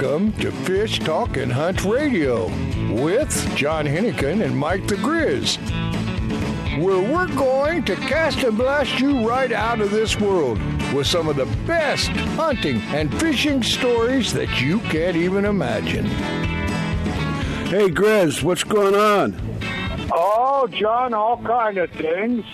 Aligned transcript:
Welcome 0.00 0.32
to 0.34 0.52
Fish 0.52 1.00
Talk 1.00 1.38
and 1.38 1.52
Hunt 1.52 1.84
Radio 1.84 2.46
with 3.02 3.56
John 3.56 3.84
Hennigan 3.84 4.44
and 4.44 4.56
Mike 4.56 4.86
the 4.86 4.94
Grizz, 4.94 5.56
where 6.80 7.00
we're 7.12 7.26
going 7.34 7.82
to 7.82 7.96
cast 7.96 8.44
and 8.44 8.56
blast 8.56 9.00
you 9.00 9.28
right 9.28 9.50
out 9.50 9.80
of 9.80 9.90
this 9.90 10.16
world 10.20 10.60
with 10.94 11.08
some 11.08 11.28
of 11.28 11.34
the 11.34 11.46
best 11.66 12.10
hunting 12.10 12.80
and 12.94 13.12
fishing 13.18 13.60
stories 13.60 14.32
that 14.34 14.60
you 14.60 14.78
can't 14.82 15.16
even 15.16 15.44
imagine. 15.44 16.06
Hey, 17.66 17.88
Grizz, 17.88 18.44
what's 18.44 18.62
going 18.62 18.94
on? 18.94 19.34
Oh, 20.12 20.68
John, 20.68 21.12
all 21.12 21.42
kind 21.42 21.76
of 21.76 21.90
things. 21.90 22.44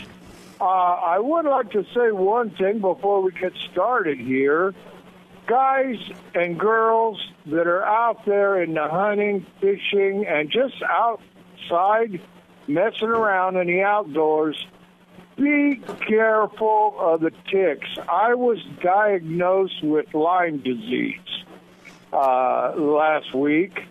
Uh, 0.58 0.64
I 0.64 1.18
would 1.18 1.44
like 1.44 1.72
to 1.72 1.84
say 1.94 2.10
one 2.10 2.48
thing 2.48 2.78
before 2.78 3.20
we 3.20 3.32
get 3.32 3.52
started 3.70 4.18
here 4.18 4.72
guys 5.46 5.96
and 6.34 6.58
girls 6.58 7.20
that 7.46 7.66
are 7.66 7.84
out 7.84 8.24
there 8.24 8.62
in 8.62 8.74
the 8.74 8.88
hunting, 8.88 9.46
fishing, 9.60 10.26
and 10.26 10.50
just 10.50 10.74
outside 10.82 12.20
messing 12.66 13.08
around 13.08 13.56
in 13.56 13.66
the 13.66 13.82
outdoors, 13.82 14.66
be 15.36 15.80
careful 16.08 16.94
of 16.98 17.20
the 17.20 17.32
ticks. 17.50 17.88
I 18.08 18.34
was 18.34 18.58
diagnosed 18.82 19.82
with 19.82 20.14
Lyme 20.14 20.58
disease 20.58 21.18
uh, 22.12 22.74
last 22.76 23.34
week, 23.34 23.84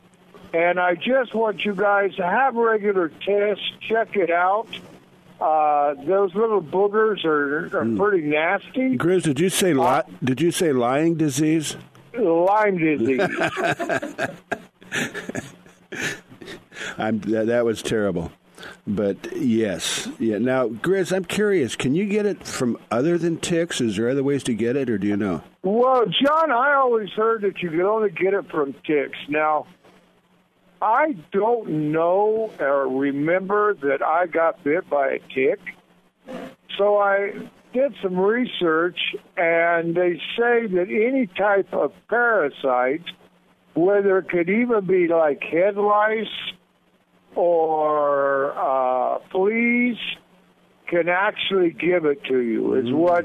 and 0.54 0.80
I 0.80 0.96
just 0.96 1.34
want 1.34 1.66
you 1.66 1.76
guys 1.76 2.16
to 2.16 2.26
have 2.26 2.56
regular 2.56 3.10
tests, 3.10 3.64
check 3.82 4.16
it 4.16 4.32
out. 4.32 4.68
Uh, 5.44 5.94
those 6.06 6.34
little 6.36 6.62
boogers 6.62 7.26
are, 7.26 7.66
are 7.66 7.84
mm. 7.84 7.98
pretty 7.98 8.26
nasty. 8.26 8.96
Grizz, 8.98 9.24
did 9.24 9.42
you 9.42 9.50
say 9.50 9.74
li- 9.74 9.86
uh, 9.86 10.04
did 10.24 10.40
you 10.40 10.52
say 10.52 10.72
lying 10.72 11.16
disease? 11.16 11.76
Lyme 12.18 12.78
disease. 12.78 13.20
I'm, 16.98 17.20
that, 17.20 17.48
that 17.48 17.66
was 17.66 17.82
terrible. 17.82 18.32
But 18.88 19.36
yes, 19.36 20.08
yeah. 20.18 20.38
Now, 20.38 20.70
Grizz, 20.70 21.14
I'm 21.14 21.26
curious. 21.26 21.76
Can 21.76 21.94
you 21.94 22.06
get 22.06 22.26
it 22.26 22.48
from 22.48 22.78
other 22.90 23.18
than 23.18 23.36
ticks? 23.36 23.82
Is 23.82 23.98
there 23.98 24.10
other 24.10 24.24
ways 24.24 24.44
to 24.44 24.54
get 24.54 24.78
it, 24.78 24.90
or 24.90 24.98
do 24.98 25.08
you 25.08 25.18
know? 25.18 25.44
Well, 25.64 26.06
John, 26.06 26.54
I 26.54 26.74
always 26.76 27.10
heard 27.10 27.42
that 27.42 27.62
you 27.62 27.70
could 27.70 27.82
only 27.82 28.12
get 28.12 28.34
it 28.34 28.50
from 28.50 28.76
ticks. 28.86 29.18
Now, 29.28 29.68
I 30.84 31.16
don't 31.32 31.94
know 31.94 32.52
or 32.60 32.90
remember 32.90 33.74
that 33.76 34.04
I 34.06 34.28
got 34.28 34.62
bit 34.66 34.90
by 34.90 35.12
a 35.12 35.20
tick. 35.34 35.60
So 36.78 36.98
I 36.98 37.32
did 37.72 37.96
some 38.02 38.18
research, 38.18 39.00
and 39.38 39.96
they 39.96 40.20
say 40.38 40.68
that 40.68 40.88
any 40.90 41.28
type 41.28 41.74
of 41.74 41.94
parasite, 42.10 43.06
whether 43.76 44.18
it 44.18 44.30
could 44.30 44.50
even 44.50 44.86
be 44.86 45.08
like 45.08 45.42
head 45.42 45.78
lice 45.78 46.28
or 47.34 48.54
uh, 48.58 49.20
fleas, 49.32 49.98
can 50.88 51.08
actually 51.08 51.72
give 51.72 52.04
it 52.04 52.26
to 52.26 52.40
you, 52.40 52.76
is 52.76 52.88
mm. 52.88 52.96
what 52.96 53.24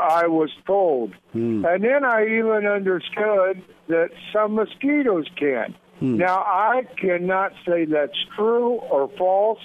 I 0.00 0.26
was 0.26 0.50
told. 0.66 1.14
Mm. 1.32 1.64
And 1.64 1.84
then 1.84 2.04
I 2.04 2.24
even 2.24 2.66
understood 2.66 3.62
that 3.86 4.10
some 4.32 4.56
mosquitoes 4.56 5.26
can. 5.36 5.76
Hmm. 6.00 6.16
Now, 6.16 6.38
I 6.38 6.82
cannot 6.96 7.52
say 7.66 7.84
that's 7.84 8.18
true 8.36 8.74
or 8.74 9.10
false. 9.18 9.60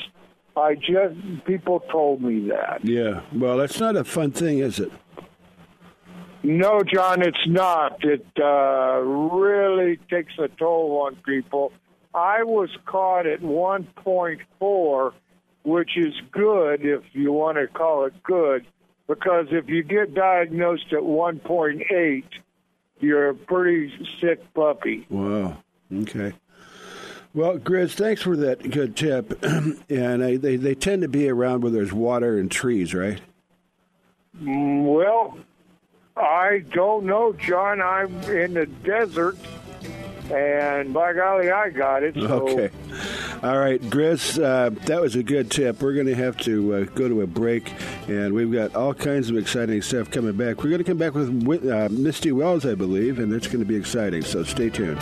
I 0.55 0.75
just, 0.75 1.45
people 1.45 1.79
told 1.91 2.21
me 2.21 2.49
that. 2.49 2.81
Yeah. 2.83 3.21
Well, 3.33 3.57
that's 3.57 3.79
not 3.79 3.95
a 3.95 4.03
fun 4.03 4.31
thing, 4.31 4.59
is 4.59 4.79
it? 4.79 4.91
No, 6.43 6.81
John, 6.83 7.21
it's 7.21 7.47
not. 7.47 8.03
It 8.03 8.25
uh, 8.39 8.99
really 8.99 9.97
takes 10.09 10.33
a 10.37 10.49
toll 10.49 11.03
on 11.05 11.15
people. 11.25 11.71
I 12.13 12.43
was 12.43 12.69
caught 12.85 13.25
at 13.25 13.41
1.4, 13.41 15.13
which 15.63 15.97
is 15.97 16.13
good 16.31 16.85
if 16.85 17.01
you 17.13 17.31
want 17.31 17.57
to 17.57 17.67
call 17.67 18.05
it 18.05 18.13
good, 18.23 18.65
because 19.07 19.47
if 19.51 19.69
you 19.69 19.83
get 19.83 20.13
diagnosed 20.13 20.91
at 20.91 20.99
1.8, 20.99 22.23
you're 22.99 23.29
a 23.29 23.35
pretty 23.35 23.91
sick 24.21 24.41
puppy. 24.53 25.07
Wow. 25.09 25.57
Okay. 26.01 26.33
Well, 27.33 27.57
Grizz, 27.57 27.93
thanks 27.93 28.21
for 28.21 28.37
that 28.37 28.69
good 28.69 28.95
tip. 28.95 29.43
and 29.89 30.23
I, 30.23 30.37
they 30.37 30.55
they 30.55 30.75
tend 30.75 31.01
to 31.01 31.07
be 31.07 31.29
around 31.29 31.61
where 31.61 31.71
there's 31.71 31.93
water 31.93 32.37
and 32.37 32.49
trees, 32.49 32.93
right? 32.93 33.19
Mm, 34.41 34.83
well, 34.93 35.37
I 36.15 36.63
don't 36.71 37.05
know, 37.05 37.33
John. 37.33 37.81
I'm 37.81 38.21
in 38.23 38.53
the 38.53 38.67
desert, 38.67 39.35
and 40.31 40.93
by 40.93 41.13
golly, 41.13 41.49
I 41.49 41.69
got 41.69 42.03
it. 42.03 42.13
So. 42.15 42.49
Okay. 42.49 42.69
All 43.41 43.57
right, 43.57 43.81
Grizz, 43.81 44.41
uh, 44.41 44.69
that 44.85 45.01
was 45.01 45.15
a 45.15 45.23
good 45.23 45.51
tip. 45.51 45.81
We're 45.81 45.93
going 45.93 46.05
to 46.05 46.15
have 46.15 46.37
to 46.41 46.75
uh, 46.75 46.83
go 46.85 47.09
to 47.09 47.21
a 47.21 47.27
break, 47.27 47.73
and 48.07 48.33
we've 48.33 48.51
got 48.51 48.73
all 48.73 48.93
kinds 48.93 49.29
of 49.29 49.37
exciting 49.37 49.81
stuff 49.81 50.09
coming 50.09 50.37
back. 50.37 50.63
We're 50.63 50.69
going 50.69 50.83
to 50.83 50.89
come 50.89 50.97
back 50.97 51.13
with 51.13 51.67
uh, 51.67 51.89
Misty 51.91 52.31
Wells, 52.31 52.65
I 52.65 52.75
believe, 52.75 53.19
and 53.19 53.33
it's 53.33 53.47
going 53.47 53.59
to 53.59 53.65
be 53.65 53.75
exciting. 53.75 54.21
So 54.21 54.43
stay 54.43 54.69
tuned. 54.69 55.01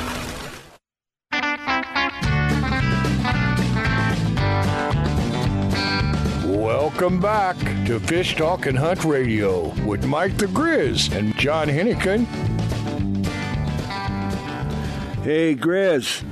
Welcome 7.01 7.19
back 7.19 7.57
to 7.87 7.99
Fish 7.99 8.35
Talk 8.35 8.67
and 8.67 8.77
Hunt 8.77 9.03
Radio 9.05 9.73
with 9.87 10.05
Mike 10.05 10.37
the 10.37 10.45
Grizz 10.45 11.11
and 11.17 11.35
John 11.35 11.67
Hennigan. 11.67 12.27
Hey, 15.23 15.55
Grizz. 15.55 16.23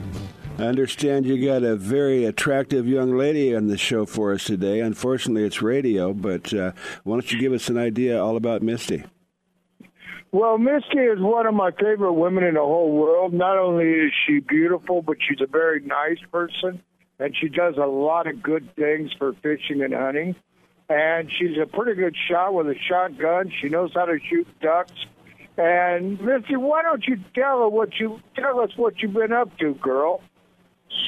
I 0.60 0.66
understand 0.66 1.26
you 1.26 1.44
got 1.44 1.64
a 1.64 1.76
very 1.76 2.26
attractive 2.26 2.88
young 2.88 3.18
lady 3.18 3.56
on 3.56 3.66
the 3.66 3.80
show 3.80 4.06
for 4.06 4.32
us 4.32 4.44
today. 4.44 4.80
Unfortunately, 4.82 5.44
it's 5.44 5.64
radio, 5.64 6.14
but 6.14 6.54
uh, 6.54 6.74
why 7.04 7.16
don't 7.16 7.32
you 7.32 7.40
give 7.40 7.54
us 7.54 7.70
an 7.70 7.80
idea 7.80 8.24
all 8.24 8.38
about 8.38 8.62
Misty? 8.62 9.04
Well, 10.32 10.60
Misty 10.60 11.00
is 11.00 11.20
one 11.20 11.48
of 11.48 11.56
my 11.56 11.72
favorite 11.72 12.14
women 12.14 12.44
in 12.44 12.54
the 12.54 12.60
whole 12.60 12.92
world. 12.92 13.34
Not 13.34 13.58
only 13.58 13.86
is 13.90 14.12
she 14.28 14.38
beautiful, 14.38 15.02
but 15.02 15.18
she's 15.28 15.42
a 15.42 15.48
very 15.48 15.82
nice 15.82 16.20
person, 16.32 16.80
and 17.18 17.36
she 17.36 17.50
does 17.50 17.74
a 17.78 17.88
lot 17.88 18.28
of 18.28 18.44
good 18.44 18.76
things 18.76 19.10
for 19.18 19.34
fishing 19.42 19.82
and 19.82 19.96
hunting. 19.96 20.36
And 20.90 21.32
she's 21.32 21.58
a 21.62 21.68
pretty 21.68 21.94
good 21.94 22.16
shot 22.28 22.54
with 22.54 22.68
a 22.68 22.76
shotgun. 22.88 23.52
She 23.62 23.70
knows 23.70 23.92
how 23.94 24.06
to 24.06 24.18
shoot 24.28 24.48
ducks. 24.60 24.94
And 25.58 26.20
Misty, 26.22 26.56
why 26.56 26.82
don't 26.82 27.06
you 27.06 27.18
tell 27.36 27.60
her 27.60 27.70
what 27.70 28.00
you 28.00 28.20
tell 28.36 28.60
us 28.60 28.72
what 28.76 29.00
you've 29.02 29.14
been 29.14 29.32
up 29.34 29.56
to, 29.60 29.76
girl? 29.76 30.22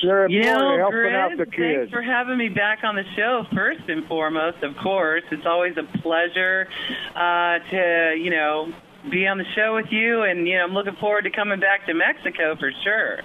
Sure, 0.01 0.29
You 0.29 0.41
know, 0.41 0.77
helping 0.77 1.15
out 1.15 1.31
the 1.37 1.45
kids. 1.45 1.57
thanks 1.57 1.91
for 1.91 2.01
having 2.03 2.37
me 2.37 2.49
back 2.49 2.83
on 2.83 2.95
the 2.95 3.03
show. 3.15 3.45
First 3.53 3.81
and 3.87 4.05
foremost, 4.07 4.61
of 4.61 4.75
course, 4.77 5.23
it's 5.31 5.45
always 5.47 5.75
a 5.77 5.83
pleasure 5.99 6.67
uh, 7.15 7.57
to 7.71 8.15
you 8.17 8.29
know 8.29 8.71
be 9.09 9.25
on 9.25 9.39
the 9.39 9.45
show 9.55 9.75
with 9.75 9.91
you, 9.91 10.21
and 10.23 10.47
you 10.47 10.57
know 10.57 10.65
I'm 10.65 10.73
looking 10.73 10.95
forward 10.97 11.23
to 11.23 11.31
coming 11.31 11.59
back 11.59 11.87
to 11.87 11.93
Mexico 11.95 12.55
for 12.57 12.71
sure. 12.83 13.21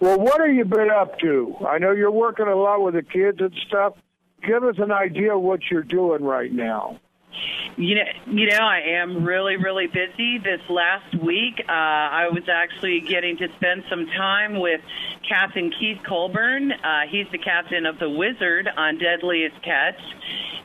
Well, 0.00 0.18
what 0.20 0.40
have 0.46 0.54
you 0.54 0.64
been 0.64 0.90
up 0.90 1.18
to? 1.20 1.56
I 1.66 1.78
know 1.78 1.92
you're 1.92 2.10
working 2.10 2.46
a 2.46 2.54
lot 2.54 2.82
with 2.82 2.94
the 2.94 3.02
kids 3.02 3.38
and 3.40 3.52
stuff. 3.66 3.94
Give 4.46 4.62
us 4.64 4.76
an 4.78 4.92
idea 4.92 5.34
of 5.36 5.42
what 5.42 5.60
you're 5.70 5.82
doing 5.82 6.22
right 6.24 6.52
now. 6.52 7.00
You 7.76 7.96
know, 7.96 8.02
you 8.26 8.46
know, 8.48 8.58
I 8.58 8.80
am 9.00 9.24
really, 9.24 9.56
really 9.56 9.88
busy. 9.88 10.38
This 10.38 10.60
last 10.68 11.12
week, 11.16 11.54
uh, 11.68 11.72
I 11.72 12.28
was 12.30 12.44
actually 12.48 13.00
getting 13.00 13.36
to 13.38 13.48
spend 13.56 13.82
some 13.90 14.06
time 14.06 14.60
with 14.60 14.80
Captain 15.28 15.72
Keith 15.80 15.98
Colburn. 16.06 16.70
Uh, 16.70 17.00
he's 17.08 17.26
the 17.32 17.38
captain 17.38 17.86
of 17.86 17.98
the 17.98 18.08
Wizard 18.08 18.68
on 18.76 18.98
Deadliest 18.98 19.60
Catch, 19.62 19.98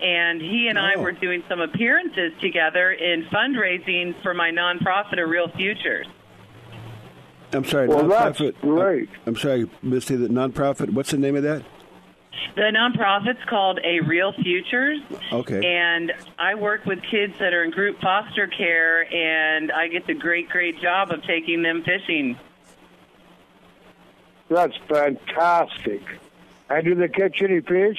and 0.02 0.40
he 0.40 0.68
and 0.68 0.78
I 0.78 0.94
Oh. 0.98 1.02
were 1.02 1.12
doing 1.14 1.42
some 1.50 1.60
appearances 1.62 2.34
together 2.40 2.92
in 2.92 3.24
fundraising 3.34 4.14
for 4.22 4.36
my 4.36 4.52
nonprofit, 4.52 5.18
A 5.20 5.26
Reel 5.26 5.48
Futures. 5.48 6.06
I'm 7.52 7.66
sorry, 7.66 7.88
Well, 7.88 8.08
that's 8.08 8.40
nonprofit. 8.40 8.62
great. 8.62 9.10
I'm 9.26 9.36
sorry, 9.36 9.68
Misty. 9.82 10.16
The 10.18 10.28
nonprofit. 10.28 10.92
What's 10.92 11.10
the 11.10 11.18
name 11.18 11.36
of 11.36 11.42
that? 11.42 11.64
The 12.56 12.72
nonprofit's 12.74 13.44
called 13.50 13.80
A 13.84 14.00
Reel 14.02 14.34
Futures. 14.34 15.00
Okay. 15.32 15.62
And 15.66 16.12
I 16.38 16.56
work 16.56 16.86
with 16.86 17.00
kids 17.10 17.34
that 17.40 17.54
are 17.54 17.64
in 17.64 17.72
group 17.72 18.00
foster 18.02 18.48
care, 18.48 19.02
and 19.14 19.72
I 19.72 19.88
get 19.88 20.08
the 20.08 20.14
great, 20.14 20.50
great 20.50 20.82
job 20.82 21.12
of 21.12 21.24
taking 21.24 21.62
them 21.62 21.84
fishing. 21.84 22.38
That's 24.50 24.76
fantastic. 24.88 26.02
And 26.70 26.86
do 26.86 26.96
they 26.96 27.08
catch 27.08 27.42
any 27.42 27.62
fish? 27.62 27.98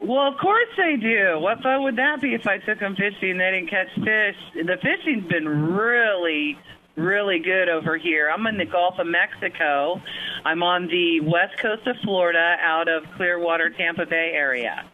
Well, 0.00 0.26
of 0.26 0.38
course 0.38 0.68
they 0.76 0.96
do. 0.96 1.38
What 1.38 1.62
fun 1.62 1.84
would 1.84 1.96
that 1.96 2.20
be 2.20 2.34
if 2.34 2.46
I 2.46 2.58
took 2.58 2.80
them 2.80 2.96
fishing 2.96 3.30
and 3.32 3.40
they 3.40 3.50
didn't 3.52 3.70
catch 3.70 3.94
fish? 3.94 4.36
The 4.54 4.76
fishing's 4.82 5.28
been 5.28 5.48
really, 5.74 6.58
really 6.96 7.38
good 7.38 7.68
over 7.68 7.96
here. 7.96 8.30
I'm 8.30 8.46
in 8.46 8.58
the 8.58 8.64
Gulf 8.64 8.98
of 8.98 9.06
Mexico. 9.06 10.00
I'm 10.44 10.62
on 10.62 10.86
the 10.88 11.20
west 11.20 11.58
coast 11.58 11.86
of 11.86 11.96
Florida 12.04 12.56
out 12.60 12.88
of 12.88 13.04
Clearwater, 13.16 13.70
Tampa 13.70 14.06
Bay 14.06 14.32
area. 14.34 14.84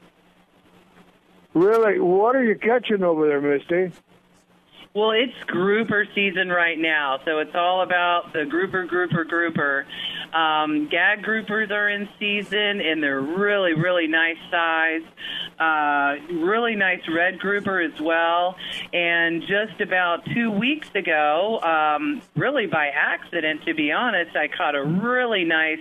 Really? 1.55 1.99
What 1.99 2.37
are 2.37 2.45
you 2.45 2.57
catching 2.57 3.03
over 3.03 3.27
there, 3.27 3.41
Misty? 3.41 3.93
Well, 4.95 5.11
it's 5.13 5.45
grouper 5.47 6.07
season 6.15 6.49
right 6.49 6.79
now, 6.79 7.21
so 7.25 7.39
it's 7.39 7.55
all 7.55 7.83
about 7.83 8.33
the 8.33 8.45
grouper, 8.47 8.85
grouper, 8.85 9.23
grouper. 9.23 9.87
Um, 10.33 10.89
gag 10.89 11.23
groupers 11.23 11.71
are 11.71 11.89
in 11.89 12.09
season, 12.19 12.81
and 12.81 13.03
they're 13.03 13.21
really, 13.21 13.75
really 13.75 14.07
nice 14.07 14.39
size. 14.51 15.03
Uh, 15.59 16.17
really 16.33 16.75
nice 16.75 17.01
red 17.09 17.39
grouper 17.39 17.81
as 17.81 18.01
well. 18.01 18.57
And 18.93 19.43
just 19.43 19.81
about 19.81 20.25
two 20.35 20.51
weeks 20.51 20.89
ago, 20.95 21.61
um, 21.61 22.23
really 22.35 22.67
by 22.67 22.89
accident, 22.89 23.65
to 23.67 23.75
be 23.75 23.93
honest, 23.93 24.35
I 24.37 24.49
caught 24.49 24.75
a 24.75 24.83
really 24.83 25.45
nice, 25.45 25.81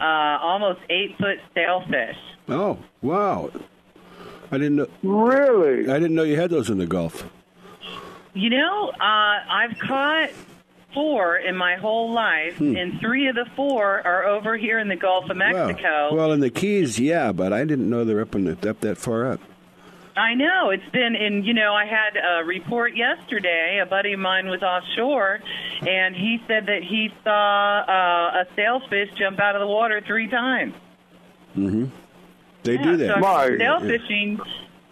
uh, 0.00 0.38
almost 0.40 0.80
eight 0.90 1.16
foot 1.18 1.38
sailfish. 1.54 2.16
Oh, 2.48 2.78
wow! 3.02 3.50
I 4.50 4.56
didn't 4.58 4.76
know. 4.76 4.88
Really? 5.02 5.90
I 5.90 5.98
didn't 5.98 6.14
know 6.14 6.22
you 6.22 6.36
had 6.36 6.50
those 6.50 6.70
in 6.70 6.78
the 6.78 6.86
Gulf. 6.86 7.28
You 8.38 8.50
know, 8.50 8.90
uh, 8.90 9.00
I've 9.50 9.76
caught 9.80 10.30
four 10.94 11.36
in 11.38 11.56
my 11.56 11.74
whole 11.74 12.12
life, 12.12 12.60
and 12.60 13.00
three 13.00 13.26
of 13.26 13.34
the 13.34 13.46
four 13.56 14.00
are 14.06 14.24
over 14.26 14.56
here 14.56 14.78
in 14.78 14.86
the 14.86 14.94
Gulf 14.96 15.28
of 15.28 15.36
Mexico. 15.36 16.10
Wow. 16.10 16.14
Well, 16.14 16.32
in 16.32 16.38
the 16.40 16.50
Keys, 16.50 17.00
yeah, 17.00 17.32
but 17.32 17.52
I 17.52 17.64
didn't 17.64 17.90
know 17.90 18.04
they're 18.04 18.20
up 18.20 18.36
in 18.36 18.44
the, 18.44 18.70
up 18.70 18.80
that 18.80 18.96
far 18.96 19.26
up. 19.26 19.40
I 20.16 20.34
know 20.34 20.70
it's 20.70 20.88
been, 20.92 21.16
and 21.16 21.44
you 21.44 21.52
know, 21.52 21.74
I 21.74 21.84
had 21.84 22.16
a 22.16 22.44
report 22.44 22.96
yesterday. 22.96 23.80
A 23.82 23.86
buddy 23.86 24.12
of 24.12 24.20
mine 24.20 24.46
was 24.48 24.62
offshore, 24.62 25.40
and 25.86 26.14
he 26.14 26.38
said 26.46 26.66
that 26.66 26.82
he 26.84 27.10
saw 27.24 27.80
uh, 27.80 28.42
a 28.42 28.46
sailfish 28.54 29.10
jump 29.18 29.40
out 29.40 29.56
of 29.56 29.60
the 29.60 29.66
water 29.66 30.00
three 30.06 30.28
times. 30.28 30.74
They 31.56 32.74
Yeah, 32.74 32.82
do 32.82 32.96
that. 32.98 33.14
So 33.14 33.20
My- 33.20 33.56
sail 33.58 33.80
fishing, 33.80 34.40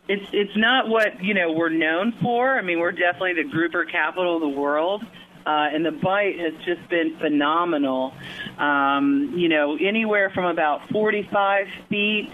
it's 0.09 0.27
it's 0.33 0.57
not 0.57 0.89
what 0.89 1.23
you 1.23 1.35
know 1.35 1.53
we're 1.53 1.69
known 1.69 2.13
for. 2.23 2.57
I 2.57 2.63
mean, 2.63 2.79
we're 2.81 2.93
definitely 2.93 3.43
the 3.43 3.49
grouper 3.49 3.85
capital 3.85 4.37
of 4.37 4.43
the 4.43 4.61
world. 4.61 5.05
Uh, 5.47 5.69
and 5.73 5.87
the 5.87 5.93
bite 5.93 6.41
has 6.41 6.55
just 6.65 6.89
been 6.89 7.17
phenomenal. 7.19 8.13
Um, 8.59 9.33
you 9.37 9.49
know, 9.49 9.77
anywhere 9.77 10.29
from 10.31 10.47
about 10.47 10.89
45 10.89 11.69
feet 11.89 12.33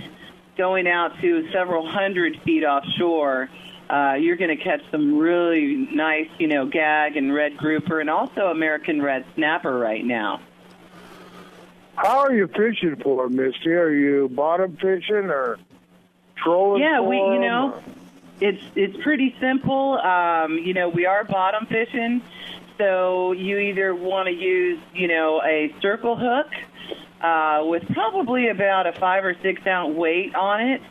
going 0.56 0.88
out 0.88 1.20
to 1.20 1.50
several 1.52 1.86
hundred 1.86 2.40
feet 2.42 2.64
offshore, 2.64 3.50
uh, 3.90 4.14
you're 4.14 4.36
going 4.36 4.56
to 4.56 4.62
catch 4.62 4.80
some 4.90 5.18
really 5.18 5.88
nice, 5.92 6.28
you 6.38 6.46
know, 6.46 6.64
gag 6.64 7.18
and 7.18 7.34
red 7.34 7.58
grouper 7.58 8.00
and 8.00 8.08
also 8.08 8.46
American 8.46 9.02
red 9.02 9.26
snapper 9.34 9.78
right 9.78 10.04
now. 10.04 10.40
How 11.96 12.20
are 12.20 12.32
you 12.32 12.48
fishing 12.48 12.96
for 13.02 13.28
Misty? 13.28 13.72
Are 13.72 13.90
you 13.90 14.30
bottom 14.30 14.78
fishing 14.80 15.28
or 15.28 15.58
trolling? 16.42 16.82
Yeah, 16.82 17.00
we, 17.00 17.16
you 17.16 17.40
know, 17.40 17.82
it's 18.40 18.62
it's 18.74 18.96
pretty 19.02 19.34
simple. 19.40 19.98
Um, 19.98 20.58
you 20.58 20.74
know, 20.74 20.88
we 20.88 21.06
are 21.06 21.24
bottom 21.24 21.66
fishing, 21.66 22.22
so 22.78 23.32
you 23.32 23.58
either 23.58 23.94
want 23.94 24.26
to 24.26 24.34
use, 24.34 24.80
you 24.94 25.08
know, 25.08 25.40
a 25.44 25.74
circle 25.80 26.16
hook 26.16 26.48
uh, 27.20 27.62
with 27.64 27.86
probably 27.92 28.48
about 28.48 28.86
a 28.86 28.92
five 28.92 29.24
or 29.24 29.36
six 29.42 29.66
ounce 29.66 29.94
weight 29.96 30.34
on 30.34 30.60
it, 30.60 30.82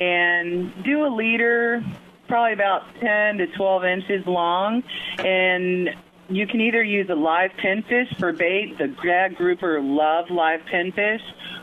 and 0.00 0.82
do 0.82 1.06
a 1.06 1.10
leader, 1.14 1.84
probably 2.26 2.52
about 2.52 2.82
ten 3.00 3.38
to 3.38 3.46
twelve 3.48 3.84
inches 3.84 4.26
long, 4.26 4.82
and 5.18 5.90
you 6.30 6.46
can 6.46 6.60
either 6.60 6.82
use 6.82 7.08
a 7.08 7.14
live 7.14 7.52
pinfish 7.52 8.14
for 8.18 8.32
bait. 8.32 8.76
The 8.76 8.88
gag 8.88 9.36
grouper 9.36 9.80
love 9.80 10.30
live 10.30 10.60
pinfish, 10.70 11.22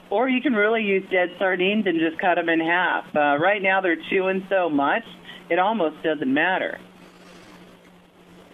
or 0.10 0.30
you 0.30 0.42
can 0.42 0.54
really 0.54 0.84
use 0.84 1.04
dead 1.10 1.32
sardines 1.38 1.86
and 1.88 2.00
just 2.00 2.20
cut 2.20 2.36
them 2.36 2.50
in 2.50 2.60
half. 2.60 3.06
Uh, 3.16 3.38
right 3.40 3.62
now, 3.62 3.82
they're 3.82 3.98
chewing 4.10 4.46
so 4.50 4.70
much, 4.70 5.04
it 5.50 5.60
almost 5.60 6.02
doesn't 6.04 6.34
matter. 6.34 6.80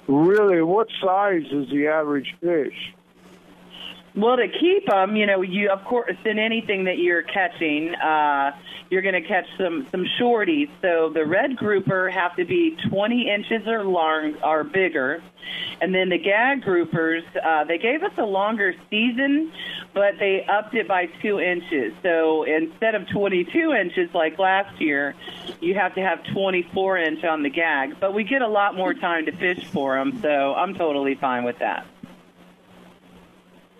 Really, 0.08 0.62
what 0.62 0.88
size 1.01 1.46
is 1.51 1.70
the 1.70 1.88
average 1.88 2.36
fish? 2.41 2.93
Well, 4.13 4.35
to 4.35 4.47
keep 4.49 4.87
them, 4.87 5.15
you 5.15 5.25
know, 5.25 5.41
you 5.41 5.69
of 5.69 5.85
course 5.85 6.17
in 6.25 6.37
anything 6.37 6.83
that 6.85 6.97
you're 6.97 7.21
catching, 7.21 7.95
uh, 7.95 8.51
you're 8.89 9.01
going 9.01 9.21
to 9.21 9.25
catch 9.25 9.45
some 9.57 9.87
some 9.89 10.05
shorties. 10.19 10.69
So 10.81 11.09
the 11.13 11.25
red 11.25 11.55
grouper 11.55 12.09
have 12.09 12.35
to 12.35 12.43
be 12.43 12.75
20 12.89 13.29
inches 13.29 13.65
or 13.67 13.85
long 13.85 14.35
or 14.43 14.65
bigger, 14.65 15.23
and 15.79 15.95
then 15.95 16.09
the 16.09 16.17
gag 16.17 16.61
groupers 16.61 17.23
uh, 17.41 17.63
they 17.63 17.77
gave 17.77 18.03
us 18.03 18.11
a 18.17 18.25
longer 18.25 18.75
season, 18.89 19.53
but 19.93 20.19
they 20.19 20.45
upped 20.45 20.75
it 20.75 20.89
by 20.89 21.05
two 21.21 21.39
inches. 21.39 21.93
So 22.03 22.43
instead 22.43 22.95
of 22.95 23.07
22 23.07 23.71
inches 23.71 24.13
like 24.13 24.37
last 24.39 24.81
year, 24.81 25.15
you 25.61 25.75
have 25.75 25.95
to 25.95 26.01
have 26.01 26.21
24 26.33 26.97
inch 26.97 27.23
on 27.23 27.43
the 27.43 27.49
gag. 27.49 27.97
But 27.97 28.13
we 28.13 28.25
get 28.25 28.41
a 28.41 28.47
lot 28.47 28.75
more 28.75 28.93
time 28.93 29.25
to 29.27 29.31
fish 29.31 29.63
for 29.67 29.95
them, 29.95 30.19
so 30.21 30.53
I'm 30.53 30.73
totally 30.73 31.15
fine 31.15 31.45
with 31.45 31.59
that. 31.59 31.85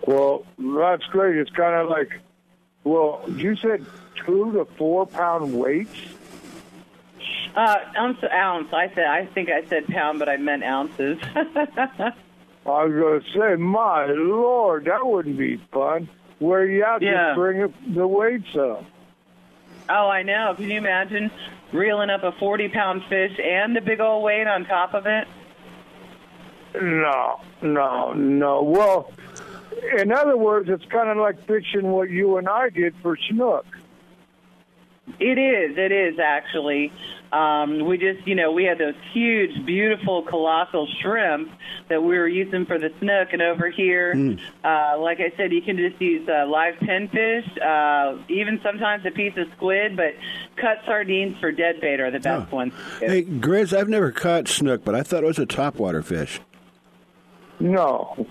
Well, 0.06 0.44
that's 0.58 1.04
great. 1.06 1.36
It's 1.36 1.50
kind 1.50 1.74
of 1.74 1.88
like, 1.88 2.10
well, 2.84 3.24
you 3.28 3.56
said 3.56 3.84
two 4.26 4.52
to 4.52 4.64
four 4.76 5.06
pound 5.06 5.54
weights. 5.58 5.94
Uh, 7.54 7.76
ounce 7.96 8.18
ounce. 8.32 8.72
I 8.72 8.88
said 8.94 9.04
I 9.04 9.26
think 9.26 9.48
I 9.50 9.64
said 9.66 9.86
pound, 9.86 10.18
but 10.18 10.28
I 10.28 10.36
meant 10.38 10.64
ounces. 10.64 11.18
I 11.34 12.12
was 12.64 12.92
going 12.92 13.20
to 13.20 13.26
say, 13.38 13.56
my 13.56 14.06
lord, 14.06 14.84
that 14.86 15.04
wouldn't 15.06 15.36
be 15.36 15.56
fun. 15.72 16.08
Where 16.38 16.64
you 16.66 16.84
out 16.84 17.02
Yeah. 17.02 17.30
to 17.30 17.34
bring 17.34 17.72
the 17.94 18.06
weights 18.06 18.56
up? 18.56 18.84
oh, 19.88 20.08
I 20.08 20.22
know. 20.22 20.54
Can 20.56 20.70
you 20.70 20.78
imagine 20.78 21.30
reeling 21.72 22.10
up 22.10 22.22
a 22.24 22.32
forty 22.32 22.68
pound 22.68 23.02
fish 23.08 23.38
and 23.42 23.76
the 23.76 23.80
big 23.80 24.00
old 24.00 24.24
weight 24.24 24.46
on 24.46 24.64
top 24.64 24.94
of 24.94 25.06
it? 25.06 25.28
No, 26.80 27.40
no, 27.60 28.12
no. 28.14 28.62
Well, 28.62 29.12
in 29.98 30.12
other 30.12 30.36
words, 30.36 30.68
it's 30.68 30.84
kind 30.86 31.08
of 31.08 31.16
like 31.16 31.44
fishing 31.46 31.90
what 31.92 32.10
you 32.10 32.36
and 32.38 32.48
I 32.48 32.70
did 32.70 32.94
for 33.02 33.16
snook. 33.30 33.66
It 35.18 35.36
is. 35.38 35.76
It 35.76 35.90
is 35.92 36.18
actually. 36.18 36.92
Um, 37.32 37.86
we 37.86 37.96
just, 37.96 38.26
you 38.26 38.34
know, 38.34 38.52
we 38.52 38.64
had 38.64 38.76
those 38.78 38.94
huge, 39.12 39.64
beautiful, 39.64 40.22
colossal 40.22 40.86
shrimp 41.00 41.50
that 41.88 42.02
we 42.02 42.18
were 42.18 42.28
using 42.28 42.66
for 42.66 42.78
the 42.78 42.90
snook, 43.00 43.32
and 43.32 43.40
over 43.40 43.70
here, 43.70 44.36
uh, 44.62 44.98
like 44.98 45.18
I 45.18 45.32
said, 45.38 45.50
you 45.50 45.62
can 45.62 45.78
just 45.78 45.98
use 46.00 46.28
uh, 46.28 46.46
live 46.46 46.74
pinfish, 46.74 47.48
uh, 47.60 48.22
even 48.28 48.60
sometimes 48.62 49.06
a 49.06 49.10
piece 49.10 49.32
of 49.38 49.48
squid, 49.56 49.96
but 49.96 50.14
cut 50.56 50.82
sardines 50.84 51.38
for 51.40 51.50
dead 51.50 51.80
bait 51.80 52.00
are 52.00 52.10
the 52.10 52.20
best 52.20 52.48
Oh. 52.52 52.56
ones. 52.56 52.74
Hey, 53.00 53.22
Grizz, 53.24 53.76
I've 53.76 53.88
never 53.88 54.12
caught 54.12 54.46
snook, 54.46 54.84
but 54.84 54.94
I 54.94 55.02
thought 55.02 55.24
it 55.24 55.26
was 55.26 55.38
a 55.38 55.46
topwater 55.46 56.04
fish. 56.04 56.38
No, 57.60 58.26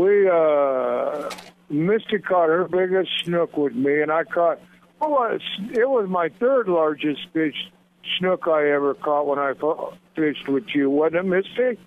we 0.00 0.28
uh, 0.28 1.30
Misty 1.68 2.18
caught 2.18 2.48
her 2.48 2.66
biggest 2.68 3.10
snook 3.24 3.56
with 3.56 3.74
me, 3.74 4.00
and 4.02 4.10
I 4.10 4.24
caught. 4.24 4.58
Well, 5.00 5.24
it's- 5.34 5.70
it 5.76 5.88
was 5.88 6.08
my 6.08 6.28
third 6.40 6.68
largest 6.68 7.20
fish 7.32 7.56
snook 8.18 8.46
I 8.46 8.70
ever 8.70 8.94
caught 8.94 9.26
when 9.26 9.38
I 9.38 9.52
fished 10.14 10.48
with 10.48 10.64
you, 10.74 10.88
wasn't 10.90 11.16
it, 11.16 11.22
Misty? 11.24 11.78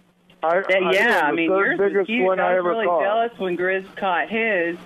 I, 0.43 0.57
Uh, 0.57 0.63
I 0.69 0.91
yeah, 0.91 1.21
I 1.24 1.29
the 1.31 1.35
mean, 1.38 1.50
third 1.50 1.65
yours 1.65 1.79
was 1.79 1.89
biggest 1.93 2.09
huge. 2.09 2.25
one 2.25 2.39
I 2.39 2.55
ever 2.57 2.74
caught. 2.74 2.75
I 2.75 2.77
was 2.77 2.77
ever 2.77 2.77
really 2.77 2.85
caught. 2.88 3.01
jealous 3.03 3.39
when 3.39 3.57
Grizz 3.57 3.95
caught 3.95 4.29
his, 4.29 4.77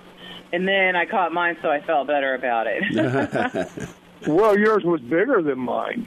and 0.52 0.66
then 0.68 0.96
I 0.96 1.06
caught 1.06 1.32
mine, 1.32 1.56
so 1.60 1.68
I 1.70 1.80
felt 1.80 2.06
better 2.06 2.34
about 2.34 2.66
it. 2.68 3.68
Well, 4.26 4.58
yours 4.58 4.84
was 4.84 5.00
bigger 5.00 5.40
than 5.40 5.58
mine. 5.60 6.06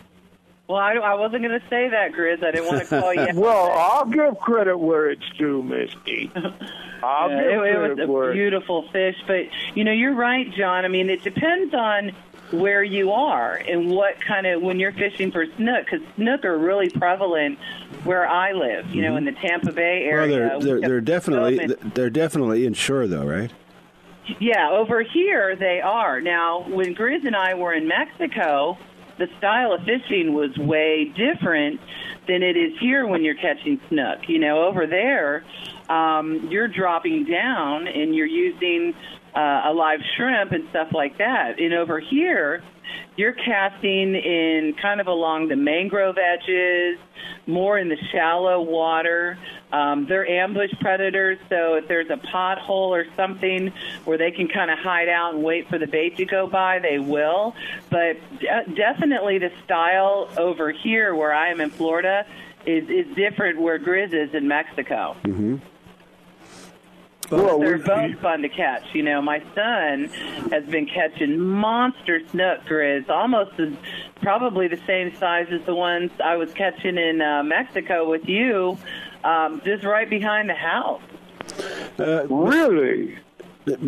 Well, 0.74 0.82
I, 0.82 0.94
I 0.94 1.14
wasn't 1.16 1.44
going 1.44 1.60
to 1.60 1.68
say 1.70 1.90
that, 1.90 2.12
Grizz. 2.14 2.44
I 2.44 2.52
didn't 2.52 2.68
want 2.68 2.80
to 2.88 3.00
call 3.00 3.14
you. 3.14 3.28
Well, 3.36 3.72
I'll 3.72 4.06
give 4.06 4.38
credit 4.40 4.78
where 4.78 5.10
it's 5.10 5.28
due, 5.38 5.62
Misty. 5.64 6.32
I'll 7.04 7.30
Yeah, 7.30 7.42
give 7.42 7.62
it, 7.64 7.68
it 7.76 7.80
was 7.90 8.00
a 8.00 8.28
it's 8.30 8.34
beautiful 8.34 8.90
fish, 8.92 9.16
but 9.28 9.46
you 9.76 9.84
know, 9.84 9.92
you're 9.92 10.14
right, 10.16 10.52
John. 10.54 10.86
I 10.86 10.88
mean, 10.88 11.10
it 11.10 11.24
depends 11.24 11.74
on 11.74 12.12
where 12.52 12.84
you 12.84 13.12
are 13.12 13.56
and 13.56 13.90
what 13.90 14.20
kind 14.22 14.46
of 14.46 14.62
when 14.62 14.80
you're 14.80 14.92
fishing 14.92 15.32
for 15.32 15.46
snook, 15.58 15.86
because 15.86 16.02
snook 16.16 16.46
are 16.46 16.58
really 16.58 16.90
prevalent 16.90 17.58
where 18.04 18.28
I 18.28 18.52
live. 18.54 18.90
You 18.94 19.02
know, 19.02 19.16
in 19.18 19.26
the 19.26 19.32
Tampa 19.32 19.72
Bay 19.72 20.08
Mm-hmm. 20.12 20.16
Well, 20.16 20.24
area. 20.24 20.60
they're 20.60 20.60
they're, 20.80 20.82
they're 20.90 21.02
definitely 21.02 21.58
development- 21.58 21.96
they're 21.96 22.10
definitely 22.10 22.66
inshore 22.66 23.08
though, 23.08 23.26
right? 23.26 23.52
Yeah, 24.40 24.70
over 24.72 25.02
here 25.02 25.56
they 25.58 25.82
are. 25.82 26.22
Now, 26.22 26.62
when 26.70 26.96
Grizz 26.96 27.26
and 27.26 27.36
I 27.36 27.56
were 27.56 27.74
in 27.74 27.88
Mexico, 27.90 28.78
the 29.18 29.28
style 29.38 29.74
of 29.74 29.82
fishing 29.82 30.34
was 30.34 30.56
way 30.58 31.06
different 31.06 31.80
than 32.28 32.42
it 32.42 32.58
is 32.58 32.74
here 32.80 33.06
when 33.06 33.24
you're 33.24 33.36
catching 33.36 33.80
snook. 33.90 34.28
You 34.28 34.40
know, 34.40 34.66
over 34.66 34.88
there, 34.88 35.44
um, 35.90 36.48
you're 36.50 36.68
dropping 36.68 37.26
down 37.26 37.88
and 37.88 38.16
you're 38.16 38.26
using 38.26 38.94
uh, 39.36 39.64
a 39.66 39.74
live 39.74 40.00
shrimp 40.16 40.52
and 40.52 40.68
stuff 40.70 40.90
like 40.94 41.18
that. 41.18 41.60
And 41.60 41.74
over 41.74 42.00
here, 42.00 42.64
you're 43.16 43.34
casting 43.34 44.16
in 44.16 44.76
kind 44.82 45.00
of 45.00 45.08
along 45.08 45.48
the 45.48 45.56
mangrove 45.56 46.18
edges, 46.18 46.98
more 47.46 47.78
in 47.78 47.90
the 47.90 47.98
shallow 48.12 48.62
water. 48.62 49.38
Um, 49.72 50.06
they're 50.08 50.28
ambush 50.28 50.72
predators, 50.82 51.38
so 51.50 51.76
if 51.76 51.88
there's 51.88 52.10
a 52.10 52.18
pothole 52.18 52.90
or 52.90 53.06
something 53.16 53.74
where 54.06 54.18
they 54.18 54.32
can 54.32 54.48
kind 54.48 54.70
of 54.70 54.80
hide 54.80 55.10
out 55.10 55.34
and 55.34 55.44
wait 55.44 55.68
for 55.68 55.78
the 55.78 55.88
bait 55.88 56.18
to 56.18 56.26
go 56.26 56.48
by, 56.48 56.80
they 56.80 57.00
will. 57.00 57.56
But 57.90 58.18
de- 58.40 58.76
definitely 58.76 59.40
the 59.40 59.52
style 59.66 60.30
over 60.38 60.72
here, 60.72 61.16
where 61.16 61.34
I 61.34 61.50
am 61.50 61.60
in 61.60 61.70
Florida, 61.70 62.26
is, 62.66 62.90
is 62.90 63.16
different 63.16 63.60
where 63.60 63.80
Grizz 63.80 64.14
is 64.14 64.34
in 64.34 64.48
Mexico. 64.48 65.16
Mm-hmm. 65.24 65.58
Well, 67.30 67.60
They're 67.60 67.78
both 67.78 68.20
fun 68.20 68.42
to 68.42 68.50
catch. 68.50 68.94
You 68.94 69.04
know, 69.04 69.22
my 69.22 69.42
son 69.56 70.10
has 70.52 70.66
been 70.66 70.86
catching 70.86 71.40
monster 71.40 72.22
snook 72.30 72.62
grizz, 72.66 73.10
almost 73.10 73.60
as 73.60 73.74
probably 74.22 74.68
the 74.68 74.80
same 74.86 75.16
size 75.16 75.48
as 75.52 75.66
the 75.66 75.76
ones 75.76 76.12
I 76.24 76.36
was 76.36 76.54
catching 76.54 76.98
in 76.98 77.22
uh, 77.22 77.44
Mexico 77.44 78.10
with 78.10 78.28
you, 78.28 78.78
um, 79.24 79.62
just 79.64 79.84
right 79.84 80.10
behind 80.10 80.50
the 80.50 80.56
house. 80.56 81.02
Uh, 82.00 82.28
really. 82.28 83.18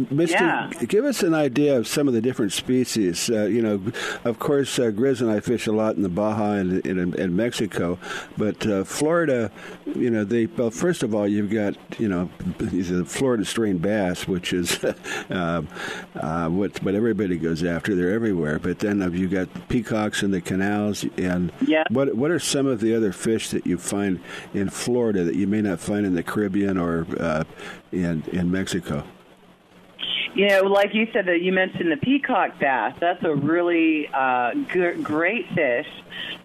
Misty, 0.09 0.33
Yeah. 0.35 0.69
give 0.87 1.05
us 1.05 1.21
an 1.23 1.33
idea 1.33 1.77
of 1.77 1.87
some 1.87 2.07
of 2.07 2.13
the 2.13 2.21
different 2.21 2.53
species. 2.53 3.29
Uh, 3.29 3.45
you 3.45 3.61
know, 3.61 3.81
of 4.23 4.39
course, 4.39 4.79
uh, 4.79 4.83
Grizz 4.91 5.21
and 5.21 5.29
I 5.29 5.39
fish 5.39 5.67
a 5.67 5.71
lot 5.71 5.95
in 5.95 6.01
the 6.01 6.09
Baja 6.09 6.53
and 6.53 6.85
in, 6.85 7.13
in 7.15 7.35
Mexico, 7.35 7.99
but 8.37 8.65
uh, 8.65 8.83
Florida, 8.83 9.51
you 9.95 10.09
know, 10.09 10.23
they 10.23 10.45
well, 10.45 10.71
first 10.71 11.03
of 11.03 11.13
all, 11.13 11.27
you've 11.27 11.49
got 11.51 11.75
you 11.99 12.07
know 12.07 12.29
the 12.57 13.03
Florida 13.05 13.43
strain 13.45 13.77
bass, 13.77 14.27
which 14.27 14.53
is 14.53 14.79
um, 15.29 15.67
uh, 16.15 16.47
what 16.49 16.81
what 16.83 16.95
everybody 16.95 17.37
goes 17.37 17.63
after. 17.63 17.95
They're 17.95 18.11
everywhere. 18.11 18.59
But 18.59 18.79
then 18.79 19.01
uh, 19.01 19.09
you 19.09 19.27
got 19.27 19.49
peacocks 19.69 20.23
in 20.23 20.31
the 20.31 20.41
canals, 20.41 21.05
and 21.17 21.51
Yeah. 21.65 21.83
what 21.89 22.15
what 22.15 22.31
are 22.31 22.39
some 22.39 22.65
of 22.65 22.79
the 22.79 22.95
other 22.95 23.11
fish 23.11 23.49
that 23.49 23.67
you 23.67 23.77
find 23.77 24.19
in 24.53 24.69
Florida 24.69 25.23
that 25.23 25.35
you 25.35 25.47
may 25.47 25.61
not 25.61 25.79
find 25.79 26.05
in 26.05 26.15
the 26.15 26.23
Caribbean 26.23 26.77
or 26.77 27.05
uh, 27.19 27.43
in 27.91 28.23
in 28.31 28.49
Mexico? 28.51 29.03
You 30.35 30.49
know, 30.49 30.63
like 30.63 30.93
you 30.93 31.07
said, 31.13 31.27
that 31.27 31.41
you 31.41 31.53
mentioned 31.53 31.89
the 31.89 31.97
peacock 31.97 32.59
bass. 32.59 32.93
That's 32.99 33.23
a 33.23 33.33
really 33.33 34.09
uh, 34.13 34.53
g- 34.53 35.01
great 35.01 35.47
fish. 35.55 35.87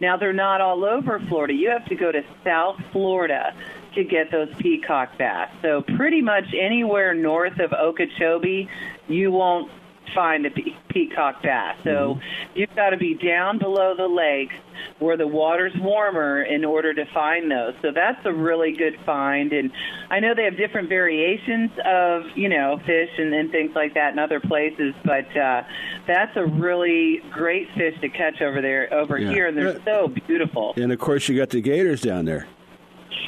Now 0.01 0.17
they're 0.17 0.33
not 0.33 0.61
all 0.61 0.85
over 0.85 1.19
Florida. 1.19 1.55
You 1.55 1.71
have 1.71 1.87
to 1.87 1.97
go 1.97 2.13
to 2.13 2.23
South 2.45 2.81
Florida 2.93 3.53
to 3.97 4.05
get 4.05 4.31
those 4.31 4.49
peacock 4.59 5.19
bass. 5.19 5.51
So 5.61 5.83
pretty 5.83 6.23
much 6.23 6.55
anywhere 6.55 7.15
north 7.15 7.59
of 7.59 7.73
Okeechobee, 7.73 8.69
you 9.09 9.33
won't 9.33 9.73
find 10.15 10.47
a 10.47 10.51
pe- 10.51 10.75
peacock 10.89 11.43
bass. 11.43 11.77
So 11.85 12.21
you've 12.55 12.75
got 12.75 12.91
to 12.91 12.97
be 12.97 13.15
down 13.15 13.59
below 13.59 13.95
the 13.97 14.07
lakes 14.09 14.55
where 14.99 15.17
the 15.17 15.27
water's 15.27 15.73
warmer 15.79 16.43
in 16.43 16.65
order 16.65 16.93
to 16.95 17.05
find 17.13 17.51
those. 17.51 17.75
So 17.83 17.91
that's 17.95 18.25
a 18.25 18.33
really 18.33 18.73
good 18.73 18.99
find. 19.05 19.53
And 19.53 19.71
I 20.11 20.21
know 20.21 20.35
they 20.35 20.45
have 20.45 20.57
different 20.57 20.89
variations 20.89 21.71
of, 21.85 22.25
you 22.35 22.49
know, 22.49 22.79
fish 22.87 23.11
and, 23.19 23.33
and 23.35 23.51
things 23.51 23.73
like 23.75 23.95
that 23.95 24.13
in 24.13 24.19
other 24.19 24.41
places, 24.41 24.95
but 25.05 25.35
uh, 25.37 25.63
that's 26.07 26.37
a 26.37 26.45
really 26.47 27.23
great 27.31 27.69
fish 27.77 27.99
to 28.01 28.09
catch 28.09 28.41
over 28.43 28.61
there, 28.61 28.93
over 28.93 29.19
Yeah. 29.19 29.31
here. 29.31 29.47
And 29.49 29.57
they're 29.57 29.81
so 29.85 30.09
beautiful. 30.09 30.75
And 30.77 30.93
of 30.93 30.99
course, 30.99 31.29
you 31.29 31.37
got 31.37 31.51
the 31.51 31.61
gators 31.61 32.01
down 32.01 32.25
there. 32.25 32.47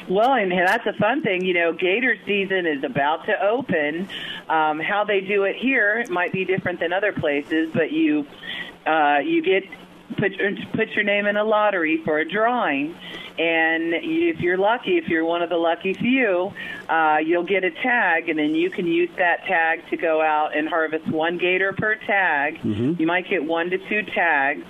Well, 0.09 0.33
and 0.33 0.51
that's 0.51 0.85
a 0.85 0.93
fun 0.93 1.21
thing. 1.21 1.43
You 1.45 1.53
know, 1.53 1.73
gator 1.73 2.17
season 2.25 2.65
is 2.65 2.83
about 2.83 3.25
to 3.25 3.41
open. 3.41 4.07
Um, 4.49 4.79
how 4.79 5.03
they 5.03 5.21
do 5.21 5.43
it 5.43 5.55
here 5.55 6.05
might 6.09 6.31
be 6.31 6.45
different 6.45 6.79
than 6.79 6.93
other 6.93 7.13
places, 7.13 7.69
but 7.73 7.91
you 7.91 8.25
uh, 8.85 9.19
you 9.23 9.41
get 9.41 9.63
put 10.15 10.31
put 10.73 10.89
your 10.89 11.03
name 11.03 11.25
in 11.25 11.37
a 11.37 11.43
lottery 11.43 12.01
for 12.03 12.19
a 12.19 12.27
drawing, 12.29 12.95
and 13.37 13.93
if 13.93 14.39
you're 14.41 14.57
lucky, 14.57 14.97
if 14.97 15.07
you're 15.07 15.25
one 15.25 15.41
of 15.41 15.49
the 15.49 15.57
lucky 15.57 15.93
few, 15.93 16.53
uh, 16.89 17.17
you'll 17.23 17.43
get 17.43 17.63
a 17.63 17.71
tag, 17.71 18.29
and 18.29 18.37
then 18.37 18.53
you 18.53 18.69
can 18.69 18.85
use 18.85 19.09
that 19.17 19.45
tag 19.45 19.81
to 19.89 19.97
go 19.97 20.21
out 20.21 20.55
and 20.55 20.69
harvest 20.69 21.07
one 21.07 21.37
gator 21.37 21.73
per 21.73 21.95
tag. 21.95 22.59
Mm-hmm. 22.59 23.01
You 23.01 23.07
might 23.07 23.27
get 23.29 23.43
one 23.43 23.69
to 23.71 23.77
two 23.89 24.03
tags, 24.03 24.65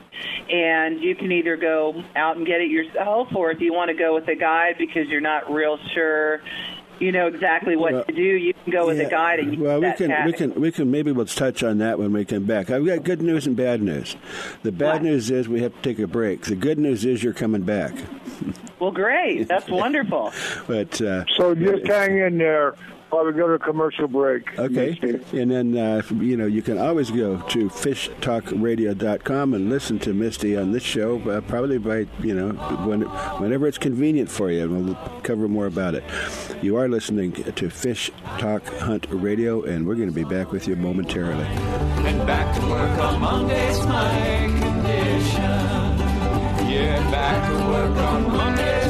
and 0.49 1.01
you 1.01 1.15
can 1.15 1.31
either 1.31 1.57
go 1.57 2.03
out 2.15 2.37
and 2.37 2.45
get 2.45 2.61
it 2.61 2.69
yourself, 2.69 3.35
or 3.35 3.51
if 3.51 3.59
you 3.59 3.73
want 3.73 3.89
to 3.89 3.95
go 3.95 4.13
with 4.15 4.27
a 4.27 4.35
guide 4.35 4.75
because 4.77 5.07
you're 5.09 5.21
not 5.21 5.51
real 5.51 5.77
sure 5.93 6.41
you 7.03 7.11
know 7.11 7.27
exactly 7.27 7.75
what 7.75 7.93
Well, 7.93 8.03
to 8.05 8.13
do. 8.13 8.21
You 8.21 8.53
can 8.53 8.71
go 8.71 8.87
with 8.87 8.97
Yeah, 8.97 9.07
a 9.07 9.09
guide 9.09 9.39
and 9.39 9.51
use 9.53 9.59
well, 9.61 9.81
we 9.81 9.91
can 9.93 10.09
tag. 10.09 10.25
we 10.25 10.33
can 10.33 10.53
we 10.61 10.71
can 10.71 10.89
maybe 10.89 11.11
we'll 11.11 11.25
touch 11.25 11.61
on 11.63 11.79
that 11.79 11.99
when 11.99 12.13
we 12.13 12.23
come 12.23 12.45
back. 12.45 12.69
I've 12.69 12.85
got 12.85 13.03
good 13.03 13.21
news 13.21 13.45
and 13.45 13.55
bad 13.57 13.81
news. 13.81 14.15
The 14.63 14.71
bad 14.71 14.93
What? 14.93 15.03
news 15.03 15.29
is 15.29 15.49
we 15.49 15.61
have 15.61 15.75
to 15.75 15.81
take 15.81 15.99
a 15.99 16.07
break. 16.07 16.43
The 16.43 16.55
good 16.55 16.79
news 16.79 17.03
is 17.05 17.21
you're 17.23 17.33
coming 17.33 17.63
back. 17.63 17.93
Well, 18.79 18.91
great. 18.91 19.47
That's 19.47 19.67
wonderful. 19.83 20.31
But 20.67 21.01
uh, 21.01 21.25
So 21.35 21.53
just 21.55 21.85
hang 21.87 22.17
in 22.17 22.37
there 22.37 22.75
while 23.13 23.25
we 23.25 23.31
go 23.33 23.47
to 23.47 23.59
commercial 23.59 24.07
break. 24.07 24.57
Okay, 24.57 24.97
Misty. 24.99 25.39
and 25.39 25.51
then 25.51 25.77
uh, 25.77 26.01
you 26.15 26.35
know 26.35 26.47
you 26.47 26.61
can 26.61 26.77
always 26.79 27.11
go 27.11 27.37
to 27.49 27.69
fishtalkradio.com 27.69 29.53
and 29.53 29.69
listen 29.69 29.99
to 29.99 30.13
Misty 30.13 30.57
on 30.57 30.71
this 30.71 30.83
show, 30.83 31.19
uh, 31.29 31.41
probably 31.41 31.77
by 31.77 32.07
you 32.21 32.33
know 32.33 32.49
when, 32.87 33.01
whenever 33.39 33.67
it's 33.67 33.77
convenient 33.77 34.31
for 34.31 34.49
you, 34.49 34.63
and 34.63 34.85
we'll 34.85 34.95
cover 35.21 35.47
more 35.47 35.67
about 35.67 35.93
it. 35.95 36.03
You 36.61 36.77
are 36.77 36.89
listening 36.89 37.33
to 37.33 37.69
Fish 37.69 38.09
Talk 38.39 38.65
Hunt 38.79 39.05
Radio, 39.09 39.61
and 39.61 39.85
we're 39.87 39.95
going 39.95 40.09
to 40.09 40.15
be 40.15 40.23
back 40.23 40.51
with 40.51 40.67
you 40.67 40.75
momentarily. 40.75 41.45
And 41.45 42.25
back 42.25 42.55
to 42.59 42.61
work 42.67 42.99
on 42.99 43.21
Monday's 43.21 43.85
my 43.85 44.49
condition. 44.59 45.41
Yeah, 46.69 47.11
back 47.11 47.51
to 47.51 47.67
work 47.67 47.97
on 47.97 48.23
Monday's 48.31 48.82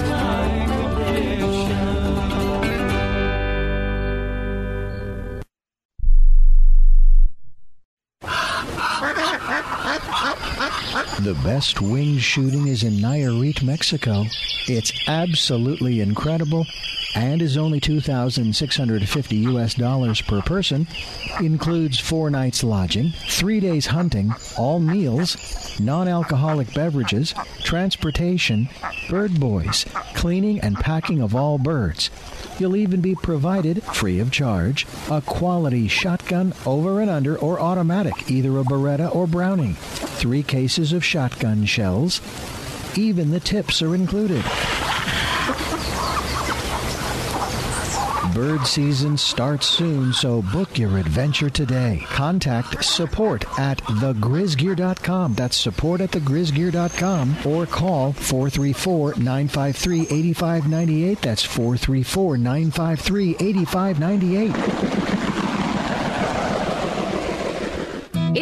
The 11.24 11.34
best 11.36 11.80
wing 11.80 12.18
shooting 12.18 12.68
is 12.68 12.84
in 12.84 12.96
Nayarit, 12.96 13.64
Mexico. 13.64 14.26
It's 14.68 14.92
absolutely 15.08 16.02
incredible 16.02 16.66
and 17.16 17.42
is 17.42 17.56
only 17.56 17.80
2650 17.80 19.36
US 19.38 19.74
dollars 19.74 20.22
per 20.22 20.42
person. 20.42 20.86
Includes 21.40 21.98
4 21.98 22.30
nights 22.30 22.62
lodging, 22.62 23.14
3 23.30 23.62
days 23.62 23.86
hunting, 23.86 24.34
all 24.58 24.82
meals, 24.82 25.80
non-alcoholic 25.80 26.74
beverages, 26.74 27.34
transportation, 27.64 28.68
bird 29.10 29.40
boys, 29.40 29.86
cleaning 30.16 30.60
and 30.60 30.76
packing 30.76 31.22
of 31.22 31.36
all 31.36 31.58
birds. 31.58 32.10
You'll 32.60 32.76
even 32.76 33.02
be 33.02 33.16
provided, 33.16 33.84
free 33.84 34.20
of 34.20 34.32
charge, 34.32 34.86
a 35.10 35.22
quality 35.22 35.88
shotgun 35.88 36.54
over 36.66 37.02
and 37.02 37.10
under 37.10 37.38
or 37.38 37.60
automatic, 37.60 38.30
either 38.30 38.60
a 38.60 38.64
Beretta 38.64 39.14
or 39.14 39.28
Browning, 39.28 39.74
three 39.74 40.44
cases 40.44 40.94
of 40.94 41.04
shotgun 41.04 41.66
shells. 41.66 42.22
Even 42.96 43.32
the 43.32 43.40
tips 43.40 43.82
are 43.82 43.96
included. 43.96 44.44
Bird 48.34 48.66
season 48.66 49.16
starts 49.16 49.68
soon, 49.68 50.12
so 50.12 50.42
book 50.42 50.80
your 50.80 50.98
adventure 50.98 51.52
today. 51.52 52.04
Contact 52.08 52.84
support 52.84 53.46
at 53.60 53.78
thegrizgear.com. 53.84 55.36
That's 55.36 55.56
support 55.56 56.02
at 56.02 56.12
thegrizgear.com 56.12 57.38
or 57.46 57.68
call 57.68 58.12
434 58.14 59.16
953 59.18 60.02
8598. 60.02 61.22
That's 61.22 61.44
434 61.44 62.38
953 62.38 63.36
8598. 63.40 65.23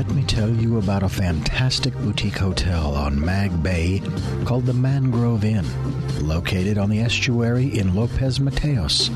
Let 0.00 0.12
me 0.12 0.22
tell 0.22 0.48
you 0.48 0.78
about 0.78 1.02
a 1.02 1.10
fantastic 1.10 1.92
boutique 1.96 2.38
hotel 2.38 2.94
on 2.94 3.22
Mag 3.22 3.62
Bay 3.62 4.00
called 4.46 4.64
the 4.64 4.72
Mangrove 4.72 5.44
Inn, 5.44 5.66
located 6.26 6.78
on 6.78 6.88
the 6.88 7.00
estuary 7.00 7.66
in 7.78 7.94
Lopez 7.94 8.38
Mateos. 8.38 9.10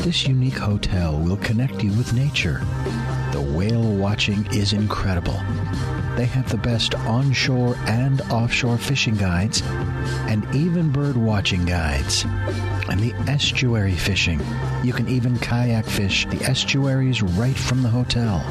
This 0.00 0.26
unique 0.26 0.58
hotel 0.58 1.18
will 1.18 1.38
connect 1.38 1.82
you 1.82 1.90
with 1.92 2.12
nature. 2.12 2.60
The 3.32 3.40
whale 3.56 3.94
watching 3.94 4.46
is 4.52 4.74
incredible. 4.74 5.40
They 6.16 6.26
have 6.26 6.50
the 6.50 6.58
best 6.58 6.94
onshore 6.94 7.74
and 7.86 8.20
offshore 8.30 8.76
fishing 8.76 9.16
guides 9.16 9.62
and 10.28 10.46
even 10.54 10.90
bird 10.90 11.16
watching 11.16 11.64
guides. 11.64 12.26
And 12.90 13.00
the 13.00 13.14
estuary 13.26 13.94
fishing. 13.94 14.42
You 14.82 14.92
can 14.92 15.08
even 15.08 15.38
kayak 15.38 15.86
fish 15.86 16.26
the 16.26 16.44
estuaries 16.44 17.22
right 17.22 17.56
from 17.56 17.82
the 17.82 17.88
hotel. 17.88 18.44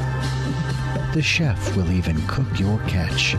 The 1.14 1.22
chef 1.22 1.74
will 1.76 1.90
even 1.92 2.20
cook 2.26 2.58
your 2.58 2.80
catch. 2.88 3.36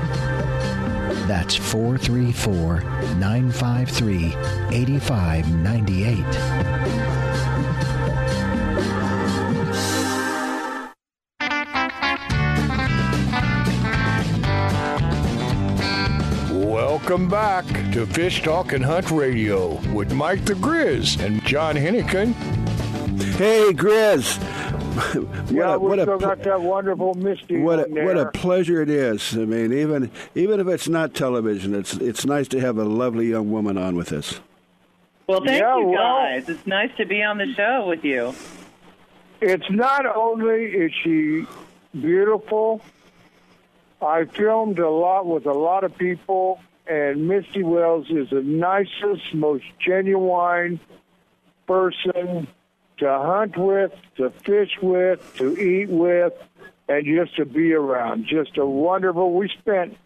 That's 1.27 1.57
434 1.57 2.83
953 3.17 4.37
8598. 4.71 7.04
Welcome 17.15 17.31
back 17.31 17.65
to 17.93 18.07
Fish 18.07 18.43
Talk 18.43 18.73
and 18.73 18.85
Hunt 18.85 19.13
Radio 19.13 19.75
with 19.93 20.13
Mike 20.13 20.45
the 20.47 20.55
Grizz 20.55 21.25
and 21.25 21.45
John 21.45 21.77
Hennigan. 21.77 22.35
Hey, 23.37 23.71
Grizz. 23.73 24.41
yeah, 25.53 25.75
a- 25.75 25.79
we 25.79 25.91
what 25.91 26.01
a 26.01 26.03
still 26.03 26.19
pl- 26.19 26.27
got 26.27 26.43
that 26.43 26.61
wonderful 26.61 27.15
Misty 27.15 27.61
What 27.61 27.79
a, 27.79 27.87
there. 27.89 28.05
what 28.05 28.19
a 28.19 28.33
pleasure 28.33 28.83
it 28.83 28.91
is. 28.91 29.33
I 29.39 29.45
mean, 29.45 29.73
even 29.73 30.11
even 30.35 30.59
if 30.59 30.67
it's 30.67 30.89
not 30.89 31.15
television, 31.15 31.73
it's 31.73 31.95
it's 31.95 32.27
nice 32.27 32.49
to 32.49 32.59
have 32.61 32.79
a 32.79 32.85
lovely 32.85 33.29
young 33.29 33.49
woman 33.49 33.79
on 33.79 33.95
with 33.95 34.11
us. 34.13 34.41
Well, 35.29 35.39
thank 35.45 35.61
Yeah, 35.63 35.79
you 35.79 35.87
well- 35.91 36.17
guys. 36.21 36.49
It's 36.49 36.67
nice 36.67 36.91
to 36.97 37.07
be 37.07 37.23
on 37.23 37.39
the 37.39 37.55
show 37.55 37.87
with 37.87 38.03
you. 38.05 38.35
It's 39.41 39.71
not 39.71 40.05
only 40.05 40.65
is 40.65 40.91
she 41.05 41.47
beautiful, 41.93 42.81
I 44.03 44.25
filmed 44.25 44.81
a 44.81 44.91
lot 44.91 45.27
with 45.29 45.47
a 45.47 45.53
lot 45.55 45.85
of 45.85 45.97
people, 45.97 46.59
and 46.87 47.29
Misty 47.29 47.63
Wells 47.63 48.07
is 48.11 48.31
the 48.31 48.43
nicest, 48.43 49.35
most 49.35 49.65
genuine 49.85 50.81
person 51.67 52.47
to 52.99 53.09
hunt 53.09 53.57
with, 53.57 53.93
to 54.17 54.31
fish 54.31 54.71
with, 54.83 55.37
to 55.37 55.57
eat 55.59 55.89
with, 55.89 56.33
and 56.89 57.05
just 57.07 57.37
to 57.37 57.45
be 57.45 57.73
around. 57.73 58.27
Just 58.27 58.59
a 58.59 58.67
wonderful. 58.67 59.33
We 59.33 59.49
spent 59.49 59.97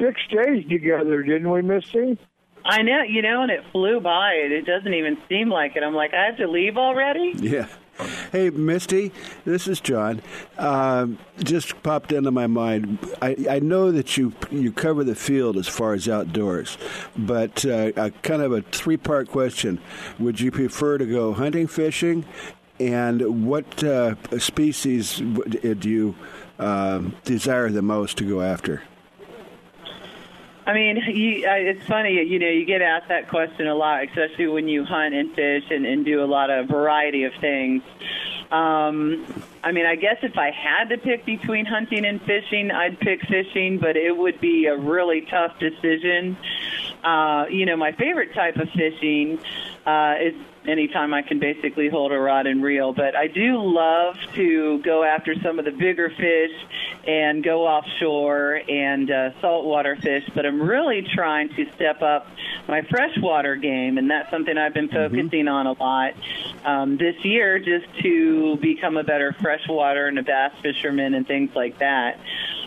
six 0.00 0.20
days 0.30 0.68
together, 0.68 1.22
didn't 1.22 1.50
we, 1.50 1.62
Misty? 1.62 2.18
I 2.64 2.82
know, 2.82 3.02
you 3.02 3.22
know, 3.22 3.42
and 3.42 3.50
it 3.52 3.64
flew 3.70 4.00
by. 4.00 4.32
It, 4.32 4.50
it 4.50 4.66
doesn't 4.66 4.92
even 4.92 5.18
seem 5.28 5.48
like 5.48 5.76
it. 5.76 5.84
I'm 5.84 5.94
like, 5.94 6.12
I 6.12 6.26
have 6.26 6.38
to 6.38 6.48
leave 6.48 6.76
already. 6.76 7.34
Yeah. 7.36 7.68
Hey, 8.32 8.50
Misty, 8.50 9.12
this 9.44 9.66
is 9.66 9.80
John. 9.80 10.20
Um, 10.58 11.18
just 11.42 11.82
popped 11.82 12.12
into 12.12 12.30
my 12.30 12.46
mind. 12.46 12.98
I, 13.22 13.36
I 13.48 13.58
know 13.60 13.90
that 13.92 14.16
you 14.16 14.34
you 14.50 14.72
cover 14.72 15.04
the 15.04 15.14
field 15.14 15.56
as 15.56 15.66
far 15.68 15.94
as 15.94 16.08
outdoors, 16.08 16.76
but 17.16 17.64
uh, 17.64 17.92
a 17.96 18.10
kind 18.10 18.42
of 18.42 18.52
a 18.52 18.62
three 18.62 18.96
part 18.96 19.28
question: 19.28 19.80
Would 20.18 20.40
you 20.40 20.50
prefer 20.50 20.98
to 20.98 21.06
go 21.06 21.32
hunting, 21.32 21.66
fishing, 21.66 22.24
and 22.78 23.46
what 23.46 23.82
uh, 23.82 24.16
species 24.38 25.16
do 25.16 25.88
you 25.88 26.14
uh, 26.58 27.00
desire 27.24 27.70
the 27.70 27.82
most 27.82 28.18
to 28.18 28.28
go 28.28 28.42
after? 28.42 28.82
I 30.66 30.72
mean, 30.74 30.96
you, 30.96 31.46
uh, 31.48 31.54
it's 31.54 31.86
funny, 31.86 32.14
you 32.24 32.40
know, 32.40 32.48
you 32.48 32.64
get 32.64 32.82
asked 32.82 33.08
that 33.08 33.28
question 33.28 33.68
a 33.68 33.74
lot, 33.74 34.02
especially 34.04 34.48
when 34.48 34.66
you 34.66 34.84
hunt 34.84 35.14
and 35.14 35.32
fish 35.32 35.64
and, 35.70 35.86
and 35.86 36.04
do 36.04 36.24
a 36.24 36.26
lot 36.26 36.50
of 36.50 36.66
variety 36.66 37.22
of 37.22 37.32
things. 37.40 37.82
Um, 38.50 39.24
I 39.62 39.72
mean, 39.72 39.86
I 39.86 39.94
guess 39.94 40.18
if 40.22 40.36
I 40.36 40.50
had 40.50 40.88
to 40.88 40.98
pick 40.98 41.24
between 41.24 41.66
hunting 41.66 42.04
and 42.04 42.20
fishing, 42.22 42.70
I'd 42.70 42.98
pick 42.98 43.22
fishing, 43.22 43.78
but 43.78 43.96
it 43.96 44.16
would 44.16 44.40
be 44.40 44.66
a 44.66 44.76
really 44.76 45.22
tough 45.22 45.58
decision. 45.60 46.36
Uh, 47.02 47.46
you 47.48 47.64
know, 47.64 47.76
my 47.76 47.92
favorite 47.92 48.34
type 48.34 48.56
of 48.56 48.68
fishing 48.70 49.38
uh, 49.86 50.14
is 50.20 50.34
anytime 50.68 51.14
I 51.14 51.22
can 51.22 51.38
basically 51.38 51.88
hold 51.88 52.12
a 52.12 52.18
rod 52.18 52.46
and 52.46 52.62
reel. 52.62 52.92
But 52.92 53.14
I 53.16 53.26
do 53.26 53.62
love 53.62 54.16
to 54.34 54.80
go 54.82 55.04
after 55.04 55.34
some 55.42 55.58
of 55.58 55.64
the 55.64 55.70
bigger 55.70 56.10
fish 56.10 56.52
and 57.06 57.42
go 57.42 57.66
offshore 57.66 58.62
and 58.68 59.10
uh, 59.10 59.40
saltwater 59.40 59.96
fish. 59.96 60.24
But 60.34 60.46
I'm 60.46 60.60
really 60.60 61.06
trying 61.14 61.50
to 61.50 61.66
step 61.74 62.02
up 62.02 62.26
my 62.68 62.82
freshwater 62.82 63.56
game, 63.56 63.98
and 63.98 64.10
that's 64.10 64.30
something 64.30 64.56
I've 64.56 64.74
been 64.74 64.88
focusing 64.88 65.48
on 65.48 65.66
a 65.66 65.72
lot 65.72 66.14
um, 66.64 66.96
this 66.96 67.16
year, 67.24 67.58
just 67.58 67.86
to 68.02 68.56
become 68.56 68.96
a 68.96 69.04
better 69.04 69.32
freshwater 69.40 70.06
and 70.06 70.18
a 70.18 70.22
bass 70.22 70.52
fisherman 70.62 71.14
and 71.14 71.26
things 71.26 71.50
like 71.54 71.78
that. 71.78 72.18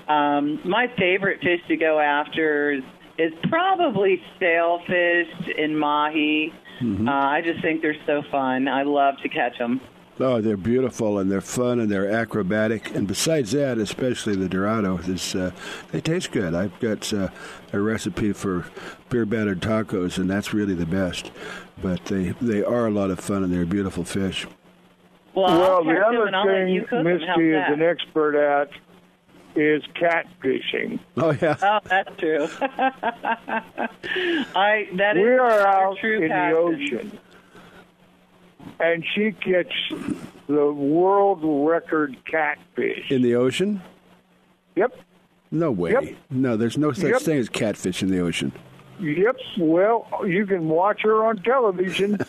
Um, 0.07 0.59
my 0.63 0.87
favorite 0.97 1.41
fish 1.41 1.61
to 1.67 1.77
go 1.77 1.99
after 1.99 2.71
is, 2.71 2.83
is 3.17 3.33
probably 3.43 4.21
sailfish 4.39 5.27
and 5.57 5.77
mahi. 5.77 6.53
Uh, 6.81 7.11
I 7.11 7.41
just 7.41 7.61
think 7.61 7.81
they're 7.81 7.95
so 8.05 8.23
fun. 8.31 8.67
I 8.67 8.83
love 8.83 9.15
to 9.23 9.29
catch 9.29 9.57
them. 9.57 9.81
Oh, 10.21 10.41
they're 10.41 10.57
beautiful 10.57 11.19
and 11.19 11.31
they're 11.31 11.39
fun 11.39 11.79
and 11.79 11.89
they're 11.89 12.09
acrobatic. 12.11 12.93
And 12.93 13.07
besides 13.07 13.51
that, 13.51 13.77
especially 13.77 14.35
the 14.35 14.49
Dorado, 14.49 14.97
is, 14.97 15.33
uh, 15.33 15.51
they 15.91 16.01
taste 16.01 16.31
good. 16.31 16.53
I've 16.53 16.77
got 16.79 17.13
uh, 17.13 17.29
a 17.71 17.79
recipe 17.79 18.33
for 18.33 18.65
beer 19.09 19.25
battered 19.25 19.61
tacos, 19.61 20.17
and 20.17 20.29
that's 20.29 20.53
really 20.53 20.73
the 20.73 20.85
best. 20.85 21.31
But 21.81 22.03
they, 22.05 22.29
they 22.41 22.63
are 22.63 22.87
a 22.87 22.91
lot 22.91 23.11
of 23.11 23.19
fun 23.21 23.43
and 23.43 23.53
they're 23.53 23.65
beautiful 23.65 24.03
fish. 24.03 24.45
Well, 25.35 25.57
well, 25.57 25.83
the 25.85 25.99
other 26.05 26.25
and 26.27 26.35
I'll 26.35 26.45
let 26.45 26.67
you 26.67 26.81
thing 26.81 26.89
cook 26.89 27.03
them. 27.03 27.05
How's 27.05 27.37
Misty 27.37 27.49
is 27.49 27.53
that? 27.53 27.71
an 27.71 27.81
expert 27.81 28.35
at 28.35 28.71
is 29.59 29.83
catfishing. 29.95 30.99
Oh 31.17 31.31
yeah. 31.41 31.55
Oh, 31.61 31.79
that's 31.85 32.15
true. 32.17 32.47
I 34.55 34.87
that 34.95 35.17
is 35.17 35.23
we 35.23 35.29
are 35.37 35.67
out 35.67 35.97
true 35.99 36.21
in 36.23 36.29
passion. 36.29 36.53
the 36.53 36.57
ocean, 36.59 37.19
and 38.79 39.05
she 39.13 39.31
gets 39.31 39.71
the 40.47 40.71
world 40.71 41.39
record 41.67 42.15
catfish. 42.25 43.09
In 43.11 43.21
the 43.21 43.35
ocean? 43.35 43.81
Yep, 44.75 44.95
No 45.51 45.71
way. 45.71 45.91
Yep. 45.91 46.03
No, 46.29 46.55
there's 46.57 46.77
no 46.77 46.91
such 46.93 47.11
Yep. 47.11 47.21
thing 47.21 47.37
as 47.37 47.49
catfish 47.49 48.01
in 48.01 48.09
the 48.09 48.19
ocean. 48.19 48.51
yep. 48.99 49.35
Well, 49.57 50.07
you 50.25 50.45
can 50.45 50.69
watch 50.69 51.01
her 51.03 51.25
on 51.25 51.37
television. 51.37 52.17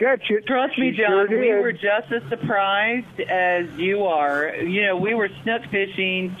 Catch 0.00 0.30
it. 0.30 0.46
Trust 0.46 0.78
me, 0.78 0.92
She 0.92 1.02
John, 1.02 1.28
sure 1.28 1.38
we 1.38 1.52
were 1.52 1.72
just 1.72 2.10
as 2.10 2.22
surprised 2.30 3.20
as 3.20 3.68
you 3.76 4.04
are. 4.04 4.56
You 4.56 4.86
know, 4.86 4.96
we 4.96 5.12
were 5.12 5.28
snook 5.42 5.62
fishing, 5.70 6.34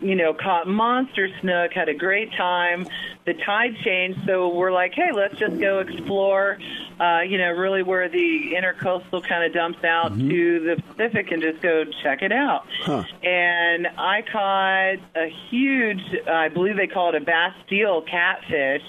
you 0.00 0.14
know, 0.14 0.32
caught 0.32 0.66
monster 0.66 1.28
snook, 1.42 1.74
had 1.74 1.90
a 1.90 1.94
great 1.94 2.32
time. 2.32 2.86
The 3.26 3.34
tide 3.34 3.76
changed, 3.84 4.20
so 4.26 4.54
we're 4.54 4.72
like, 4.72 4.94
hey, 4.94 5.12
let's 5.12 5.36
just 5.36 5.60
go 5.60 5.80
explore, 5.80 6.58
uh, 6.98 7.20
you 7.20 7.36
know, 7.36 7.50
really 7.50 7.82
where 7.82 8.08
the 8.08 8.54
intercoastal 8.54 9.22
kind 9.22 9.44
of 9.44 9.52
dumps 9.52 9.84
out 9.84 10.18
to 10.18 10.60
the 10.60 10.82
Pacific 10.88 11.30
and 11.30 11.42
just 11.42 11.60
go 11.60 11.84
check 12.02 12.22
it 12.22 12.32
out. 12.32 12.66
Huh. 12.80 13.04
And 13.22 13.86
I 13.98 14.22
caught 14.22 14.96
a 15.14 15.28
huge, 15.50 16.00
I 16.26 16.48
believe 16.48 16.78
they 16.78 16.86
call 16.86 17.10
it 17.10 17.16
a 17.16 17.24
Bastille 17.24 18.00
catfish 18.00 18.82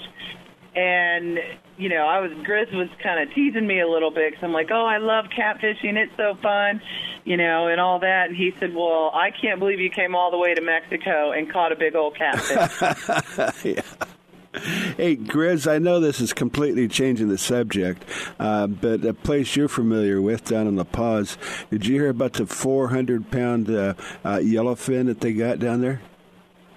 and 0.74 1.38
you 1.78 1.88
know, 1.88 2.06
I 2.06 2.20
was 2.20 2.32
Grizz 2.32 2.72
was 2.74 2.88
kind 3.02 3.22
of 3.22 3.34
teasing 3.34 3.66
me 3.66 3.80
a 3.80 3.88
little 3.88 4.10
bit 4.10 4.30
because 4.30 4.44
I'm 4.44 4.52
like, 4.52 4.70
oh, 4.70 4.86
I 4.86 4.98
love 4.98 5.26
catfishing, 5.26 5.96
it's 5.96 6.16
so 6.16 6.34
fun, 6.42 6.80
you 7.24 7.36
know, 7.36 7.68
and 7.68 7.80
all 7.80 7.98
that. 8.00 8.28
And 8.28 8.36
he 8.36 8.54
said, 8.58 8.74
well, 8.74 9.10
I 9.12 9.30
can't 9.30 9.58
believe 9.58 9.80
you 9.80 9.90
came 9.90 10.14
all 10.14 10.30
the 10.30 10.38
way 10.38 10.54
to 10.54 10.62
Mexico 10.62 11.32
and 11.32 11.50
caught 11.52 11.72
a 11.72 11.76
big 11.76 11.94
old 11.94 12.16
catfish. 12.16 13.64
yeah. 13.64 13.82
Hey, 14.96 15.16
Grizz, 15.16 15.70
I 15.70 15.78
know 15.78 16.00
this 16.00 16.18
is 16.18 16.32
completely 16.32 16.88
changing 16.88 17.28
the 17.28 17.36
subject, 17.36 18.04
uh, 18.40 18.66
but 18.66 19.04
a 19.04 19.12
place 19.12 19.54
you're 19.54 19.68
familiar 19.68 20.22
with 20.22 20.46
down 20.46 20.66
in 20.66 20.76
La 20.76 20.84
Paz, 20.84 21.36
did 21.70 21.84
you 21.84 21.96
hear 21.96 22.08
about 22.08 22.34
the 22.34 22.46
400 22.46 23.30
pound 23.30 23.68
uh, 23.68 23.92
uh, 24.24 24.38
yellowfin 24.38 25.06
that 25.06 25.20
they 25.20 25.34
got 25.34 25.58
down 25.58 25.82
there? 25.82 26.00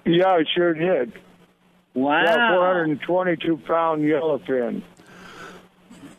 Yeah, 0.04 0.28
I 0.28 0.44
sure 0.54 0.74
did. 0.74 1.12
Wow, 1.94 2.22
Yeah, 2.24 2.54
422 2.56 3.56
pound 3.58 4.02
yellowfin. 4.02 4.82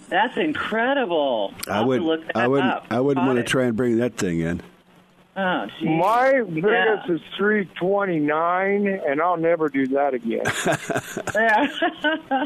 that's 0.10 0.38
incredible. 0.38 1.54
I 1.68 1.78
I'll 1.78 1.88
would, 1.88 2.02
look 2.02 2.26
that 2.28 2.36
I 2.38 2.48
wouldn't, 2.48 2.72
up. 2.72 2.86
I 2.90 3.00
wouldn't 3.00 3.24
Caught 3.26 3.36
want 3.36 3.38
to 3.46 3.50
try 3.50 3.64
and 3.66 3.76
bring 3.76 3.98
that 3.98 4.16
thing 4.18 4.40
in. 4.42 4.62
Oh, 5.38 5.66
geez. 5.80 5.88
My 5.88 6.42
biggest 6.44 7.08
Yeah. 7.08 7.14
is 7.16 7.22
329, 7.38 8.88
and 9.08 9.22
I'll 9.22 9.38
never 9.38 9.70
do 9.70 9.88
that 9.88 10.14
again. 10.14 10.42
Yeah. 11.34 12.46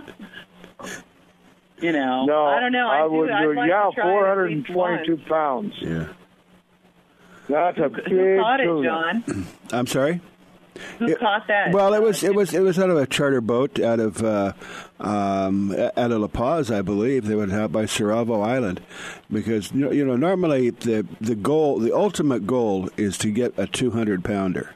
you 1.82 1.92
know, 1.92 2.26
No, 2.26 2.46
I 2.46 2.60
don't 2.60 2.72
know. 2.72 2.88
I, 2.88 3.02
do. 3.08 3.12
would 3.14 3.32
I'd 3.32 3.42
do. 3.42 3.54
like 3.56 3.70
yeah, 3.70 3.90
to 3.90 3.96
try 3.96 4.12
it 4.12 4.38
at 4.40 4.50
least 4.50 4.68
422 4.68 5.18
pounds. 5.28 5.74
Yeah. 5.82 6.08
That's 7.50 7.78
a 7.80 7.90
Who 7.90 8.16
big 8.18 8.40
caught 8.40 8.60
it, 8.60 8.64
tuna. 8.66 8.84
John? 9.24 9.48
I'm 9.72 9.88
sorry. 9.88 10.22
Who 11.00 11.08
It- 11.08 11.20
caught 11.20 11.48
that? 11.48 11.72
Well, 11.72 11.94
it 11.94 12.02
was 12.02 12.24
it 12.24 12.36
was 12.36 12.54
it 12.54 12.62
was 12.62 12.78
out 12.80 12.90
of 12.90 12.98
a 12.98 13.06
charter 13.08 13.42
boat 13.42 13.80
out 13.80 14.00
of 14.00 14.22
uh, 14.24 14.54
um, 15.00 15.74
out 15.74 16.12
of 16.12 16.20
La 16.22 16.28
Paz, 16.28 16.70
I 16.72 16.82
believe. 16.82 17.26
They 17.28 17.36
went 17.36 17.54
out 17.54 17.72
by 17.72 17.84
Cerralvo 17.86 18.46
Island 18.46 18.82
because 19.32 19.72
you 19.72 19.82
know, 19.86 19.92
you 19.92 20.06
know 20.06 20.16
normally 20.16 20.70
the 20.72 21.06
the 21.22 21.36
goal, 21.36 21.80
the 21.80 21.96
ultimate 21.96 22.46
goal, 22.46 22.90
is 22.98 23.18
to 23.20 23.30
get 23.32 23.54
a 23.58 23.68
200 23.68 24.24
pounder, 24.24 24.72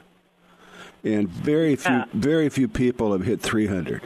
and 1.04 1.28
very 1.28 1.76
few 1.76 1.94
Yeah. 1.94 2.04
very 2.14 2.48
few 2.48 2.68
people 2.68 3.12
have 3.12 3.24
hit 3.24 3.40
300. 3.40 4.02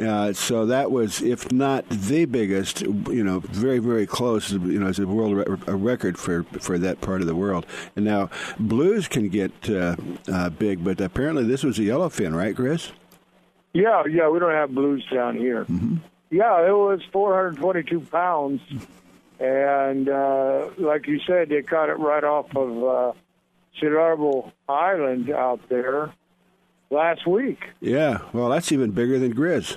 Uh, 0.00 0.32
so 0.32 0.66
that 0.66 0.90
was, 0.90 1.22
if 1.22 1.50
not 1.50 1.88
the 1.88 2.26
biggest, 2.26 2.82
you 2.82 3.24
know, 3.24 3.40
very, 3.40 3.78
very 3.78 4.06
close, 4.06 4.52
you 4.52 4.78
know, 4.78 4.88
as 4.88 4.98
a 4.98 5.06
world 5.06 5.34
re- 5.34 5.56
a 5.66 5.74
record 5.74 6.18
for, 6.18 6.42
for 6.60 6.78
that 6.78 7.00
part 7.00 7.22
of 7.22 7.26
the 7.26 7.34
world. 7.34 7.64
And 7.94 8.04
now 8.04 8.28
blues 8.58 9.08
can 9.08 9.30
get 9.30 9.52
uh, 9.70 9.96
uh, 10.30 10.50
big, 10.50 10.84
but 10.84 11.00
apparently 11.00 11.44
this 11.44 11.64
was 11.64 11.78
a 11.78 11.82
yellowfin, 11.82 12.36
right, 12.36 12.54
Grizz? 12.54 12.92
Yeah, 13.72 14.04
yeah, 14.06 14.28
we 14.28 14.38
don't 14.38 14.52
have 14.52 14.74
blues 14.74 15.04
down 15.12 15.36
here. 15.36 15.64
Mm-hmm. 15.64 15.96
Yeah, 16.30 16.66
it 16.66 16.72
was 16.72 17.00
422 17.12 18.00
pounds, 18.00 18.60
and 19.38 20.08
uh, 20.08 20.68
like 20.76 21.06
you 21.06 21.20
said, 21.26 21.48
they 21.48 21.62
caught 21.62 21.88
it 21.88 21.98
right 21.98 22.24
off 22.24 22.54
of 22.56 22.84
uh, 22.84 23.12
Cerralvo 23.80 24.52
Island 24.68 25.30
out 25.30 25.60
there 25.68 26.12
last 26.90 27.26
week. 27.26 27.64
Yeah. 27.80 28.18
Well, 28.32 28.48
that's 28.48 28.72
even 28.72 28.90
bigger 28.90 29.18
than 29.18 29.34
Grizz. 29.34 29.76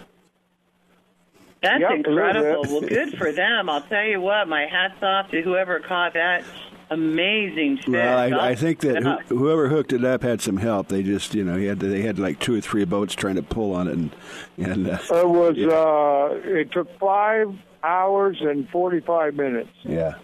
That's 1.61 1.81
Yep, 1.81 1.91
incredible. 1.91 2.63
well, 2.67 2.81
good 2.81 3.17
for 3.17 3.31
them. 3.31 3.69
I'll 3.69 3.81
tell 3.81 4.05
you 4.05 4.21
what, 4.21 4.47
my 4.47 4.65
hat's 4.65 5.01
off 5.03 5.29
to 5.31 5.41
whoever 5.41 5.79
caught 5.79 6.13
that 6.13 6.43
amazing 6.89 7.77
fish. 7.77 7.87
Well, 7.89 8.17
I, 8.17 8.29
I'll 8.49 8.55
think 8.55 8.79
that 8.81 9.03
who, 9.27 9.37
whoever 9.37 9.67
hooked 9.69 9.93
it 9.93 10.03
up 10.03 10.23
had 10.23 10.41
some 10.41 10.57
help. 10.57 10.87
They 10.87 11.03
just, 11.03 11.35
you 11.35 11.43
know, 11.43 11.55
he 11.57 11.65
had 11.65 11.79
they 11.79 12.01
had 12.01 12.17
like 12.19 12.39
two 12.39 12.55
or 12.55 12.61
three 12.61 12.85
boats 12.85 13.13
trying 13.13 13.35
to 13.35 13.43
pull 13.43 13.73
on 13.75 13.87
it, 13.87 13.93
and 13.97 14.15
and 14.57 14.87
uh, 14.89 14.97
It 15.11 15.27
was. 15.29 15.55
Yeah. 15.57 15.67
Uh, 15.69 16.39
it 16.43 16.71
took 16.71 16.87
five 16.99 17.53
hours 17.83 18.37
and 18.41 18.67
45 18.69 19.35
minutes. 19.35 19.69
yeah. 19.83 20.15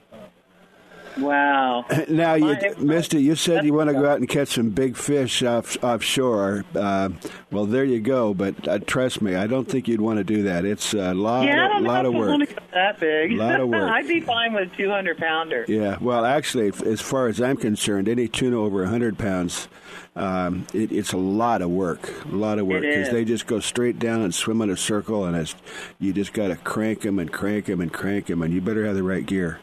Wow. 1.18 1.86
Now, 2.08 2.36
you, 2.36 2.58
Misty, 2.78 3.22
you 3.22 3.36
said 3.36 3.66
you 3.66 3.74
want 3.74 3.90
to 3.90 3.94
go 3.94 4.08
out 4.10 4.20
and 4.20 4.30
catch 4.30 4.50
some 4.50 4.70
big 4.70 4.96
fish 4.96 5.42
off 5.44 5.76
offshore. 5.84 6.64
Uh, 6.74 7.10
well, 7.52 7.66
there 7.66 7.84
you 7.84 8.00
go. 8.00 8.34
But 8.34 8.68
uh, 8.68 8.80
trust 8.80 9.22
me, 9.22 9.36
I 9.36 9.48
don't 9.48 9.68
think 9.68 9.88
you'd 9.88 10.02
want 10.02 10.18
to 10.18 10.24
do 10.24 10.44
that. 10.44 10.66
It's 10.66 10.94
a 10.94 11.14
lot, 11.14 11.46
yeah, 11.46 11.64
I 11.64 11.66
of, 11.66 11.72
don't 11.72 11.84
lot 11.84 12.06
of 12.06 12.14
work. 12.14 12.30
want 12.30 12.50
to 12.50 12.56
go 12.56 12.62
that 12.74 13.00
big. 13.00 13.32
A 13.34 13.36
Lot 13.36 13.60
of 13.60 13.70
work. 13.70 13.92
I'd 13.92 14.08
be 14.08 14.22
fine 14.22 14.54
with 14.54 14.72
200 14.76 15.18
pounder. 15.18 15.66
Yeah, 15.68 15.98
well, 16.00 16.26
actually, 16.26 16.72
as 16.86 17.02
far 17.02 17.28
as 17.28 17.42
I'm 17.42 17.58
concerned, 17.58 18.08
any 18.08 18.28
tuna 18.28 18.60
over 18.60 18.82
100 18.82 19.18
pounds, 19.18 19.68
um, 20.16 20.68
it, 20.74 20.92
it's 20.92 21.14
a 21.14 21.18
lot 21.18 21.62
of 21.62 21.70
work. 21.70 22.26
A 22.26 22.36
lot 22.36 22.60
of 22.60 22.68
work 22.68 22.82
because 22.84 23.10
they 23.10 23.26
just 23.26 23.48
go 23.48 23.60
straight 23.60 24.00
down 24.00 24.22
and 24.22 24.34
swim 24.34 24.62
in 24.62 24.70
a 24.70 24.78
circle, 24.78 25.26
and 25.26 25.36
it's, 25.36 25.56
you 26.00 26.14
just 26.14 26.34
got 26.34 26.48
to 26.50 26.56
crank 26.56 27.02
them 27.02 27.20
and 27.20 27.32
crank 27.32 27.66
them 27.66 27.82
and 27.82 27.92
crank 27.92 28.28
them, 28.28 28.42
and 28.42 28.54
you 28.54 28.62
better 28.62 28.86
have 28.86 28.96
the 28.96 29.04
right 29.04 29.26
gear. 29.26 29.60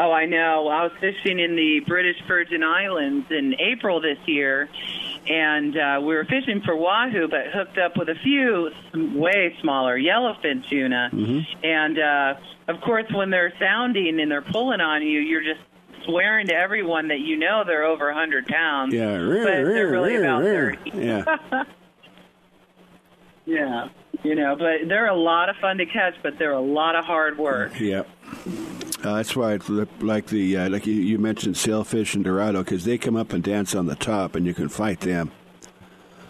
Oh, 0.00 0.12
I 0.12 0.26
know. 0.26 0.68
I 0.68 0.84
was 0.84 0.92
fishing 1.00 1.40
in 1.40 1.56
the 1.56 1.80
British 1.84 2.16
Virgin 2.28 2.62
Islands 2.62 3.26
in 3.30 3.56
April 3.58 4.00
this 4.00 4.18
year, 4.26 4.68
and 5.28 5.76
uh, 5.76 5.98
we 6.00 6.14
were 6.14 6.24
fishing 6.24 6.62
for 6.64 6.76
wahoo, 6.76 7.26
but 7.26 7.48
hooked 7.52 7.78
up 7.78 7.96
with 7.96 8.08
a 8.08 8.14
few 8.22 8.70
way 8.94 9.56
smaller 9.60 9.98
yellowfin 9.98 10.64
tuna. 10.68 11.10
And 11.64 11.98
uh, 11.98 12.34
of 12.68 12.80
course, 12.82 13.06
when 13.12 13.30
they're 13.30 13.52
sounding 13.58 14.20
and 14.20 14.30
they're 14.30 14.40
pulling 14.40 14.80
on 14.80 15.02
you, 15.02 15.18
you're 15.18 15.42
just 15.42 15.60
swearing 16.04 16.46
to 16.46 16.54
everyone 16.54 17.08
that 17.08 17.18
you 17.18 17.36
know 17.36 17.64
they're 17.66 17.84
over 17.84 18.06
100 18.06 18.46
pounds. 18.46 18.94
Yeah, 18.94 19.18
but 19.18 19.44
they're 19.44 19.88
really 19.90 20.14
about 20.14 20.42
30. 20.44 20.92
Yeah. 20.94 21.24
Yeah, 23.48 23.88
you 24.24 24.34
know, 24.34 24.56
but 24.56 24.88
they're 24.88 25.06
a 25.08 25.16
lot 25.16 25.48
of 25.48 25.56
fun 25.56 25.78
to 25.78 25.86
catch, 25.86 26.12
but 26.22 26.38
they're 26.38 26.52
a 26.52 26.60
lot 26.60 26.96
of 26.96 27.06
hard 27.06 27.38
work. 27.38 27.80
Yeah. 27.80 28.02
Uh, 29.04 29.14
that's 29.16 29.36
why 29.36 29.52
it's 29.52 29.68
li- 29.68 29.86
like 30.00 30.26
the 30.26 30.56
uh, 30.56 30.68
like 30.68 30.86
you, 30.86 30.94
you 30.94 31.18
mentioned 31.18 31.56
sailfish 31.56 32.14
and 32.14 32.24
dorado 32.24 32.64
because 32.64 32.84
they 32.84 32.98
come 32.98 33.14
up 33.16 33.32
and 33.32 33.44
dance 33.44 33.74
on 33.74 33.86
the 33.86 33.94
top 33.94 34.34
and 34.34 34.44
you 34.44 34.52
can 34.54 34.68
fight 34.68 35.00
them. 35.00 35.30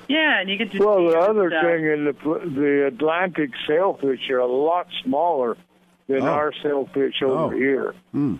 Yeah, 0.08 0.40
and 0.40 0.48
you 0.50 0.56
get 0.56 0.72
to 0.72 0.78
Well, 0.78 1.06
the 1.06 1.18
other 1.18 1.50
stuff. 1.50 1.62
thing 1.62 1.84
in 1.86 2.04
the 2.04 2.12
the 2.54 2.86
Atlantic 2.86 3.50
sailfish 3.66 4.28
are 4.30 4.38
a 4.38 4.46
lot 4.46 4.86
smaller 5.02 5.56
than 6.08 6.22
Oh. 6.22 6.26
our 6.26 6.52
sailfish 6.62 7.22
over 7.22 7.54
Oh. 7.54 7.58
here. 7.58 7.94
Hmm. 8.12 8.36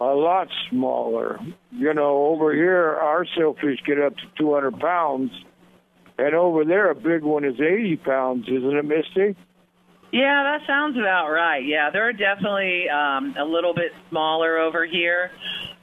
A 0.00 0.14
lot 0.14 0.48
smaller. 0.68 1.38
You 1.70 1.94
know, 1.94 2.26
over 2.26 2.52
here 2.52 2.96
our 3.00 3.24
sailfish 3.36 3.80
get 3.86 3.98
up 4.00 4.16
to 4.16 4.24
200 4.36 4.78
pounds, 4.80 5.30
and 6.18 6.34
over 6.34 6.64
there 6.64 6.90
a 6.90 6.94
big 6.94 7.22
one 7.22 7.44
is 7.44 7.60
80 7.60 7.96
pounds, 7.96 8.46
isn't 8.48 8.76
it, 8.76 8.84
Misty? 8.84 9.36
Yeah, 10.12 10.42
that 10.58 10.66
sounds 10.66 10.98
about 10.98 11.30
right. 11.30 11.64
Yeah, 11.64 11.88
they're 11.90 12.12
definitely 12.12 12.88
um, 12.88 13.34
a 13.38 13.44
little 13.44 13.72
bit 13.74 13.92
smaller 14.10 14.58
over 14.58 14.84
here. 14.84 15.30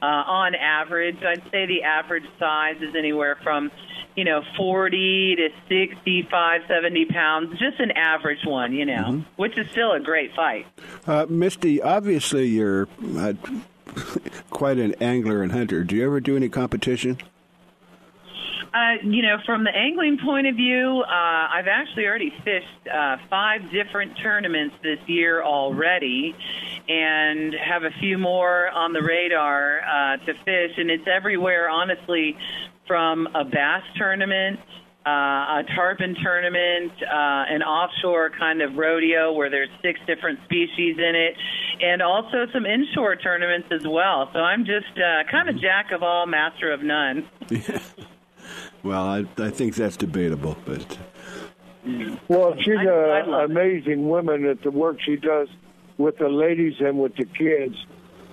Uh, 0.00 0.06
on 0.06 0.54
average, 0.54 1.16
I'd 1.22 1.42
say 1.50 1.66
the 1.66 1.82
average 1.82 2.24
size 2.38 2.76
is 2.80 2.94
anywhere 2.96 3.36
from, 3.42 3.70
you 4.16 4.24
know, 4.24 4.42
40 4.56 5.36
to 5.36 5.48
65, 5.68 6.60
70 6.68 7.04
pounds. 7.06 7.58
Just 7.58 7.80
an 7.80 7.90
average 7.90 8.44
one, 8.46 8.72
you 8.72 8.86
know, 8.86 9.24
which 9.36 9.58
is 9.58 9.68
still 9.72 9.92
a 9.92 10.00
great 10.00 10.34
fight. 10.34 10.66
Uh, 11.06 11.26
Misty, 11.28 11.82
obviously 11.82 12.46
you're 12.46 12.88
uh, 13.18 13.34
quite 14.50 14.78
an 14.78 14.94
angler 15.00 15.42
and 15.42 15.52
hunter. 15.52 15.82
Do 15.84 15.96
you 15.96 16.06
ever 16.06 16.20
do 16.20 16.36
any 16.36 16.48
competition? 16.48 17.18
Uh, 18.72 19.02
you 19.02 19.22
know, 19.22 19.36
from 19.44 19.64
the 19.64 19.74
angling 19.74 20.18
point 20.24 20.46
of 20.46 20.54
view, 20.54 21.02
uh, 21.02 21.10
I've 21.10 21.66
actually 21.66 22.06
already 22.06 22.32
fished 22.44 22.88
uh, 22.88 23.16
five 23.28 23.68
different 23.72 24.16
tournaments 24.22 24.76
this 24.80 25.00
year 25.08 25.42
already, 25.42 26.36
and 26.88 27.52
have 27.54 27.82
a 27.82 27.90
few 27.98 28.16
more 28.16 28.68
on 28.68 28.92
the 28.92 29.02
radar 29.02 29.80
uh, 29.80 30.16
to 30.24 30.34
fish. 30.44 30.72
And 30.76 30.88
it's 30.88 31.06
everywhere, 31.08 31.68
honestly, 31.68 32.36
from 32.86 33.26
a 33.34 33.44
bass 33.44 33.82
tournament. 33.96 34.60
Uh, 35.04 35.08
a 35.60 35.64
tarpon 35.74 36.14
tournament, 36.22 36.92
uh, 37.02 37.44
an 37.48 37.62
offshore 37.62 38.28
kind 38.38 38.60
of 38.60 38.76
rodeo 38.76 39.32
where 39.32 39.48
there's 39.48 39.70
six 39.80 39.98
different 40.06 40.38
species 40.44 40.98
in 40.98 41.14
it, 41.16 41.34
and 41.82 42.02
also 42.02 42.46
some 42.52 42.66
inshore 42.66 43.16
tournaments 43.16 43.68
as 43.72 43.82
well. 43.88 44.28
So 44.34 44.40
I'm 44.40 44.66
just 44.66 44.92
uh, 44.98 45.24
kind 45.30 45.48
of 45.48 45.58
jack 45.58 45.90
of 45.92 46.02
all, 46.02 46.26
master 46.26 46.70
of 46.70 46.82
none. 46.82 47.26
Well, 48.82 49.02
I, 49.02 49.26
I 49.38 49.50
think 49.50 49.74
that's 49.74 49.96
debatable, 49.96 50.56
but 50.64 50.98
Well, 52.28 52.54
she's 52.58 52.74
an 52.78 53.34
amazing 53.34 54.08
woman 54.08 54.46
at 54.46 54.62
the 54.62 54.70
work 54.70 55.00
she 55.00 55.16
does 55.16 55.48
with 55.98 56.18
the 56.18 56.28
ladies 56.28 56.74
and 56.80 56.98
with 56.98 57.16
the 57.16 57.24
kids, 57.24 57.76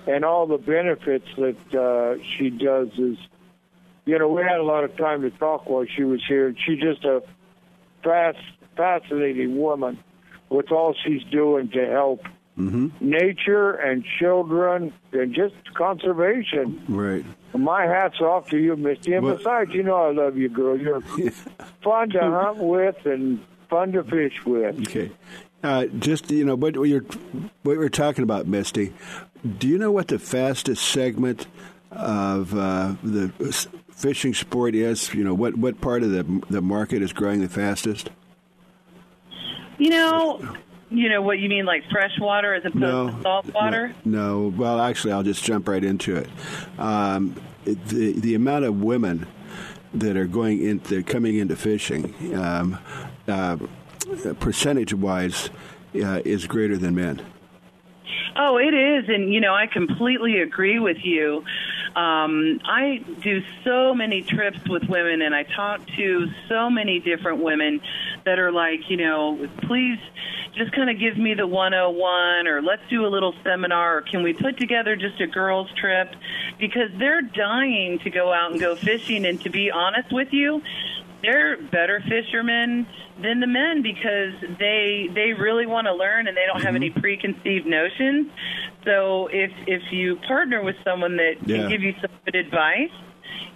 and 0.06 0.24
all 0.24 0.46
the 0.46 0.58
benefits 0.58 1.26
that 1.36 1.74
uh, 1.74 2.22
she 2.22 2.50
does 2.50 2.88
is, 2.98 3.18
you 4.06 4.18
know, 4.18 4.28
we 4.28 4.42
had 4.42 4.58
a 4.58 4.62
lot 4.62 4.84
of 4.84 4.96
time 4.96 5.22
to 5.22 5.30
talk 5.30 5.68
while 5.68 5.84
she 5.84 6.04
was 6.04 6.22
here. 6.26 6.54
She's 6.64 6.80
just 6.80 7.04
a 7.04 7.22
fast, 8.02 8.38
fascinating 8.76 9.58
woman 9.58 9.98
with 10.48 10.72
all 10.72 10.94
she's 11.04 11.22
doing 11.24 11.68
to 11.70 11.86
help 11.86 12.22
nature 13.00 13.72
and 13.72 14.04
children 14.18 14.92
and 15.12 15.34
just 15.34 15.54
conservation. 15.74 16.82
right. 16.88 17.24
My 17.56 17.86
hat's 17.86 18.20
off 18.20 18.48
to 18.50 18.58
you, 18.58 18.76
Misty. 18.76 19.14
And 19.14 19.24
Well- 19.24 19.36
besides, 19.36 19.72
you 19.72 19.82
know 19.82 19.96
I 19.96 20.12
love 20.12 20.36
you, 20.36 20.48
girl. 20.48 20.78
You're 20.78 21.00
fun 21.82 22.10
to 22.10 22.20
hunt 22.20 22.58
with 22.58 23.04
and 23.06 23.40
fun 23.70 23.92
to 23.92 24.04
fish 24.04 24.44
with. 24.44 24.78
Okay. 24.80 25.10
Uh, 25.62 25.86
just 25.98 26.30
you 26.30 26.44
know, 26.44 26.54
what 26.54 26.74
you're 26.74 27.02
what 27.62 27.78
we're 27.78 27.88
talking 27.88 28.22
about, 28.22 28.46
Misty. 28.46 28.92
Do 29.58 29.66
you 29.66 29.78
know 29.78 29.90
what 29.90 30.08
the 30.08 30.18
fastest 30.18 30.84
segment 30.84 31.46
of 31.90 32.54
uh, 32.56 32.94
the 33.02 33.32
fishing 33.90 34.34
sport 34.34 34.74
is? 34.76 35.12
You 35.14 35.24
know, 35.24 35.34
what 35.34 35.56
what 35.56 35.80
part 35.80 36.02
of 36.04 36.10
the 36.10 36.42
the 36.48 36.60
market 36.62 37.02
is 37.02 37.12
growing 37.12 37.40
the 37.40 37.48
fastest? 37.48 38.10
You 39.78 39.90
know, 39.90 40.54
you 40.90 41.08
know 41.08 41.22
what 41.22 41.38
you 41.38 41.48
mean, 41.48 41.64
like 41.64 41.84
freshwater 41.90 42.54
as 42.54 42.64
opposed 42.64 42.80
No, 42.80 43.10
to 43.10 43.22
saltwater. 43.22 43.94
No, 44.04 44.48
no. 44.48 44.56
Well, 44.56 44.80
actually, 44.80 45.12
I'll 45.12 45.22
just 45.22 45.44
jump 45.44 45.68
right 45.68 45.84
into 45.84 46.16
it. 46.16 46.28
Um, 46.78 47.36
the 47.64 48.12
the 48.18 48.34
amount 48.34 48.64
of 48.64 48.80
women 48.80 49.26
that 49.94 50.16
are 50.16 50.26
going 50.26 50.62
into 50.62 51.02
coming 51.02 51.36
into 51.36 51.56
fishing, 51.56 52.14
um, 52.34 52.78
uh, 53.26 53.56
percentage 54.40 54.94
wise, 54.94 55.50
uh, 55.94 56.20
is 56.24 56.46
greater 56.46 56.76
than 56.76 56.94
men. 56.94 57.22
Oh, 58.36 58.58
it 58.58 58.72
is, 58.72 59.08
and 59.08 59.32
you 59.32 59.40
know, 59.40 59.54
I 59.54 59.66
completely 59.66 60.40
agree 60.40 60.78
with 60.78 60.98
you. 61.04 61.44
Um, 61.96 62.60
I 62.64 63.02
do 63.20 63.42
so 63.64 63.94
many 63.94 64.22
trips 64.22 64.60
with 64.68 64.84
women, 64.88 65.22
and 65.22 65.34
I 65.34 65.42
talk 65.42 65.80
to 65.96 66.28
so 66.48 66.70
many 66.70 67.00
different 67.00 67.42
women 67.42 67.80
that 68.24 68.38
are 68.38 68.52
like, 68.52 68.88
you 68.88 68.96
know, 68.96 69.48
please 69.62 69.98
just 70.58 70.72
kind 70.72 70.90
of 70.90 70.98
give 70.98 71.16
me 71.16 71.34
the 71.34 71.46
101, 71.46 72.46
or 72.48 72.60
let's 72.60 72.82
do 72.90 73.06
a 73.06 73.08
little 73.08 73.34
seminar, 73.44 73.98
or 73.98 74.02
can 74.02 74.22
we 74.22 74.32
put 74.32 74.58
together 74.58 74.96
just 74.96 75.20
a 75.20 75.26
girls' 75.26 75.70
trip? 75.76 76.14
Because 76.58 76.90
they're 76.98 77.22
dying 77.22 77.98
to 78.00 78.10
go 78.10 78.32
out 78.32 78.50
and 78.50 78.60
go 78.60 78.76
fishing, 78.76 79.24
and 79.24 79.40
to 79.42 79.50
be 79.50 79.70
honest 79.70 80.12
with 80.12 80.32
you, 80.32 80.62
they're 81.22 81.56
better 81.56 82.02
fishermen 82.08 82.86
than 83.20 83.40
the 83.40 83.46
men 83.46 83.82
because 83.82 84.34
they 84.58 85.08
they 85.12 85.32
really 85.32 85.66
want 85.66 85.86
to 85.86 85.94
learn 85.94 86.28
and 86.28 86.36
they 86.36 86.46
don't 86.46 86.62
have 86.62 86.76
any 86.76 86.90
mm-hmm. 86.90 87.00
preconceived 87.00 87.66
notions. 87.66 88.30
So 88.84 89.28
if 89.32 89.50
if 89.66 89.82
you 89.90 90.16
partner 90.28 90.62
with 90.62 90.76
someone 90.84 91.16
that 91.16 91.36
Yeah. 91.44 91.56
can 91.56 91.68
give 91.68 91.82
you 91.82 91.94
some 92.00 92.10
good 92.24 92.36
advice 92.36 92.92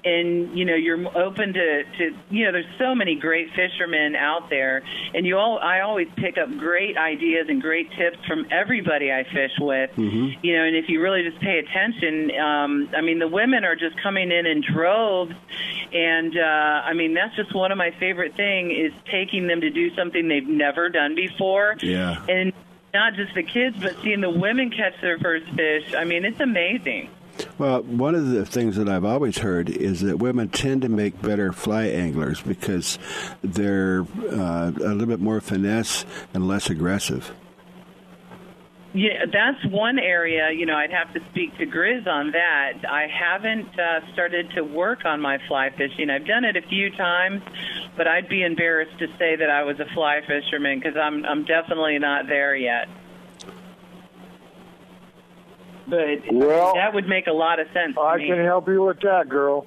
and 0.04 0.58
you 0.58 0.64
know 0.64 0.74
you're 0.74 1.06
open 1.16 1.52
to 1.52 1.84
to 1.98 2.16
you 2.30 2.44
know 2.44 2.52
there's 2.52 2.66
so 2.78 2.94
many 2.94 3.14
great 3.14 3.48
fishermen 3.54 4.16
out 4.16 4.50
there. 4.50 4.82
And 5.14 5.26
you 5.26 5.38
all 5.38 5.58
I 5.58 5.80
always 5.80 6.08
pick 6.16 6.38
up 6.38 6.48
great 6.58 6.96
ideas 6.96 7.46
and 7.48 7.60
great 7.62 7.90
tips 7.92 8.18
from 8.26 8.46
everybody 8.50 9.12
I 9.12 9.24
fish 9.24 9.52
with. 9.60 9.90
You 10.42 10.56
know 10.56 10.64
and 10.64 10.76
if 10.76 10.88
you 10.88 11.00
really 11.00 11.22
just 11.22 11.40
pay 11.40 11.58
attention 11.58 12.30
um 12.38 12.90
I 12.96 13.00
mean 13.00 13.18
the 13.18 13.28
women 13.28 13.64
are 13.64 13.76
just 13.76 14.00
coming 14.02 14.30
in 14.32 14.46
in 14.46 14.60
droves. 14.62 15.34
And 15.92 16.36
uh 16.36 16.40
I 16.84 16.94
mean 16.94 17.14
that's 17.14 17.36
just 17.36 17.54
one 17.54 17.70
of 17.70 17.78
my 17.78 17.92
favorite 18.00 18.34
thing 18.34 18.70
is 18.70 18.92
taking 19.10 19.46
them 19.46 19.60
to 19.60 19.70
do 19.70 19.94
something 19.94 20.28
they've 20.28 20.46
never 20.46 20.88
done 20.88 21.14
before. 21.14 21.76
Yeah. 21.82 22.24
and 22.28 22.52
not 22.92 23.14
just 23.14 23.34
the 23.34 23.42
kids 23.42 23.76
but 23.80 23.96
seeing 24.02 24.20
the 24.20 24.30
women 24.30 24.70
catch 24.70 25.00
their 25.00 25.18
first 25.18 25.46
fish. 25.54 25.94
I 25.94 26.04
mean 26.04 26.24
it's 26.24 26.40
amazing 26.40 27.10
Well, 27.62 27.84
one 27.84 28.16
of 28.16 28.26
the 28.26 28.44
things 28.44 28.74
that 28.74 28.88
I've 28.88 29.04
always 29.04 29.38
heard 29.38 29.70
is 29.70 30.00
that 30.00 30.18
women 30.18 30.48
tend 30.48 30.82
to 30.82 30.88
make 30.88 31.22
better 31.22 31.52
fly 31.52 31.84
anglers 31.84 32.42
because 32.42 32.98
they're 33.40 34.04
uh, 34.32 34.72
a 34.74 34.90
little 34.90 35.06
bit 35.06 35.20
more 35.20 35.40
finesse 35.40 36.04
and 36.34 36.48
less 36.48 36.68
aggressive. 36.70 37.30
Yeah, 38.94 39.26
that's 39.32 39.64
one 39.66 40.00
area. 40.00 40.50
You 40.50 40.66
know, 40.66 40.74
I'd 40.74 40.90
have 40.90 41.14
to 41.14 41.20
speak 41.30 41.56
to 41.58 41.66
Grizz 41.66 42.08
on 42.08 42.32
that. 42.32 42.84
I 42.84 43.06
haven't 43.06 43.78
uh, 43.78 44.12
started 44.12 44.50
to 44.56 44.62
work 44.62 45.04
on 45.04 45.20
my 45.20 45.38
fly 45.46 45.70
fishing. 45.70 46.10
I've 46.10 46.26
done 46.26 46.44
it 46.44 46.56
a 46.56 46.62
few 46.62 46.90
times, 46.90 47.42
but 47.96 48.08
I'd 48.08 48.28
be 48.28 48.42
embarrassed 48.42 48.98
to 48.98 49.06
say 49.20 49.36
that 49.36 49.50
I 49.50 49.62
was 49.62 49.78
a 49.78 49.86
fly 49.94 50.20
fisherman 50.26 50.80
because 50.80 50.96
I'm 50.96 51.24
I'm 51.24 51.44
definitely 51.44 52.00
not 52.00 52.26
there 52.26 52.56
yet. 52.56 52.88
But 55.86 56.32
Well, 56.32 56.74
that 56.74 56.94
would 56.94 57.08
make 57.08 57.26
a 57.26 57.32
lot 57.32 57.58
of 57.58 57.66
sense 57.72 57.94
to 57.94 58.00
I 58.00 58.18
can 58.18 58.38
help 58.44 58.68
you 58.68 58.82
with 58.84 59.00
that, 59.00 59.28
girl. 59.28 59.66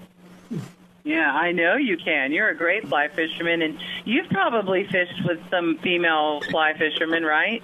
Yeah, 1.03 1.31
I 1.31 1.51
know 1.51 1.75
you 1.75 1.97
can. 1.97 2.31
You're 2.31 2.49
a 2.49 2.55
great 2.57 2.87
fly 2.87 3.09
fisherman, 3.09 3.61
and 3.61 3.77
you've 4.05 4.29
probably 4.29 4.87
fished 4.87 5.23
with 5.23 5.39
some 5.51 5.77
female 5.77 6.41
fly 6.41 6.73
fishermen, 6.77 7.23
right? 7.23 7.61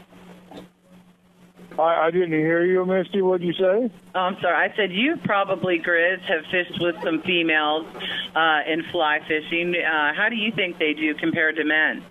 I, 1.79 2.07
I 2.07 2.11
didn't 2.11 2.33
hear 2.33 2.63
you, 2.63 2.85
Misty. 2.85 3.21
What'd 3.21 3.45
you 3.45 3.53
say? 3.53 3.89
Oh, 4.13 4.19
I'm 4.19 4.39
sorry. 4.41 4.69
I 4.69 4.75
said 4.75 4.91
you 4.91 5.17
probably, 5.23 5.79
Grizz, 5.79 6.21
have 6.21 6.45
fished 6.51 6.79
with 6.79 6.95
some 7.03 7.21
females 7.23 7.87
uh, 8.35 8.59
in 8.67 8.83
fly 8.91 9.19
fishing. 9.27 9.75
Uh, 9.75 10.13
how 10.13 10.29
do 10.29 10.35
you 10.35 10.51
think 10.51 10.77
they 10.77 10.93
do 10.93 11.15
compared 11.15 11.55
to 11.55 11.63
men? 11.63 12.03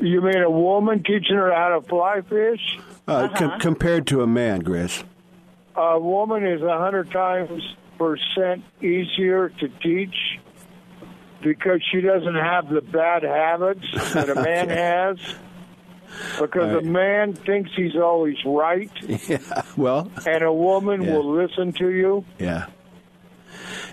You 0.00 0.20
mean 0.20 0.42
a 0.42 0.50
woman 0.50 1.02
teaching 1.02 1.36
her 1.36 1.52
how 1.52 1.78
to 1.78 1.88
fly 1.88 2.20
fish? 2.20 2.78
Uh, 3.06 3.28
com- 3.36 3.58
compared 3.60 4.06
to 4.08 4.22
a 4.22 4.26
man, 4.26 4.60
Grace? 4.60 5.04
A 5.76 5.98
woman 6.00 6.44
is 6.46 6.62
a 6.62 6.78
hundred 6.78 7.10
times 7.10 7.62
percent 7.98 8.64
easier 8.80 9.50
to 9.60 9.68
teach 9.82 10.14
because 11.42 11.80
she 11.92 12.00
doesn't 12.00 12.34
have 12.34 12.68
the 12.68 12.80
bad 12.80 13.22
habits 13.22 13.86
that 14.14 14.28
a 14.28 14.34
man 14.42 14.68
has. 14.68 15.18
Because 16.40 16.72
All 16.72 16.78
a 16.78 16.82
man 16.82 17.34
thinks 17.34 17.70
he's 17.76 17.96
always 17.96 18.36
right, 18.44 18.90
Yeah. 19.28 19.62
Well, 19.76 20.10
and 20.26 20.42
a 20.42 20.52
woman 20.52 21.02
Yeah. 21.02 21.14
will 21.14 21.34
listen 21.34 21.72
to 21.74 21.90
you. 21.90 22.24
yeah. 22.38 22.66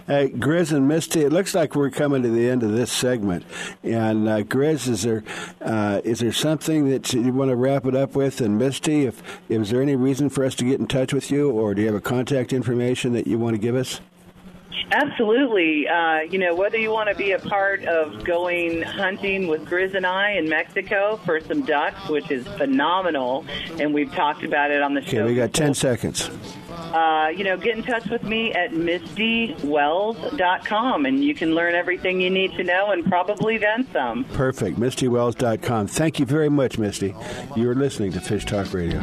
Hey, 0.05 0.31
Grizz 0.31 0.73
and 0.73 0.85
Misty, 0.85 1.21
it 1.21 1.31
looks 1.31 1.55
like 1.55 1.75
we're 1.75 1.89
coming 1.89 2.23
to 2.23 2.29
the 2.29 2.49
end 2.49 2.61
of 2.61 2.73
this 2.73 2.91
segment. 2.91 3.45
And 3.83 4.27
uh, 4.27 4.43
Grizz, 4.43 4.89
is 4.89 5.03
there 5.03 5.23
uh, 5.61 6.01
is 6.03 6.19
there 6.19 6.33
something 6.33 6.89
that 6.89 7.13
you 7.13 7.31
want 7.31 7.51
to 7.51 7.55
wrap 7.55 7.85
it 7.85 7.95
up 7.95 8.13
with? 8.13 8.41
And 8.41 8.57
Misty, 8.57 9.05
if 9.05 9.23
is 9.47 9.69
there 9.69 9.81
any 9.81 9.95
reason 9.95 10.27
for 10.27 10.43
us 10.43 10.55
to 10.55 10.65
get 10.65 10.81
in 10.81 10.87
touch 10.87 11.13
with 11.13 11.31
you, 11.31 11.49
or 11.51 11.73
do 11.73 11.81
you 11.83 11.87
have 11.87 11.95
a 11.95 12.01
contact 12.01 12.51
information 12.51 13.13
that 13.13 13.27
you 13.27 13.39
want 13.39 13.55
to 13.55 13.61
give 13.61 13.75
us? 13.75 14.01
Absolutely. 14.91 15.87
Uh, 15.87 16.19
you 16.21 16.37
know, 16.37 16.53
whether 16.55 16.77
you 16.77 16.91
want 16.91 17.09
to 17.09 17.15
be 17.15 17.31
a 17.31 17.39
part 17.39 17.83
of 17.85 18.23
going 18.23 18.81
hunting 18.83 19.47
with 19.47 19.65
Grizz 19.65 19.95
and 19.95 20.05
I 20.05 20.31
in 20.31 20.47
Mexico 20.49 21.19
for 21.25 21.39
some 21.41 21.63
ducks, 21.65 22.07
which 22.09 22.29
is 22.29 22.45
phenomenal, 22.47 23.45
and 23.79 23.93
we've 23.93 24.11
talked 24.13 24.43
about 24.43 24.71
it 24.71 24.81
on 24.81 24.93
the 24.93 25.01
show. 25.01 25.19
Okay, 25.19 25.23
we 25.23 25.35
got 25.35 25.53
ten 25.53 25.73
seconds. 25.73 26.29
uh, 26.69 27.31
you 27.35 27.43
know, 27.43 27.57
get 27.57 27.77
in 27.77 27.83
touch 27.83 28.05
with 28.09 28.23
me 28.23 28.51
at 28.53 28.71
mistywells.com, 28.71 31.05
and 31.05 31.23
you 31.23 31.33
can 31.33 31.55
learn 31.55 31.73
everything 31.75 32.21
you 32.21 32.29
need 32.29 32.51
to 32.53 32.63
know 32.63 32.91
and 32.91 33.05
probably 33.05 33.57
then 33.57 33.87
some. 33.91 34.23
Perfect. 34.25 34.79
MistyWells.com. 34.79 35.87
Thank 35.87 36.19
you 36.19 36.25
very 36.25 36.49
much, 36.49 36.77
Misty. 36.77 37.15
You're 37.55 37.75
listening 37.75 38.11
to 38.13 38.19
Fish 38.19 38.45
Talk 38.45 38.73
Radio. 38.73 38.99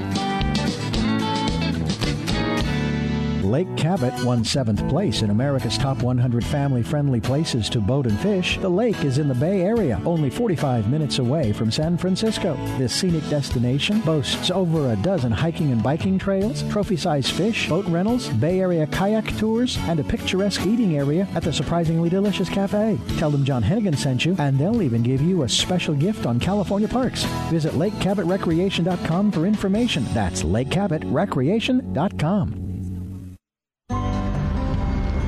Lake 3.50 3.76
Chabot 3.76 4.24
won 4.24 4.44
seventh 4.44 4.88
place 4.88 5.22
in 5.22 5.30
America's 5.30 5.76
top 5.76 6.04
100 6.04 6.44
family 6.44 6.84
friendly 6.84 7.20
places 7.20 7.68
to 7.70 7.80
boat 7.80 8.06
and 8.06 8.16
fish. 8.20 8.58
The 8.58 8.68
lake 8.68 9.04
is 9.04 9.18
in 9.18 9.26
the 9.26 9.34
Bay 9.34 9.62
Area, 9.62 10.00
only 10.04 10.30
45 10.30 10.88
minutes 10.88 11.18
away 11.18 11.52
from 11.52 11.72
San 11.72 11.96
Francisco. 11.96 12.54
This 12.78 12.94
scenic 12.94 13.28
destination 13.28 14.02
boasts 14.02 14.52
over 14.52 14.92
a 14.92 14.96
dozen 14.96 15.32
hiking 15.32 15.72
and 15.72 15.82
biking 15.82 16.16
trails, 16.16 16.62
trophy 16.70 16.96
sized 16.96 17.32
fish, 17.32 17.68
boat 17.68 17.86
rentals, 17.86 18.28
Bay 18.28 18.60
Area 18.60 18.86
kayak 18.86 19.36
tours, 19.36 19.76
and 19.88 19.98
a 19.98 20.04
picturesque 20.04 20.64
eating 20.64 20.96
area 20.96 21.26
at 21.34 21.42
the 21.42 21.52
surprisingly 21.52 22.08
delicious 22.08 22.48
cafe. 22.48 23.00
Tell 23.18 23.32
them 23.32 23.44
John 23.44 23.64
Hennigan 23.64 23.98
sent 23.98 24.24
you, 24.24 24.36
and 24.38 24.60
they'll 24.60 24.80
even 24.80 25.02
give 25.02 25.20
you 25.20 25.42
a 25.42 25.48
special 25.48 25.96
gift 25.96 26.24
on 26.24 26.38
California 26.38 26.86
parks. 26.86 27.24
Visit 27.50 27.72
LakeChabotRecreation.com 27.72 29.32
for 29.32 29.44
information. 29.44 30.06
That's 30.14 30.44
LakeChabotRecreation.com. 30.44 32.69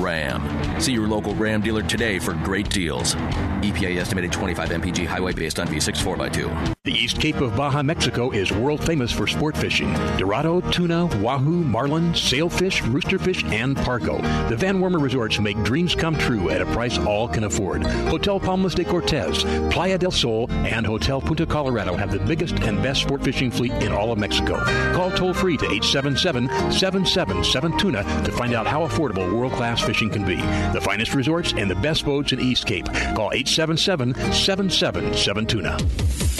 Ram. 0.00 0.80
See 0.80 0.92
your 0.92 1.06
local 1.06 1.34
Ram 1.34 1.60
dealer 1.60 1.82
today 1.82 2.18
for 2.18 2.32
great 2.32 2.68
deals. 2.70 3.14
EPA 3.62 3.98
estimated 3.98 4.32
25 4.32 4.68
mpg 4.70 5.06
highway 5.06 5.32
based 5.32 5.60
on 5.60 5.68
V6 5.68 6.02
4x2. 6.02 6.74
The 6.84 6.92
East 6.92 7.20
Cape 7.20 7.36
of 7.36 7.54
Baja, 7.54 7.82
Mexico 7.82 8.30
is 8.30 8.50
world 8.50 8.82
famous 8.82 9.12
for 9.12 9.26
sport 9.26 9.54
fishing. 9.56 9.92
Dorado, 10.16 10.62
tuna, 10.72 11.06
wahoo, 11.18 11.62
marlin, 11.62 12.14
sailfish, 12.14 12.80
roosterfish, 12.82 13.44
and 13.52 13.76
pargo. 13.76 14.20
The 14.48 14.56
Van 14.56 14.80
Wormer 14.80 15.00
resorts 15.00 15.38
make 15.38 15.62
dreams 15.62 15.94
come 15.94 16.16
true 16.16 16.48
at 16.48 16.62
a 16.62 16.66
price 16.66 16.96
all 16.98 17.28
can 17.28 17.44
afford. 17.44 17.82
Hotel 17.82 18.40
Palmas 18.40 18.74
de 18.74 18.84
Cortez, 18.84 19.44
Playa 19.70 19.98
del 19.98 20.10
Sol, 20.10 20.50
and 20.50 20.86
Hotel 20.86 21.20
Punta 21.20 21.44
Colorado 21.44 21.94
have 21.94 22.10
the 22.10 22.18
biggest 22.20 22.58
and 22.60 22.82
best 22.82 23.02
sport 23.02 23.22
fishing 23.22 23.50
fleet 23.50 23.72
in 23.82 23.92
all 23.92 24.10
of 24.10 24.18
Mexico. 24.18 24.58
Call 24.94 25.10
toll 25.10 25.34
free 25.34 25.58
to 25.58 25.66
877 25.66 26.48
777 26.72 27.76
Tuna 27.76 28.02
to 28.24 28.32
find 28.32 28.54
out 28.54 28.66
how 28.66 28.86
affordable 28.86 29.30
world 29.32 29.52
class 29.52 29.82
fishing 29.90 30.08
can 30.08 30.24
be. 30.24 30.36
The 30.72 30.80
finest 30.80 31.14
resorts 31.16 31.52
and 31.52 31.68
the 31.68 31.74
best 31.74 32.04
boats 32.04 32.32
in 32.32 32.38
East 32.38 32.64
Cape. 32.64 32.86
Call 33.16 33.32
877 33.32 34.14
777 34.14 35.46
Tuna. 35.46 36.39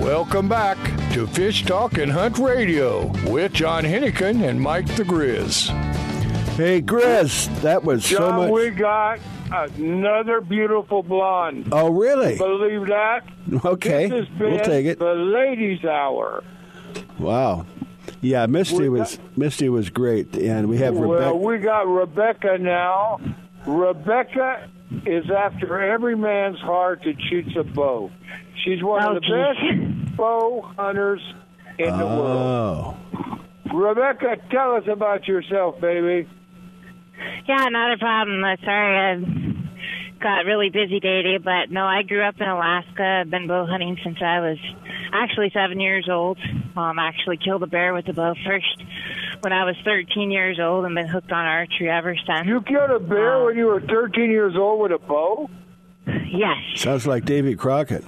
Welcome 0.00 0.48
back 0.48 0.78
to 1.12 1.26
Fish 1.26 1.64
Talk 1.64 1.98
and 1.98 2.10
Hunt 2.10 2.38
Radio 2.38 3.06
with 3.28 3.52
John 3.52 3.82
Hennigan 3.84 4.48
and 4.48 4.60
Mike 4.60 4.86
the 4.96 5.02
Grizz. 5.04 5.68
Hey, 6.56 6.80
Grizz, 6.80 7.60
that 7.62 7.82
was 7.82 8.04
so 8.04 8.30
much. 8.32 8.50
we 8.50 8.70
got 8.70 9.18
another 9.50 10.40
beautiful 10.40 11.02
blonde. 11.02 11.68
Oh, 11.72 11.90
really? 11.90 12.38
Believe 12.38 12.86
that? 12.86 13.24
Okay, 13.64 14.08
This 14.08 14.28
has 14.28 14.38
been 14.38 14.50
we'll 14.52 14.60
take 14.64 14.86
it. 14.86 14.98
the 14.98 15.14
ladies' 15.14 15.84
hour. 15.84 16.44
Wow. 17.18 17.66
Yeah, 18.20 18.46
Misty 18.46 18.88
We 18.88 18.88
was 18.90 19.18
Misty 19.36 19.68
was 19.68 19.90
great, 19.90 20.34
and 20.36 20.68
we 20.68 20.78
have 20.78 20.94
Well, 20.94 21.10
Rebecca. 21.10 21.36
we 21.36 21.58
got 21.58 21.88
Rebecca 21.88 22.58
now. 22.58 23.20
Rebecca 23.66 24.68
is 25.06 25.24
after 25.30 25.80
every 25.80 26.16
man's 26.16 26.58
heart 26.58 27.00
that 27.04 27.14
shoots 27.30 27.50
a 27.58 27.62
bow. 27.64 28.10
She's 28.64 28.82
one 28.82 29.02
Oh, 29.04 29.16
of 29.16 29.22
the 29.22 29.28
best 29.28 30.16
bow 30.16 30.62
hunters 30.76 31.20
in 31.78 31.96
the 31.96 32.06
world. 32.06 32.96
Oh. 33.14 33.40
Rebecca, 33.72 34.36
tell 34.50 34.74
us 34.74 34.84
about 34.90 35.28
yourself, 35.28 35.80
baby. 35.80 36.28
Yeah, 37.48 37.66
not 37.70 37.92
a 37.92 37.98
problem. 37.98 38.42
Sorry, 38.64 38.98
I 38.98 39.14
got 40.20 40.44
really 40.44 40.70
busy 40.70 41.00
today, 41.00 41.38
but 41.38 41.70
no, 41.70 41.84
I 41.84 42.02
grew 42.02 42.22
up 42.22 42.40
in 42.40 42.46
Alaska. 42.46 43.20
I've 43.22 43.30
been 43.30 43.46
bow 43.46 43.66
hunting 43.66 43.96
since 44.04 44.18
I 44.22 44.40
was 44.40 44.58
actually 45.12 45.50
seven 45.54 45.80
years 45.80 46.08
old. 46.10 46.38
Um, 46.76 46.98
actually 46.98 47.38
killed 47.38 47.62
a 47.62 47.66
bear 47.66 47.94
with 47.94 48.06
a 48.08 48.12
bow 48.12 48.34
first 48.46 48.84
when 49.40 49.52
I 49.52 49.64
was 49.64 49.76
13 49.84 50.30
years 50.30 50.58
old, 50.60 50.84
and 50.84 50.94
been 50.94 51.08
hooked 51.08 51.32
on 51.32 51.44
archery 51.46 51.88
ever 51.90 52.14
since. 52.14 52.46
You 52.46 52.60
killed 52.62 52.90
a 52.90 53.00
bear 53.00 53.42
when 53.44 53.56
you 53.56 53.66
were 53.66 53.80
13 53.80 54.30
years 54.30 54.54
old 54.56 54.80
with 54.82 54.92
a 54.92 54.98
bow? 54.98 55.48
Yes, 56.06 56.56
Sounds 56.76 57.06
like 57.06 57.24
Davy 57.24 57.54
Crockett. 57.56 58.04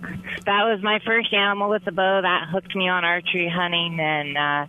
that 0.00 0.64
was 0.64 0.80
my 0.82 1.00
first 1.04 1.32
animal 1.32 1.70
with 1.70 1.84
the 1.84 1.92
bow. 1.92 2.20
That 2.22 2.48
hooked 2.52 2.74
me 2.76 2.88
on 2.88 3.04
archery 3.04 3.48
hunting, 3.54 3.98
and 3.98 4.36
uh, 4.36 4.66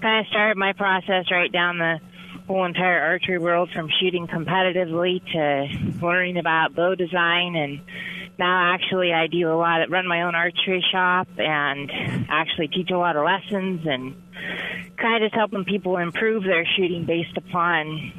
kind 0.00 0.20
of 0.20 0.26
started 0.30 0.56
my 0.56 0.72
process 0.72 1.30
right 1.30 1.50
down 1.52 1.78
the 1.78 2.00
whole 2.46 2.64
entire 2.64 3.00
archery 3.00 3.38
world 3.38 3.70
from 3.72 3.88
shooting 4.00 4.26
competitively 4.26 5.22
to 5.32 6.04
learning 6.04 6.36
about 6.36 6.74
bow 6.74 6.94
design 6.94 7.56
and 7.56 7.80
now 8.38 8.74
actually 8.74 9.12
I 9.12 9.28
do 9.28 9.50
a 9.50 9.56
lot 9.56 9.82
of 9.82 9.90
run 9.90 10.06
my 10.06 10.22
own 10.22 10.34
archery 10.34 10.84
shop 10.92 11.28
and 11.38 11.90
actually 12.28 12.68
teach 12.68 12.90
a 12.90 12.98
lot 12.98 13.16
of 13.16 13.24
lessons 13.24 13.86
and 13.86 14.14
kind 14.96 15.24
of 15.24 15.32
helping 15.32 15.64
people 15.64 15.96
improve 15.96 16.44
their 16.44 16.66
shooting 16.76 17.04
based 17.04 17.36
upon 17.36 18.12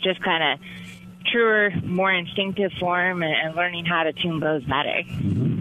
just 0.00 0.22
kind 0.22 0.52
of 0.52 0.66
truer, 1.26 1.70
more 1.84 2.12
instinctive 2.12 2.72
form 2.78 3.22
and, 3.22 3.34
and 3.34 3.56
learning 3.56 3.86
how 3.86 4.02
to 4.04 4.12
tune 4.12 4.40
bows 4.40 4.62
better. 4.64 5.02
Mm-hmm. 5.08 5.51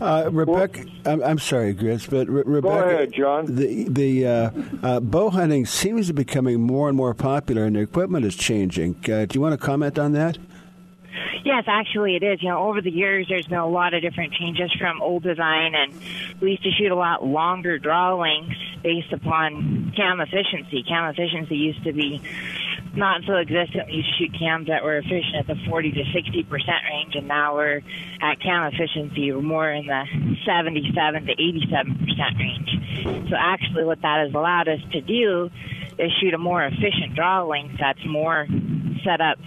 Uh, 0.00 0.30
Rebecca, 0.32 0.84
I'm, 1.04 1.22
I'm 1.22 1.38
sorry, 1.38 1.74
Grizz, 1.74 2.08
but 2.08 2.28
Re- 2.28 2.42
Rebecca, 2.46 2.88
ahead, 2.88 3.12
John. 3.12 3.54
The 3.54 3.84
the 3.88 4.26
uh, 4.26 4.50
uh, 4.82 5.00
bow 5.00 5.30
hunting 5.30 5.66
seems 5.66 6.06
to 6.06 6.14
be 6.14 6.24
becoming 6.24 6.60
more 6.60 6.88
and 6.88 6.96
more 6.96 7.12
popular, 7.14 7.64
and 7.64 7.76
the 7.76 7.80
equipment 7.80 8.24
is 8.24 8.34
changing. 8.34 8.96
Uh, 9.04 9.26
do 9.26 9.28
you 9.34 9.40
want 9.40 9.52
to 9.52 9.58
comment 9.58 9.98
on 9.98 10.12
that? 10.12 10.38
Yes, 11.44 11.64
actually 11.66 12.16
it 12.16 12.22
is. 12.22 12.42
You 12.42 12.50
know, 12.50 12.68
over 12.68 12.80
the 12.80 12.90
years 12.90 13.26
there's 13.28 13.46
been 13.46 13.58
a 13.58 13.66
lot 13.66 13.94
of 13.94 14.02
different 14.02 14.32
changes 14.34 14.70
from 14.78 15.00
old 15.00 15.22
design 15.22 15.74
and 15.74 15.92
we 16.40 16.52
used 16.52 16.62
to 16.64 16.70
shoot 16.70 16.92
a 16.92 16.96
lot 16.96 17.24
longer 17.24 17.78
draw 17.78 18.14
lengths 18.14 18.56
based 18.82 19.12
upon 19.12 19.92
cam 19.96 20.20
efficiency. 20.20 20.82
Cam 20.82 21.10
efficiency 21.10 21.56
used 21.56 21.82
to 21.84 21.92
be 21.92 22.20
not 22.94 23.22
so 23.26 23.34
existent. 23.34 23.86
We 23.86 24.02
used 24.02 24.08
to 24.08 24.24
shoot 24.24 24.38
cams 24.38 24.68
that 24.68 24.82
were 24.82 24.98
efficient 24.98 25.36
at 25.38 25.46
the 25.46 25.56
40 25.68 25.92
to 25.92 26.04
60 26.12 26.42
percent 26.44 26.82
range, 26.90 27.14
and 27.14 27.28
now 27.28 27.54
we're 27.54 27.82
at 28.20 28.40
cam 28.40 28.72
efficiency 28.72 29.32
we're 29.32 29.42
more 29.42 29.70
in 29.70 29.86
the 29.86 30.04
77 30.44 31.26
to 31.26 31.32
87 31.32 31.98
percent 31.98 32.34
range. 32.38 33.28
So 33.30 33.36
actually, 33.38 33.84
what 33.84 34.00
that 34.02 34.26
has 34.26 34.34
allowed 34.34 34.68
us 34.68 34.80
to 34.92 35.00
do 35.00 35.50
is 35.98 36.10
shoot 36.20 36.34
a 36.34 36.38
more 36.38 36.64
efficient 36.64 37.14
draw 37.14 37.44
length 37.44 37.76
that's 37.78 38.04
more 38.06 38.46
set 39.04 39.20
up 39.20 39.38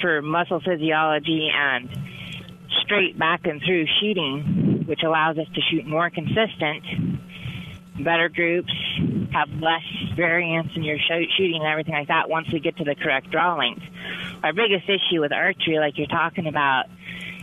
for 0.00 0.22
muscle 0.22 0.60
physiology 0.60 1.50
and 1.52 1.88
straight 2.82 3.18
back 3.18 3.46
and 3.46 3.60
through 3.64 3.86
shooting, 4.00 4.84
which 4.86 5.00
allows 5.04 5.38
us 5.38 5.46
to 5.54 5.60
shoot 5.70 5.86
more 5.86 6.10
consistent, 6.10 6.84
better 7.98 8.28
groups, 8.28 8.72
have 9.32 9.50
less 9.60 9.82
variance 10.14 10.70
in 10.74 10.82
your 10.82 10.98
shoot, 10.98 11.28
shooting 11.36 11.60
and 11.60 11.70
everything 11.70 11.94
like 11.94 12.08
that 12.08 12.28
once 12.28 12.48
we 12.52 12.60
get 12.60 12.76
to 12.78 12.84
the 12.84 12.94
correct 12.94 13.30
draw 13.30 13.56
length. 13.56 13.82
Our 14.42 14.52
biggest 14.52 14.88
issue 14.88 15.20
with 15.20 15.32
archery, 15.32 15.78
like 15.78 15.98
you're 15.98 16.06
talking 16.06 16.46
about, 16.46 16.86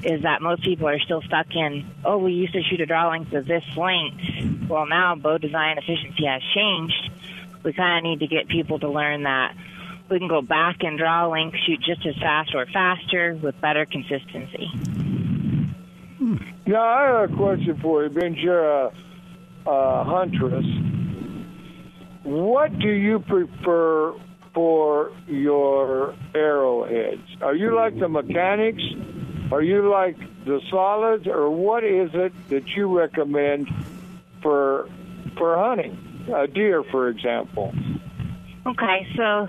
is 0.03 0.23
that 0.23 0.41
most 0.41 0.63
people 0.63 0.87
are 0.87 0.99
still 0.99 1.21
stuck 1.21 1.47
in, 1.55 1.89
oh, 2.03 2.17
we 2.17 2.33
used 2.33 2.53
to 2.53 2.61
shoot 2.63 2.81
a 2.81 2.85
draw 2.85 3.09
length 3.09 3.33
of 3.33 3.45
this 3.45 3.63
length. 3.77 4.69
Well, 4.69 4.85
now 4.85 5.15
bow 5.15 5.37
design 5.37 5.77
efficiency 5.77 6.25
has 6.25 6.41
changed. 6.53 7.11
We 7.63 7.73
kind 7.73 7.99
of 8.05 8.09
need 8.09 8.19
to 8.19 8.27
get 8.27 8.47
people 8.47 8.79
to 8.79 8.89
learn 8.89 9.23
that 9.23 9.55
we 10.09 10.19
can 10.19 10.27
go 10.27 10.41
back 10.41 10.77
and 10.81 10.97
draw 10.97 11.27
length, 11.27 11.57
shoot 11.65 11.79
just 11.81 12.05
as 12.05 12.15
fast 12.15 12.53
or 12.53 12.65
faster 12.67 13.35
with 13.41 13.59
better 13.61 13.85
consistency. 13.85 14.67
Hmm. 16.17 16.37
Now, 16.65 16.83
I 16.83 17.05
have 17.05 17.31
a 17.31 17.35
question 17.35 17.79
for 17.81 18.03
you, 18.03 18.09
Ben. 18.09 18.35
You're 18.35 18.69
a, 18.69 18.91
a 19.65 20.03
huntress. 20.03 20.65
What 22.23 22.77
do 22.79 22.89
you 22.89 23.19
prefer 23.19 24.13
for 24.53 25.11
your 25.27 26.15
arrowheads? 26.33 27.21
Are 27.41 27.55
you 27.55 27.75
like 27.75 27.99
the 27.99 28.07
mechanics? 28.07 28.83
Are 29.51 29.61
you 29.61 29.89
like 29.89 30.17
the 30.45 30.61
solids? 30.69 31.27
Or 31.27 31.49
what 31.49 31.83
is 31.83 32.11
it 32.13 32.33
that 32.49 32.67
you 32.75 32.97
recommend 32.97 33.67
for 34.41 34.89
for 35.37 35.57
hunting? 35.57 35.97
A 36.33 36.47
deer, 36.47 36.83
for 36.83 37.09
example. 37.09 37.73
Okay, 38.65 39.07
so 39.17 39.47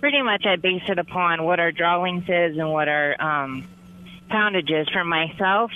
pretty 0.00 0.20
much 0.20 0.44
I 0.44 0.56
base 0.56 0.82
it 0.88 0.98
upon 0.98 1.44
what 1.44 1.58
our 1.58 1.72
draw 1.72 2.02
length 2.02 2.28
is 2.28 2.58
and 2.58 2.70
what 2.70 2.88
our 2.88 3.20
um, 3.20 3.66
poundage 4.28 4.70
is. 4.70 4.88
For 4.90 5.04
myself, 5.04 5.70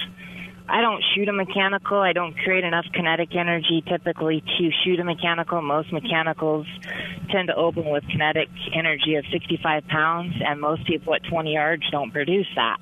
I 0.71 0.83
don't 0.83 1.03
shoot 1.15 1.29
a 1.29 1.33
mechanical. 1.33 1.99
I 1.99 2.13
don't 2.13 2.33
create 2.39 2.63
enough 2.63 2.87
kinetic 2.95 3.35
energy 3.35 3.83
typically 3.89 4.41
to 4.41 4.71
shoot 4.85 5.01
a 5.01 5.05
mechanical. 5.05 5.61
Most 5.61 5.93
mechanicals 5.93 6.67
tend 7.31 7.49
to 7.49 7.57
open 7.57 7.91
with 7.91 8.05
kinetic 8.09 8.49
energy 8.73 9.17
of 9.17 9.25
65 9.33 9.89
pounds, 9.89 10.35
and 10.47 10.61
most 10.61 10.87
people 10.87 11.13
at 11.15 11.25
20 11.25 11.53
yards 11.53 11.83
don't 11.91 12.13
produce 12.13 12.47
that. 12.55 12.79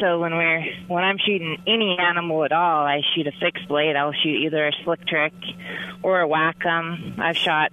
So 0.00 0.20
when 0.20 0.34
we're 0.34 0.62
when 0.88 1.04
I'm 1.04 1.16
shooting 1.18 1.62
any 1.66 1.96
animal 1.98 2.44
at 2.44 2.52
all, 2.52 2.84
I 2.84 3.00
shoot 3.14 3.26
a 3.26 3.32
fixed 3.32 3.66
blade. 3.66 3.96
I'll 3.96 4.12
shoot 4.12 4.44
either 4.44 4.66
a 4.66 4.72
slick 4.84 5.06
trick 5.06 5.32
or 6.02 6.20
a 6.20 6.28
Wac'Em. 6.28 7.18
I've 7.18 7.36
shot 7.36 7.72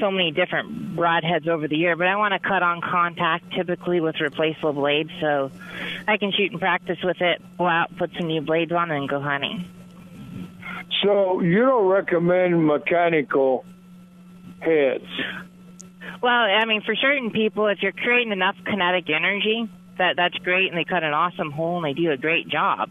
so 0.00 0.10
many 0.10 0.32
different 0.32 0.96
broadheads 0.96 1.46
over 1.46 1.68
the 1.68 1.76
year, 1.76 1.94
but 1.94 2.08
I 2.08 2.16
want 2.16 2.32
to 2.32 2.40
cut 2.40 2.62
on 2.64 2.80
contact 2.80 3.52
typically 3.52 4.00
with 4.00 4.20
replaceable 4.20 4.72
blades, 4.72 5.10
so 5.20 5.52
I 6.08 6.16
can 6.16 6.32
shoot 6.32 6.50
and 6.50 6.60
practice 6.60 6.98
with 7.04 7.20
it, 7.20 7.40
go 7.56 7.66
out, 7.66 7.96
put 7.96 8.10
some 8.18 8.26
new 8.26 8.40
blades 8.40 8.72
on, 8.72 8.90
and 8.90 9.08
go 9.08 9.20
hunting. 9.20 9.64
So 11.02 11.40
you 11.40 11.60
don't 11.60 11.86
recommend 11.86 12.66
mechanical 12.66 13.64
heads? 14.58 15.06
Well, 16.22 16.32
I 16.32 16.64
mean, 16.66 16.82
for 16.82 16.94
certain 16.96 17.30
people, 17.30 17.68
if 17.68 17.82
you're 17.82 17.92
creating 17.92 18.32
enough 18.32 18.56
kinetic 18.64 19.08
energy, 19.08 19.68
that 20.00 20.16
that's 20.16 20.36
great, 20.38 20.68
and 20.68 20.76
they 20.76 20.84
cut 20.84 21.04
an 21.04 21.12
awesome 21.12 21.50
hole 21.52 21.76
and 21.76 21.84
they 21.84 21.92
do 21.92 22.10
a 22.10 22.16
great 22.16 22.48
job. 22.48 22.90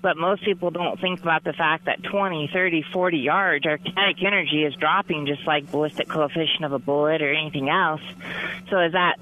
But 0.00 0.16
most 0.16 0.44
people 0.44 0.70
don't 0.70 0.98
think 1.00 1.20
about 1.20 1.44
the 1.44 1.52
fact 1.52 1.86
that 1.86 2.02
20, 2.02 2.50
30, 2.52 2.84
40 2.92 3.18
yards, 3.18 3.66
our 3.66 3.78
kinetic 3.78 4.22
energy 4.24 4.64
is 4.64 4.74
dropping 4.74 5.26
just 5.26 5.46
like 5.46 5.70
ballistic 5.70 6.08
coefficient 6.08 6.64
of 6.64 6.72
a 6.72 6.78
bullet 6.78 7.20
or 7.20 7.32
anything 7.32 7.68
else. 7.68 8.00
So 8.70 8.78
as 8.78 8.92
that 8.92 9.18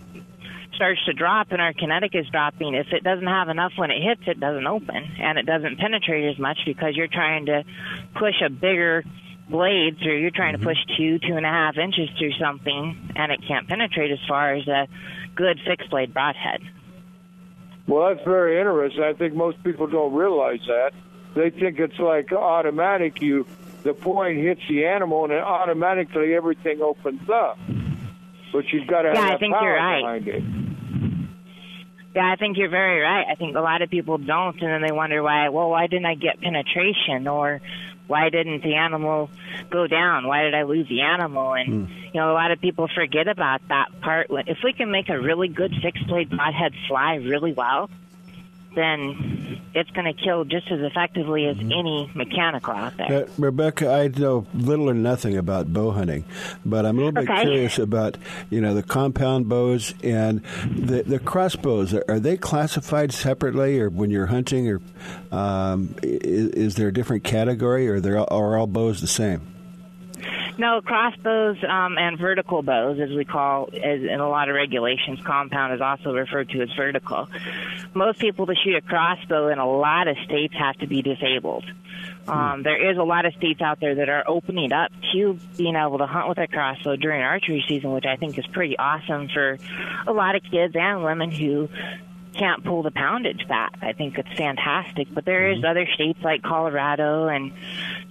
starts 0.74 1.03
to 1.07 1.14
drop 1.14 1.51
and 1.51 1.62
our 1.62 1.72
kinetic 1.72 2.14
is 2.14 2.27
dropping, 2.29 2.74
if 2.74 2.89
it 2.93 3.03
doesn't 3.03 3.27
have 3.27 3.49
enough 3.49 3.72
when 3.77 3.91
it 3.91 4.03
hits, 4.03 4.22
it 4.27 4.39
doesn't 4.39 4.66
open 4.66 5.16
and 5.18 5.39
it 5.39 5.47
doesn't 5.47 5.79
penetrate 5.79 6.31
as 6.31 6.39
much 6.39 6.59
because 6.66 6.95
you're 6.95 7.09
trying 7.09 7.47
to 7.47 7.64
push 8.14 8.35
a 8.45 8.51
bigger 8.51 9.03
blade 9.49 9.97
through. 10.03 10.20
You're 10.20 10.31
trying 10.31 10.53
to 10.53 10.59
mm-hmm. 10.59 10.68
push 10.68 10.97
two, 10.99 11.18
two 11.18 11.37
and 11.37 11.47
a 11.47 11.51
half 11.51 11.79
inches 11.79 12.11
through 12.18 12.33
something 12.33 13.12
and 13.16 13.33
it 13.33 13.41
can't 13.49 13.66
penetrate 13.66 14.11
as 14.11 14.20
far 14.29 14.55
as 14.55 14.68
a 14.68 14.87
good 15.35 15.59
fixed 15.66 15.89
blade 15.89 16.12
broadhead. 16.12 16.61
Well, 17.87 18.14
that's 18.14 18.24
very 18.24 18.59
interesting. 18.59 19.03
I 19.03 19.12
think 19.12 19.34
most 19.34 19.62
people 19.62 19.87
don't 19.87 20.12
realize 20.14 20.61
that. 20.66 20.93
They 21.34 21.51
think 21.51 21.78
it's 21.78 21.99
like 21.99 22.32
automatic. 22.32 23.20
You, 23.20 23.47
the 23.84 23.95
point 23.95 24.39
hits 24.39 24.62
the 24.68 24.87
animal, 24.87 25.24
and 25.24 25.32
automatically 25.34 26.34
everything 26.34 26.80
opens 26.82 27.28
up. 27.30 27.59
But 28.53 28.64
you've 28.72 28.87
got 28.89 29.03
to 29.03 29.09
have 29.09 29.16
Yeah, 29.16 29.22
I 29.22 29.30
that 29.32 29.41
think 29.41 29.55
power 29.55 29.68
you're 29.68 29.76
right. 29.76 30.24
behind 30.24 30.28
it. 30.28 30.76
Yeah, 32.16 32.32
I 32.32 32.36
think 32.36 32.56
you're 32.56 32.70
very 32.70 33.02
right. 33.02 33.26
I 33.30 33.34
think 33.34 33.56
a 33.56 33.60
lot 33.60 33.82
of 33.82 33.90
people 33.90 34.16
don't, 34.16 34.58
and 34.62 34.72
then 34.72 34.80
they 34.80 34.90
wonder 34.90 35.22
why. 35.22 35.50
Well, 35.50 35.68
why 35.68 35.86
didn't 35.86 36.06
I 36.06 36.14
get 36.14 36.40
penetration, 36.40 37.28
or 37.28 37.60
why 38.06 38.30
didn't 38.30 38.62
the 38.62 38.76
animal 38.76 39.28
go 39.68 39.86
down? 39.86 40.26
Why 40.26 40.44
did 40.44 40.54
I 40.54 40.62
lose 40.62 40.88
the 40.88 41.02
animal? 41.02 41.52
And 41.52 41.86
hmm. 41.86 41.94
you 42.14 42.14
know, 42.14 42.32
a 42.32 42.32
lot 42.32 42.52
of 42.52 42.60
people 42.62 42.88
forget 42.88 43.28
about 43.28 43.60
that 43.68 44.00
part. 44.00 44.28
If 44.30 44.58
we 44.64 44.72
can 44.72 44.90
make 44.90 45.10
a 45.10 45.20
really 45.20 45.48
good 45.48 45.74
fixed 45.82 46.06
blade 46.06 46.30
broadhead 46.30 46.72
fly 46.88 47.16
really 47.16 47.52
well, 47.52 47.90
then 48.77 49.61
it's 49.74 49.91
going 49.91 50.07
to 50.07 50.22
kill 50.22 50.45
just 50.45 50.70
as 50.70 50.81
effectively 50.81 51.47
as 51.47 51.59
any 51.59 52.11
mechanical 52.14 52.72
out 52.72 52.97
there. 52.97 53.24
Uh, 53.24 53.27
Rebecca, 53.37 53.91
I 53.93 54.09
know 54.09 54.47
little 54.55 54.89
or 54.89 54.95
nothing 54.95 55.37
about 55.37 55.72
bow 55.72 55.91
hunting, 55.91 56.24
but 56.64 56.87
I'm 56.87 56.97
a 56.97 57.01
little 57.01 57.12
bit 57.12 57.29
Okay. 57.29 57.43
curious 57.43 57.79
about 57.79 58.16
you 58.51 58.61
know 58.61 58.74
the 58.74 58.83
compound 58.85 59.49
bows 59.49 59.95
and 60.05 60.43
the 60.70 61.03
the 61.03 61.18
crossbows. 61.18 61.93
Are, 61.95 62.20
they 62.20 62.37
classified 62.37 63.12
separately, 63.12 63.81
or 63.81 63.91
when 63.91 64.11
you're 64.11 64.27
hunting, 64.27 64.68
or 64.70 64.81
um, 65.33 65.95
is, 66.03 66.49
is 66.51 66.74
there 66.77 66.89
a 66.89 66.93
different 66.93 67.24
category, 67.24 67.89
or 67.89 68.18
are 68.31 68.57
all 68.59 68.66
bows 68.66 69.01
the 69.01 69.07
same? 69.07 69.41
No, 70.59 70.80
crossbows 70.80 71.59
um, 71.68 71.98
and 71.98 72.18
vertical 72.18 72.62
bows, 72.62 72.98
as 72.98 73.11
we 73.11 73.24
call, 73.24 73.68
as 73.74 74.00
in 74.02 74.20
a 74.20 74.28
lot 74.28 74.48
of 74.48 74.54
regulations, 74.54 75.20
compound 75.24 75.74
is 75.74 75.80
also 75.82 76.14
referred 76.14 76.48
to 76.50 76.62
as 76.62 76.72
vertical. 76.76 77.28
Most 77.94 78.18
people 78.18 78.46
to 78.46 78.54
shoot 78.54 78.74
a 78.74 78.80
crossbow 78.80 79.48
in 79.48 79.59
a 79.59 79.68
lot 79.68 80.09
of 80.09 80.16
states 80.24 80.54
have 80.59 80.76
to 80.78 80.86
be 80.86 81.02
disabled. 81.02 81.64
Um, 82.26 82.62
there 82.62 82.90
is 82.90 82.96
a 82.96 83.02
lot 83.02 83.26
of 83.26 83.34
states 83.34 83.61
out 83.61 83.80
there 83.80 83.96
that 83.96 84.09
are 84.09 84.24
opening 84.26 84.72
up 84.72 84.90
to 85.12 85.38
being 85.57 85.76
able 85.76 85.98
to 85.98 86.07
hunt 86.07 86.28
with 86.28 86.38
a 86.38 86.46
crossbow 86.46 86.96
during 86.96 87.22
archery 87.22 87.64
season, 87.68 87.92
which 87.92 88.07
I 88.07 88.16
think 88.16 88.38
is 88.38 88.46
pretty 88.46 88.78
awesome 88.78 89.28
for 89.28 89.59
a 90.07 90.12
lot 90.12 90.34
of 90.34 90.42
kids 90.42 90.74
and 90.74 91.04
women 91.04 91.30
who 91.30 91.68
can't 92.34 92.64
pull 92.64 92.82
the 92.82 92.90
poundage 92.90 93.46
back. 93.48 93.74
I 93.80 93.92
think 93.92 94.18
it's 94.18 94.32
fantastic. 94.36 95.09
But 95.12 95.24
there 95.24 95.52
is 95.52 95.64
other 95.64 95.86
states 95.94 96.18
like 96.22 96.42
Colorado 96.42 97.28
and 97.28 97.52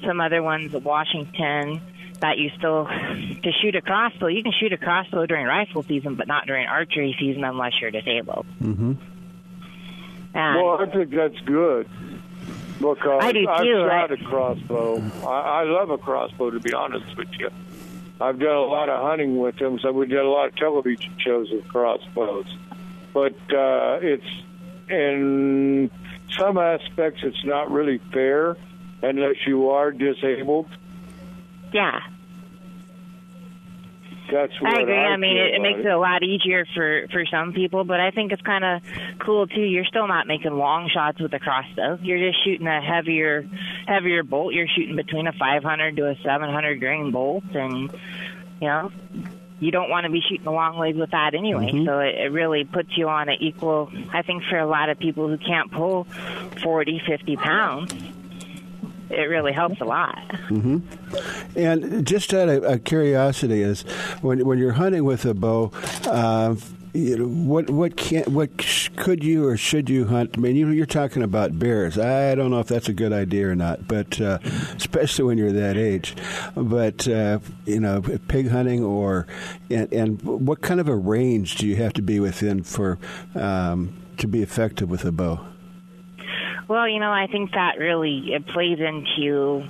some 0.05 0.21
other 0.21 0.41
ones, 0.41 0.73
Washington, 0.73 1.81
that 2.21 2.37
you 2.37 2.49
still 2.57 2.85
to 2.85 3.51
shoot 3.61 3.75
a 3.75 3.81
crossbow. 3.81 4.27
You 4.27 4.43
can 4.43 4.53
shoot 4.59 4.71
a 4.73 4.77
crossbow 4.77 5.25
during 5.25 5.45
rifle 5.45 5.83
season, 5.83 6.15
but 6.15 6.27
not 6.27 6.45
during 6.47 6.65
archery 6.67 7.15
season 7.19 7.43
unless 7.43 7.73
you're 7.81 7.91
disabled. 7.91 8.45
Mm-hmm. 8.61 8.93
And 10.33 10.55
Well, 10.63 10.77
I 10.81 10.85
think 10.91 11.11
that's 11.11 11.39
good 11.45 11.87
because 12.77 13.19
I 13.23 13.31
do 13.31 13.47
I've 13.47 13.63
too. 13.63 13.87
shot 13.87 14.11
I- 14.11 14.13
a 14.13 14.17
crossbow. 14.17 15.01
I, 15.27 15.61
I 15.61 15.63
love 15.63 15.89
a 15.89 15.97
crossbow, 15.97 16.51
to 16.51 16.59
be 16.59 16.73
honest 16.73 17.15
with 17.17 17.29
you. 17.39 17.49
I've 18.19 18.39
done 18.39 18.55
a 18.55 18.61
lot 18.61 18.87
of 18.89 19.01
hunting 19.01 19.37
with 19.39 19.57
them, 19.57 19.77
so 19.79 19.91
we 19.91 20.07
did 20.07 20.19
a 20.19 20.27
lot 20.29 20.47
of 20.47 20.55
television 20.55 21.13
shows 21.19 21.49
with 21.51 21.67
crossbows. 21.67 22.45
But 23.13 23.33
uh, 23.53 23.99
it's 24.01 24.25
in 24.89 25.89
some 26.37 26.57
aspects, 26.57 27.21
it's 27.23 27.43
not 27.43 27.71
really 27.71 27.97
fair 28.13 28.55
unless 29.01 29.35
you 29.45 29.69
are 29.69 29.91
disabled. 29.91 30.67
Yeah, 31.75 31.99
That's 34.31 34.59
what 34.59 34.73
I 34.75 34.81
agree. 34.81 34.95
I, 34.95 35.05
I 35.13 35.17
mean, 35.17 35.37
it, 35.37 35.55
it 35.55 35.61
makes 35.61 35.79
it 35.81 35.85
a 35.85 35.99
lot 35.99 36.23
easier 36.23 36.65
for 36.73 37.07
for 37.11 37.25
some 37.29 37.53
people, 37.53 37.83
but 37.83 37.99
I 37.99 38.09
think 38.09 38.31
it's 38.31 38.41
kind 38.41 38.63
of 38.65 38.81
cool 39.19 39.45
too. 39.45 39.61
You're 39.61 39.85
still 39.85 40.07
not 40.07 40.25
making 40.25 40.53
long 40.57 40.89
shots 40.91 41.19
with 41.21 41.31
a 41.33 41.39
crossbow. 41.39 41.99
You're 42.01 42.17
just 42.31 42.43
shooting 42.43 42.65
a 42.65 42.81
heavier 42.81 43.47
heavier 43.85 44.23
bolt. 44.23 44.53
You're 44.53 44.67
shooting 44.67 44.95
between 44.95 45.27
a 45.27 45.33
500 45.33 45.95
to 45.97 46.09
a 46.09 46.15
700 46.23 46.79
grain 46.79 47.11
bolt, 47.11 47.43
and 47.53 47.91
you 48.61 48.67
know. 48.67 48.91
You 49.57 49.71
don't 49.71 49.89
want 49.89 50.03
to 50.05 50.11
be 50.11 50.19
shooting 50.19 50.45
a 50.47 50.51
long 50.51 50.77
ways 50.77 50.97
with 50.97 51.11
that 51.11 51.33
anyway, 51.33 51.71
Mhm. 51.71 51.85
so 51.85 51.99
it, 51.99 52.15
it 52.15 52.31
really 52.33 52.65
puts 52.65 52.89
you 52.97 53.07
on 53.07 53.29
an 53.29 53.37
equal. 53.39 53.89
I 54.11 54.21
think 54.21 54.43
for 54.49 54.59
a 54.59 54.65
lot 54.65 54.89
of 54.89 54.99
people 54.99 55.29
who 55.29 55.37
can't 55.37 55.71
pull 55.71 56.03
40, 56.61 56.99
50 57.07 57.37
pounds, 57.37 57.93
it 59.09 59.29
really 59.29 59.53
helps 59.53 59.81
a 59.81 59.85
lot. 59.85 60.35
hmm 60.47 60.79
And 61.55 62.05
just 62.05 62.33
out 62.33 62.49
of, 62.49 62.63
of 62.63 62.83
curiosity, 62.83 63.61
is 63.61 63.83
when 64.21 64.45
when 64.45 64.57
you're 64.57 64.73
hunting 64.73 65.03
with 65.05 65.25
a 65.25 65.33
bow, 65.33 65.71
uh, 66.07 66.55
you 66.93 67.17
know, 67.17 67.25
what 67.25 67.69
what 67.69 67.97
can 67.97 68.23
what 68.33 68.49
could 68.95 69.23
you 69.23 69.47
or 69.47 69.57
should 69.57 69.89
you 69.89 70.05
hunt? 70.05 70.31
I 70.37 70.39
mean, 70.39 70.55
you, 70.55 70.69
you're 70.69 70.85
talking 70.85 71.23
about 71.23 71.59
bears. 71.59 71.97
I 71.97 72.35
don't 72.35 72.51
know 72.51 72.59
if 72.59 72.67
that's 72.67 72.87
a 72.87 72.93
good 72.93 73.11
idea 73.11 73.49
or 73.49 73.55
not, 73.55 73.87
but 73.87 74.19
uh, 74.21 74.39
especially 74.77 75.25
when 75.25 75.37
you're 75.37 75.51
that 75.51 75.75
age. 75.77 76.15
But 76.55 77.07
uh, 77.07 77.39
you 77.65 77.79
know, 77.81 78.01
pig 78.27 78.49
hunting 78.49 78.83
or 78.83 79.27
and, 79.69 79.91
and 79.91 80.21
what 80.21 80.61
kind 80.61 80.79
of 80.79 80.87
a 80.87 80.95
range 80.95 81.55
do 81.55 81.67
you 81.67 81.75
have 81.77 81.93
to 81.93 82.01
be 82.01 82.19
within 82.19 82.63
for 82.63 82.97
um, 83.35 83.93
to 84.17 84.27
be 84.27 84.41
effective 84.41 84.89
with 84.89 85.03
a 85.03 85.11
bow? 85.11 85.45
Well, 86.67 86.87
you 86.87 86.99
know, 86.99 87.11
I 87.11 87.27
think 87.27 87.51
that 87.51 87.77
really 87.77 88.33
it 88.33 88.47
plays 88.47 88.79
into 88.79 89.67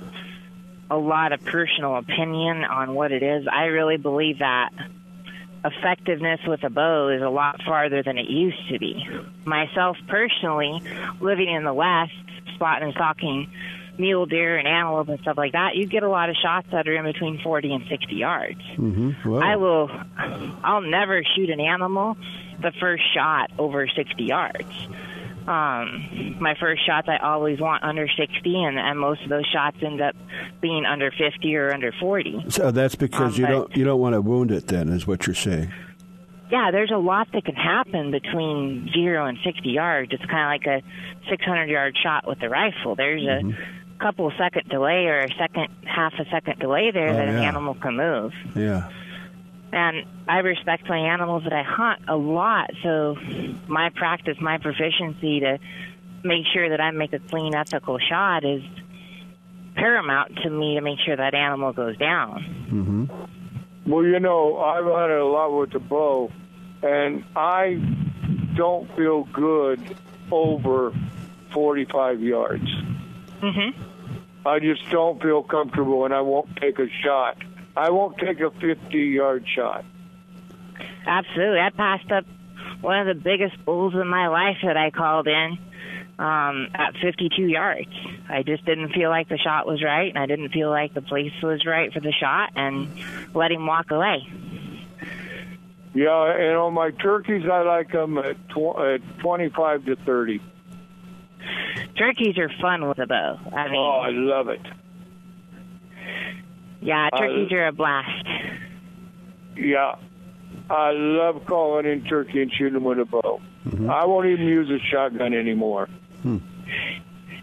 a 0.90 0.96
lot 0.96 1.32
of 1.32 1.44
personal 1.44 1.96
opinion 1.96 2.64
on 2.64 2.94
what 2.94 3.12
it 3.12 3.22
is. 3.22 3.46
I 3.50 3.64
really 3.64 3.96
believe 3.96 4.38
that 4.38 4.70
effectiveness 5.64 6.40
with 6.46 6.62
a 6.62 6.70
bow 6.70 7.08
is 7.08 7.22
a 7.22 7.28
lot 7.28 7.60
farther 7.64 8.02
than 8.02 8.18
it 8.18 8.30
used 8.30 8.68
to 8.70 8.78
be. 8.78 9.06
Myself 9.44 9.96
personally, 10.06 10.80
living 11.20 11.52
in 11.52 11.64
the 11.64 11.74
West, 11.74 12.12
spotting 12.54 12.84
and 12.84 12.94
stalking 12.94 13.50
mule 13.98 14.26
deer 14.26 14.56
and 14.56 14.68
antelope 14.68 15.08
and 15.08 15.18
stuff 15.20 15.36
like 15.36 15.52
that, 15.52 15.74
you 15.74 15.86
get 15.86 16.02
a 16.02 16.08
lot 16.08 16.28
of 16.28 16.36
shots 16.36 16.68
that 16.70 16.86
are 16.86 16.94
in 16.94 17.04
between 17.04 17.40
40 17.42 17.72
and 17.72 17.84
60 17.88 18.14
yards. 18.14 18.60
Mm-hmm. 18.76 19.34
I 19.34 19.56
will, 19.56 19.90
I'll 20.62 20.82
never 20.82 21.22
shoot 21.34 21.50
an 21.50 21.60
animal 21.60 22.16
the 22.60 22.72
first 22.78 23.02
shot 23.14 23.50
over 23.58 23.86
60 23.88 24.22
yards. 24.22 24.88
Um, 25.46 26.36
my 26.40 26.54
first 26.58 26.84
shots 26.86 27.08
I 27.08 27.18
always 27.18 27.60
want 27.60 27.84
under 27.84 28.08
60, 28.08 28.64
and, 28.64 28.78
and 28.78 28.98
most 28.98 29.22
of 29.22 29.28
those 29.28 29.46
shots 29.46 29.76
end 29.82 30.00
up 30.00 30.16
being 30.60 30.84
under 30.84 31.10
50 31.10 31.54
or 31.56 31.72
under 31.72 31.92
40. 32.00 32.46
So 32.48 32.70
that's 32.70 32.94
because 32.96 33.34
Um, 33.36 33.40
you 33.40 33.46
don't 33.46 33.76
you 33.76 33.84
don't 33.84 34.00
want 34.00 34.14
to 34.14 34.20
wound 34.20 34.50
it. 34.50 34.66
Then 34.66 34.88
is 34.88 35.06
what 35.06 35.26
you're 35.26 35.34
saying. 35.34 35.72
Yeah, 36.50 36.70
there's 36.70 36.92
a 36.92 36.96
lot 36.98 37.28
that 37.32 37.44
can 37.44 37.54
happen 37.56 38.10
between 38.12 38.88
zero 38.92 39.26
and 39.26 39.36
60 39.44 39.68
yards. 39.68 40.12
It's 40.12 40.24
kind 40.26 40.62
of 40.62 40.68
like 40.68 40.82
a 40.82 41.28
600 41.28 41.68
yard 41.68 41.96
shot 42.02 42.26
with 42.26 42.38
the 42.40 42.48
rifle. 42.48 42.94
There's 42.94 43.22
a 43.24 43.42
couple 43.98 44.30
second 44.38 44.68
delay 44.68 45.06
or 45.06 45.20
a 45.20 45.28
second, 45.38 45.68
half 45.84 46.12
a 46.20 46.24
second 46.30 46.58
delay 46.60 46.90
there 46.92 47.08
Oh, 47.10 47.12
that 47.14 47.28
an 47.28 47.36
animal 47.36 47.74
can 47.74 47.96
move. 47.96 48.32
Yeah. 48.54 48.88
And 49.76 50.06
I 50.26 50.38
respect 50.38 50.88
my 50.88 50.96
animals 50.96 51.44
that 51.44 51.52
I 51.52 51.62
hunt 51.62 52.00
a 52.08 52.16
lot. 52.16 52.70
So 52.82 53.14
my 53.68 53.90
practice, 53.90 54.38
my 54.40 54.56
proficiency 54.56 55.40
to 55.40 55.58
make 56.24 56.46
sure 56.54 56.70
that 56.70 56.80
I 56.80 56.92
make 56.92 57.12
a 57.12 57.18
clean, 57.18 57.54
ethical 57.54 57.98
shot 57.98 58.42
is 58.42 58.62
paramount 59.74 60.34
to 60.36 60.48
me 60.48 60.76
to 60.76 60.80
make 60.80 60.98
sure 61.04 61.14
that 61.14 61.34
animal 61.34 61.74
goes 61.74 61.98
down. 61.98 62.68
Mm-hmm. 62.72 63.92
Well, 63.92 64.02
you 64.02 64.18
know, 64.18 64.56
I've 64.56 64.86
hunted 64.86 65.18
a 65.18 65.26
lot 65.26 65.50
with 65.50 65.72
the 65.72 65.78
bow, 65.78 66.32
and 66.82 67.22
I 67.36 67.74
don't 68.54 68.90
feel 68.96 69.24
good 69.24 69.94
over 70.30 70.94
45 71.52 72.22
yards. 72.22 72.64
Mm-hmm. 73.42 74.48
I 74.48 74.58
just 74.58 74.88
don't 74.88 75.22
feel 75.22 75.42
comfortable, 75.42 76.06
and 76.06 76.14
I 76.14 76.22
won't 76.22 76.56
take 76.56 76.78
a 76.78 76.88
shot. 77.04 77.36
I 77.76 77.90
won't 77.90 78.16
take 78.18 78.40
a 78.40 78.50
50 78.50 78.98
yard 78.98 79.44
shot. 79.54 79.84
Absolutely. 81.06 81.60
I 81.60 81.70
passed 81.70 82.10
up 82.10 82.24
one 82.80 83.06
of 83.06 83.06
the 83.16 83.22
biggest 83.22 83.62
bulls 83.64 83.94
in 83.94 84.06
my 84.08 84.28
life 84.28 84.58
that 84.64 84.76
I 84.76 84.90
called 84.90 85.28
in 85.28 85.58
um, 86.18 86.68
at 86.74 86.94
52 87.02 87.42
yards. 87.42 87.88
I 88.28 88.42
just 88.42 88.64
didn't 88.64 88.92
feel 88.92 89.10
like 89.10 89.28
the 89.28 89.38
shot 89.38 89.66
was 89.66 89.82
right, 89.82 90.08
and 90.08 90.18
I 90.18 90.26
didn't 90.26 90.50
feel 90.50 90.70
like 90.70 90.94
the 90.94 91.02
place 91.02 91.32
was 91.42 91.64
right 91.66 91.92
for 91.92 92.00
the 92.00 92.12
shot, 92.12 92.50
and 92.56 92.88
let 93.34 93.52
him 93.52 93.66
walk 93.66 93.90
away. 93.90 94.26
Yeah, 95.94 96.32
and 96.34 96.56
on 96.56 96.74
my 96.74 96.90
turkeys, 96.90 97.44
I 97.50 97.62
like 97.62 97.92
them 97.92 98.18
at, 98.18 98.36
tw- 98.50 98.78
at 98.78 99.18
25 99.20 99.84
to 99.86 99.96
30. 99.96 100.40
Turkeys 101.96 102.36
are 102.38 102.50
fun 102.60 102.88
with 102.88 102.98
a 102.98 103.06
bow. 103.06 103.38
I 103.54 103.68
mean, 103.68 103.76
Oh, 103.76 104.00
I 104.02 104.10
love 104.10 104.48
it. 104.48 104.60
Yeah, 106.86 107.08
I- 107.12 107.18
turkeys 107.18 107.52
are 107.52 107.66
a 107.66 107.72
blast. 107.72 108.26
Yeah. 109.56 109.96
I 110.68 110.90
love 110.90 111.46
calling 111.46 111.86
in 111.86 112.04
turkey 112.04 112.42
and 112.42 112.52
shooting 112.52 112.74
them 112.74 112.84
with 112.84 112.98
a 112.98 113.04
bow. 113.04 113.40
Mm-hmm. 113.66 113.90
I 113.90 114.04
won't 114.04 114.26
even 114.26 114.46
use 114.46 114.70
a 114.70 114.78
shotgun 114.90 115.32
anymore. 115.32 115.88
Hmm. 116.22 116.38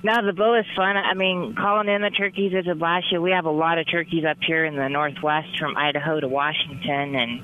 No, 0.04 0.26
the 0.26 0.34
bow 0.34 0.56
is 0.56 0.66
fun. 0.76 0.98
I 0.98 1.14
mean, 1.14 1.56
calling 1.56 1.88
in 1.88 2.02
the 2.02 2.10
turkeys 2.10 2.54
is 2.54 2.68
a 2.68 2.76
blast. 2.76 3.06
We 3.18 3.32
have 3.32 3.46
a 3.46 3.52
lot 3.52 3.78
of 3.78 3.90
turkeys 3.90 4.26
up 4.26 4.38
here 4.46 4.66
in 4.66 4.76
the 4.76 4.90
northwest, 4.90 5.58
from 5.58 5.78
Idaho 5.78 6.20
to 6.20 6.28
Washington, 6.28 7.16
and 7.16 7.32
you 7.32 7.44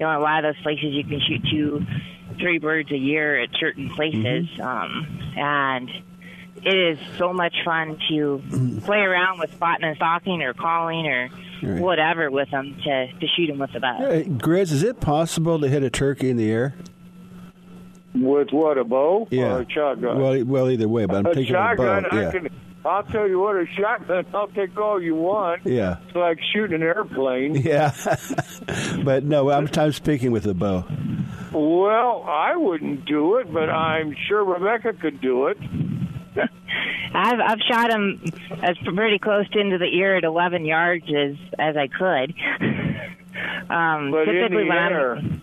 know, 0.00 0.18
a 0.18 0.22
lot 0.22 0.44
of 0.44 0.54
those 0.54 0.62
places 0.62 0.94
you 0.94 1.04
can 1.04 1.20
shoot 1.20 1.42
two, 1.50 1.86
three 2.38 2.58
birds 2.58 2.90
a 2.90 2.96
year 2.96 3.38
at 3.38 3.50
certain 3.58 3.90
places. 3.90 4.48
Mm-hmm. 4.56 4.62
Um, 4.62 5.20
and 5.36 5.90
it 6.64 6.74
is 6.74 6.98
so 7.18 7.32
much 7.32 7.54
fun 7.64 7.98
to 8.08 8.42
mm-hmm. 8.44 8.78
play 8.80 8.98
around 8.98 9.38
with 9.38 9.52
spotting 9.52 9.84
and 9.84 9.96
stalking, 9.96 10.42
or 10.42 10.54
calling, 10.54 11.06
or 11.06 11.28
Right. 11.62 11.78
whatever 11.78 12.30
with 12.30 12.50
them 12.50 12.74
to 12.84 13.06
to 13.12 13.26
shoot 13.36 13.48
them 13.48 13.58
with 13.58 13.72
the 13.74 13.80
bow. 13.80 13.98
Hey, 13.98 14.24
Grizz, 14.24 14.72
is 14.72 14.82
it 14.82 14.98
possible 15.00 15.60
to 15.60 15.68
hit 15.68 15.82
a 15.82 15.90
turkey 15.90 16.30
in 16.30 16.38
the 16.38 16.50
air? 16.50 16.74
With 18.14 18.50
what, 18.50 18.78
a 18.78 18.84
bow 18.84 19.28
Yeah. 19.30 19.56
or 19.56 19.60
a 19.60 19.70
shotgun? 19.70 20.18
Well, 20.18 20.42
well, 20.44 20.70
either 20.70 20.88
way, 20.88 21.04
but 21.04 21.16
I'm 21.16 21.26
a 21.26 21.34
thinking 21.34 21.54
of 21.54 21.72
a 21.72 21.76
bow. 21.76 22.00
shotgun, 22.00 22.06
I 22.10 22.22
Yeah. 22.22 22.30
can. 22.30 22.48
I'll 22.82 23.02
tell 23.02 23.28
you 23.28 23.38
what, 23.38 23.56
a 23.56 23.66
shotgun, 23.66 24.24
I'll 24.32 24.48
take 24.48 24.74
all 24.80 25.02
you 25.02 25.14
want. 25.14 25.66
Yeah. 25.66 25.96
It's 26.06 26.16
like 26.16 26.38
shooting 26.52 26.76
an 26.76 26.82
airplane. 26.82 27.54
Yeah, 27.62 27.94
but 29.04 29.24
no, 29.24 29.50
I'm, 29.50 29.68
I'm 29.76 29.92
speaking 29.92 30.32
with 30.32 30.46
a 30.46 30.54
bow. 30.54 30.86
Well, 31.52 32.24
I 32.26 32.56
wouldn't 32.56 33.04
do 33.04 33.36
it, 33.36 33.52
but 33.52 33.68
I'm 33.68 34.16
sure 34.28 34.44
Rebecca 34.44 34.94
could 34.94 35.20
do 35.20 35.48
it. 35.48 35.58
I've 37.14 37.40
I've 37.40 37.58
shot 37.68 37.90
him 37.90 38.22
as 38.62 38.76
pretty 38.84 39.18
close 39.18 39.46
into 39.52 39.78
the 39.78 39.86
ear 39.86 40.16
at 40.16 40.24
11 40.24 40.64
yards 40.64 41.04
as 41.08 41.36
as 41.58 41.76
I 41.76 41.88
could. 41.88 42.34
um, 43.70 44.10
But 44.10 44.28
in 44.28 44.34
typically 44.34 44.64
the 44.64 44.68
when 44.68 44.78
air, 44.78 45.16
I'm 45.16 45.42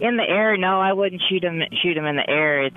in 0.00 0.16
the 0.16 0.24
air, 0.28 0.56
no, 0.56 0.80
I 0.80 0.92
wouldn't 0.92 1.22
shoot 1.28 1.44
him 1.44 1.60
shoot 1.82 1.96
him 1.96 2.04
in 2.06 2.16
the 2.16 2.28
air. 2.28 2.64
It's 2.64 2.76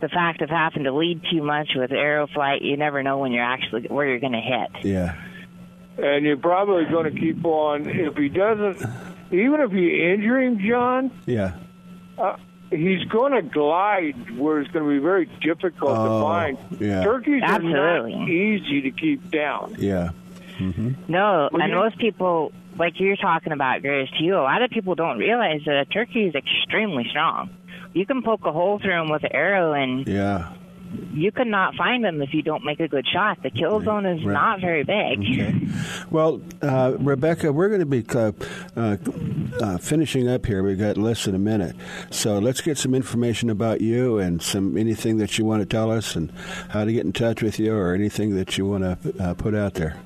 the 0.00 0.08
fact 0.08 0.42
of 0.42 0.50
having 0.50 0.84
to 0.84 0.92
lead 0.92 1.22
too 1.30 1.42
much 1.42 1.70
with 1.74 1.90
arrow 1.92 2.26
flight. 2.26 2.62
You 2.62 2.76
never 2.76 3.02
know 3.02 3.18
when 3.18 3.32
you're 3.32 3.44
actually 3.44 3.82
where 3.88 4.06
you're 4.08 4.20
going 4.20 4.32
to 4.32 4.40
hit. 4.40 4.84
Yeah. 4.84 5.14
and 5.98 6.24
you're 6.24 6.36
probably 6.36 6.84
going 6.86 7.12
to 7.12 7.18
keep 7.20 7.44
on. 7.44 7.88
If 7.88 8.16
he 8.16 8.28
doesn't, 8.28 8.76
even 9.30 9.60
if 9.60 9.72
you 9.72 10.12
injure 10.12 10.40
him, 10.40 10.58
John, 10.68 11.10
Yeah. 11.26 11.54
uh, 12.18 12.36
he's 12.70 13.04
going 13.04 13.32
to 13.32 13.42
glide 13.42 14.36
where 14.38 14.60
it's 14.60 14.70
going 14.70 14.84
to 14.84 14.90
be 14.90 14.98
very 14.98 15.26
difficult 15.40 15.96
Oh, 15.96 16.04
to 16.18 16.24
find. 16.24 16.58
yeah. 16.80 17.02
Turkeys 17.04 17.42
are 17.42 17.54
Absolutely. 17.54 18.14
not 18.16 18.28
easy 18.28 18.80
to 18.82 18.90
keep 18.90 19.30
down. 19.30 19.74
Yeah. 19.78 20.10
hmm 20.58 20.90
No, 21.08 21.48
Well, 21.52 21.62
and 21.62 21.70
you- 21.70 21.76
most 21.78 21.98
people, 21.98 22.52
like 22.76 22.98
you're 23.00 23.16
talking 23.16 23.52
about, 23.52 23.82
Grace, 23.82 24.08
to 24.18 24.24
you, 24.24 24.36
a 24.36 24.42
lot 24.42 24.62
of 24.62 24.70
people 24.70 24.94
don't 24.94 25.18
realize 25.18 25.60
that 25.66 25.76
a 25.76 25.84
turkey 25.84 26.24
is 26.26 26.34
extremely 26.34 27.06
strong. 27.10 27.50
You 27.92 28.06
can 28.06 28.22
poke 28.22 28.44
a 28.44 28.52
hole 28.52 28.78
through 28.80 29.00
him 29.02 29.08
with 29.10 29.22
an 29.24 29.32
arrow, 29.32 29.72
and 29.72 30.06
Yeah. 30.06 30.48
You 31.12 31.32
cannot 31.32 31.74
find 31.74 32.04
them 32.04 32.22
if 32.22 32.34
you 32.34 32.42
don't 32.42 32.64
make 32.64 32.80
a 32.80 32.88
good 32.88 33.06
shot. 33.06 33.42
The 33.42 33.50
kill 33.50 33.80
zone 33.82 34.06
is 34.06 34.24
right. 34.24 34.32
not 34.32 34.60
very 34.60 34.84
big. 34.84 35.20
Okay. 35.20 35.66
Well, 36.10 36.40
uh, 36.62 36.96
Rebecca, 36.98 37.52
we're 37.52 37.68
going 37.68 37.80
to 37.80 37.86
be 37.86 38.04
uh, 38.14 38.32
uh, 38.76 38.96
uh, 39.60 39.78
finishing 39.78 40.28
up 40.28 40.46
here. 40.46 40.62
We've 40.62 40.78
got 40.78 40.96
less 40.96 41.24
than 41.24 41.34
a 41.34 41.38
minute, 41.38 41.76
so 42.10 42.38
let's 42.38 42.60
get 42.60 42.78
some 42.78 42.94
information 42.94 43.50
about 43.50 43.80
you 43.80 44.18
and 44.18 44.42
some 44.42 44.76
anything 44.76 45.18
that 45.18 45.38
you 45.38 45.44
want 45.44 45.62
to 45.62 45.66
tell 45.66 45.90
us 45.90 46.16
and 46.16 46.32
how 46.68 46.84
to 46.84 46.92
get 46.92 47.04
in 47.04 47.12
touch 47.12 47.42
with 47.42 47.58
you 47.58 47.74
or 47.74 47.94
anything 47.94 48.36
that 48.36 48.56
you 48.58 48.66
want 48.66 48.84
to 48.84 49.22
uh, 49.22 49.34
put 49.34 49.54
out 49.54 49.74
there. 49.74 50.03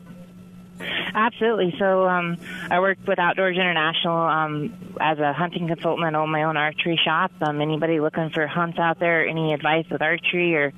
Absolutely. 1.15 1.75
So 1.79 2.07
um, 2.09 2.37
I 2.71 2.81
work 2.81 2.99
with 3.07 3.19
Outdoors 3.19 3.57
International 3.57 4.17
um, 4.17 4.97
as 5.01 5.19
a 5.19 5.33
hunting 5.33 5.69
consultant 5.69 6.07
and 6.07 6.17
own 6.17 6.31
my 6.31 6.45
own 6.45 6.57
archery 6.57 7.01
shop. 7.03 7.33
Um, 7.41 7.61
anybody 7.61 8.01
looking 8.01 8.31
for 8.31 8.47
hunts 8.47 8.79
out 8.79 8.99
there, 8.99 9.27
any 9.27 9.53
advice 9.53 9.87
with 9.91 10.03
archery 10.03 10.55
or 10.55 10.73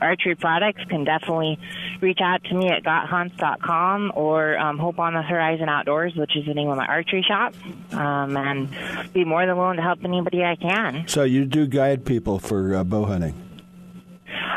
archery 0.00 0.34
products 0.34 0.82
can 0.88 1.04
definitely 1.04 1.58
reach 2.00 2.20
out 2.22 2.44
to 2.44 2.54
me 2.54 2.68
at 2.68 2.82
gothunts.com 2.82 4.12
or 4.14 4.58
um, 4.58 4.78
Hope 4.78 4.98
on 4.98 5.14
the 5.14 5.22
Horizon 5.22 5.68
Outdoors, 5.68 6.14
which 6.14 6.36
is 6.36 6.46
the 6.46 6.54
name 6.54 6.68
of 6.68 6.76
my 6.76 6.86
archery 6.86 7.24
shop, 7.26 7.54
um, 7.92 8.36
and 8.36 8.68
be 9.12 9.24
more 9.24 9.46
than 9.46 9.56
willing 9.56 9.76
to 9.76 9.82
help 9.82 10.04
anybody 10.04 10.44
I 10.44 10.56
can. 10.56 11.06
So 11.08 11.24
you 11.24 11.44
do 11.44 11.66
guide 11.66 12.04
people 12.04 12.38
for 12.38 12.74
uh, 12.74 12.84
bow 12.84 13.04
hunting. 13.04 13.34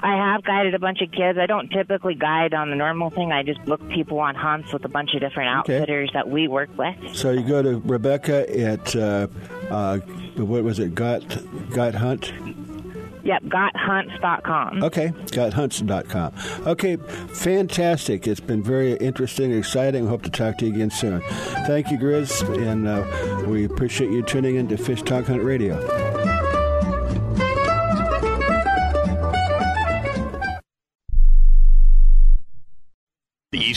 I 0.04 0.16
have 0.34 0.44
guided 0.44 0.74
a 0.74 0.80
bunch 0.80 1.02
of 1.02 1.12
kids. 1.12 1.38
I 1.38 1.46
don't 1.46 1.70
typically 1.70 2.16
guide 2.16 2.54
on 2.54 2.70
the 2.70 2.76
normal 2.76 3.10
thing. 3.10 3.32
I 3.32 3.44
just 3.44 3.64
book 3.66 3.82
people 3.90 4.20
on 4.20 4.36
hunts 4.36 4.72
with 4.74 4.84
a 4.86 4.90
bunch 4.90 5.14
of 5.14 5.20
different 5.22 5.60
Okay. 5.62 5.76
outfitters 5.78 6.10
that 6.14 6.30
we 6.30 6.48
work 6.48 6.70
with. 6.78 6.96
So 7.14 7.32
you 7.32 7.44
go 7.44 7.62
to 7.62 7.80
Rebecca 7.80 8.50
at 8.60 8.96
uh, 8.96 9.28
uh, 9.70 9.98
what 10.38 10.64
was 10.64 10.80
it? 10.80 10.94
Got 10.96 11.24
Got 11.72 11.96
Hunt. 11.96 12.32
Yep, 13.24 13.44
gothunts.com. 13.44 14.84
Okay, 14.84 15.10
gothunts.com. 15.10 16.34
Okay, 16.66 16.96
fantastic. 16.96 18.26
It's 18.26 18.40
been 18.40 18.64
very 18.64 18.94
interesting, 18.94 19.52
exciting. 19.52 20.08
Hope 20.08 20.22
to 20.22 20.30
talk 20.30 20.58
to 20.60 20.66
you 20.66 20.74
again 20.74 20.90
soon. 20.92 21.22
Thank 21.68 21.92
you, 21.92 21.98
Grizz, 21.98 22.48
and 22.66 22.88
uh, 22.88 23.44
we 23.50 23.66
appreciate 23.66 24.12
you 24.12 24.22
tuning 24.24 24.56
in 24.56 24.70
to 24.70 24.78
Fish 24.78 25.02
Talk 25.02 25.26
Hunt 25.26 25.44
Radio. 25.44 25.76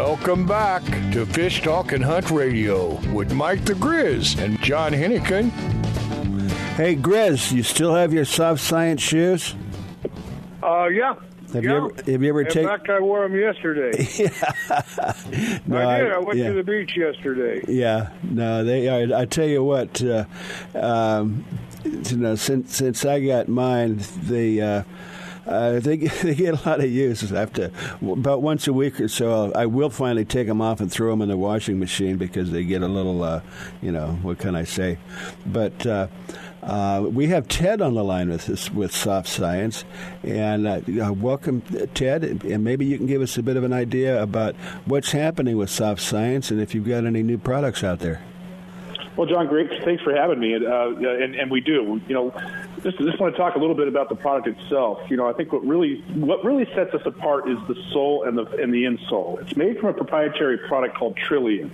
Welcome 0.00 0.46
back 0.46 0.84
to 1.12 1.26
Fish 1.26 1.60
Talk 1.60 1.90
and 1.90 2.04
Hunt 2.04 2.30
Radio 2.30 3.00
with 3.12 3.32
Mike 3.32 3.64
the 3.64 3.72
Grizz 3.72 4.40
and 4.40 4.62
John 4.62 4.92
Hennigan. 4.92 5.50
Hey, 6.76 6.94
Grizz, 6.94 7.50
you 7.50 7.64
still 7.64 7.92
have 7.92 8.12
your 8.12 8.24
soft 8.24 8.62
science 8.62 9.02
shoes? 9.02 9.56
Uh, 10.62 10.86
yeah. 10.86 11.16
Have 11.52 11.64
yeah. 11.64 11.70
you 11.70 11.76
ever 11.76 12.10
have 12.12 12.22
you 12.22 12.28
ever 12.28 12.44
taken? 12.44 12.60
In 12.60 12.66
taken? 12.68 12.68
fact, 12.68 12.90
I 12.90 13.00
wore 13.00 13.28
them 13.28 13.36
yesterday. 13.36 14.08
yeah. 14.16 15.58
No, 15.66 15.88
I 15.88 15.98
did. 15.98 16.12
I- 16.12 16.14
I 16.14 16.18
went 16.18 16.38
yeah. 16.38 16.48
to 16.50 16.54
the 16.54 16.62
beach 16.62 16.96
yesterday. 16.96 17.64
Yeah, 17.66 18.10
no, 18.22 18.62
they. 18.62 18.88
I, 18.88 19.22
I 19.22 19.24
tell 19.24 19.48
you 19.48 19.64
what, 19.64 20.00
uh, 20.00 20.26
um, 20.76 21.44
you 21.84 22.16
know, 22.16 22.36
since 22.36 22.76
since 22.76 23.04
I 23.04 23.18
got 23.18 23.48
mine, 23.48 24.00
the. 24.22 24.62
Uh, 24.62 24.82
uh, 25.48 25.80
they 25.80 25.96
they 26.22 26.34
get 26.34 26.54
a 26.54 26.68
lot 26.68 26.80
of 26.80 26.90
use. 26.90 27.30
After 27.32 27.70
about 28.02 28.42
once 28.42 28.68
a 28.68 28.72
week 28.72 29.00
or 29.00 29.08
so, 29.08 29.52
I 29.54 29.66
will 29.66 29.90
finally 29.90 30.24
take 30.24 30.46
them 30.46 30.60
off 30.60 30.80
and 30.80 30.92
throw 30.92 31.10
them 31.10 31.22
in 31.22 31.28
the 31.28 31.36
washing 31.36 31.78
machine 31.78 32.16
because 32.16 32.50
they 32.50 32.64
get 32.64 32.82
a 32.82 32.88
little, 32.88 33.22
uh, 33.22 33.40
you 33.80 33.92
know, 33.92 34.18
what 34.22 34.38
can 34.38 34.54
I 34.54 34.64
say? 34.64 34.98
But 35.46 35.86
uh, 35.86 36.08
uh, 36.62 37.06
we 37.10 37.28
have 37.28 37.48
Ted 37.48 37.80
on 37.80 37.94
the 37.94 38.04
line 38.04 38.28
with 38.28 38.48
us 38.50 38.70
with 38.70 38.92
Soft 38.92 39.28
Science, 39.28 39.84
and 40.22 40.66
uh, 40.66 40.80
uh, 41.02 41.12
welcome, 41.12 41.62
Ted. 41.94 42.24
And 42.24 42.62
maybe 42.62 42.84
you 42.84 42.98
can 42.98 43.06
give 43.06 43.22
us 43.22 43.38
a 43.38 43.42
bit 43.42 43.56
of 43.56 43.64
an 43.64 43.72
idea 43.72 44.22
about 44.22 44.54
what's 44.84 45.12
happening 45.12 45.56
with 45.56 45.70
Soft 45.70 46.02
Science 46.02 46.50
and 46.50 46.60
if 46.60 46.74
you've 46.74 46.86
got 46.86 47.06
any 47.06 47.22
new 47.22 47.38
products 47.38 47.82
out 47.82 48.00
there. 48.00 48.20
Well, 49.16 49.26
John, 49.26 49.48
great. 49.48 49.68
Thanks 49.84 50.02
for 50.02 50.14
having 50.14 50.38
me. 50.38 50.54
Uh, 50.54 50.90
and, 50.90 51.34
and 51.34 51.50
we 51.50 51.60
do. 51.60 52.00
You 52.06 52.14
know, 52.14 52.32
just 52.82 52.98
just 52.98 53.20
want 53.20 53.34
to 53.34 53.38
talk 53.38 53.54
a 53.56 53.58
little 53.58 53.74
bit 53.74 53.88
about 53.88 54.08
the 54.08 54.16
product 54.16 54.46
itself. 54.46 55.00
You 55.10 55.16
know, 55.16 55.28
I 55.28 55.32
think 55.32 55.52
what 55.52 55.64
really 55.64 56.00
what 56.14 56.44
really 56.44 56.66
sets 56.74 56.94
us 56.94 57.02
apart 57.04 57.48
is 57.48 57.58
the 57.68 57.76
sole 57.92 58.24
and 58.24 58.36
the 58.36 58.46
and 58.56 58.72
the 58.72 58.84
insole. 58.84 59.40
It's 59.40 59.56
made 59.56 59.78
from 59.78 59.90
a 59.90 59.94
proprietary 59.94 60.58
product 60.58 60.96
called 60.96 61.16
Trillion. 61.16 61.70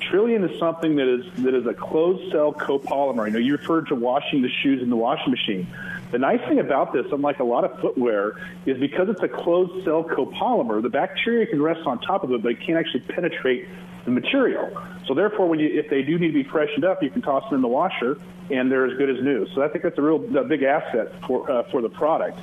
Trillion 0.00 0.44
is 0.44 0.58
something 0.58 0.96
that 0.96 1.08
is 1.08 1.24
that 1.42 1.54
is 1.54 1.66
a 1.66 1.74
closed 1.74 2.30
cell 2.30 2.52
copolymer. 2.52 3.26
You 3.26 3.32
know, 3.32 3.38
you 3.38 3.52
referred 3.52 3.88
to 3.88 3.94
washing 3.94 4.42
the 4.42 4.50
shoes 4.62 4.82
in 4.82 4.90
the 4.90 4.96
washing 4.96 5.30
machine. 5.30 5.66
The 6.12 6.18
nice 6.18 6.40
thing 6.48 6.60
about 6.60 6.92
this, 6.92 7.06
unlike 7.10 7.40
a 7.40 7.44
lot 7.44 7.64
of 7.64 7.80
footwear, 7.80 8.40
is 8.64 8.78
because 8.78 9.08
it's 9.08 9.22
a 9.22 9.28
closed 9.28 9.84
cell 9.84 10.04
copolymer, 10.04 10.80
the 10.80 10.88
bacteria 10.88 11.46
can 11.46 11.60
rest 11.60 11.84
on 11.84 11.98
top 12.00 12.22
of 12.22 12.30
it, 12.32 12.42
but 12.42 12.52
it 12.52 12.60
can't 12.60 12.78
actually 12.78 13.00
penetrate 13.00 13.66
the 14.06 14.10
material. 14.12 14.70
So 15.06 15.12
therefore, 15.14 15.48
when 15.48 15.60
you, 15.60 15.68
if 15.68 15.90
they 15.90 16.02
do 16.02 16.18
need 16.18 16.28
to 16.28 16.32
be 16.32 16.44
freshened 16.44 16.84
up, 16.84 17.02
you 17.02 17.10
can 17.10 17.20
toss 17.20 17.44
them 17.44 17.56
in 17.56 17.62
the 17.62 17.68
washer, 17.68 18.18
and 18.50 18.72
they're 18.72 18.86
as 18.86 18.96
good 18.96 19.10
as 19.10 19.22
new. 19.22 19.46
So 19.54 19.62
I 19.62 19.68
think 19.68 19.84
that's 19.84 19.98
a 19.98 20.02
real 20.02 20.38
a 20.38 20.44
big 20.44 20.62
asset 20.62 21.12
for 21.26 21.50
uh, 21.50 21.64
for 21.70 21.82
the 21.82 21.90
product. 21.90 22.38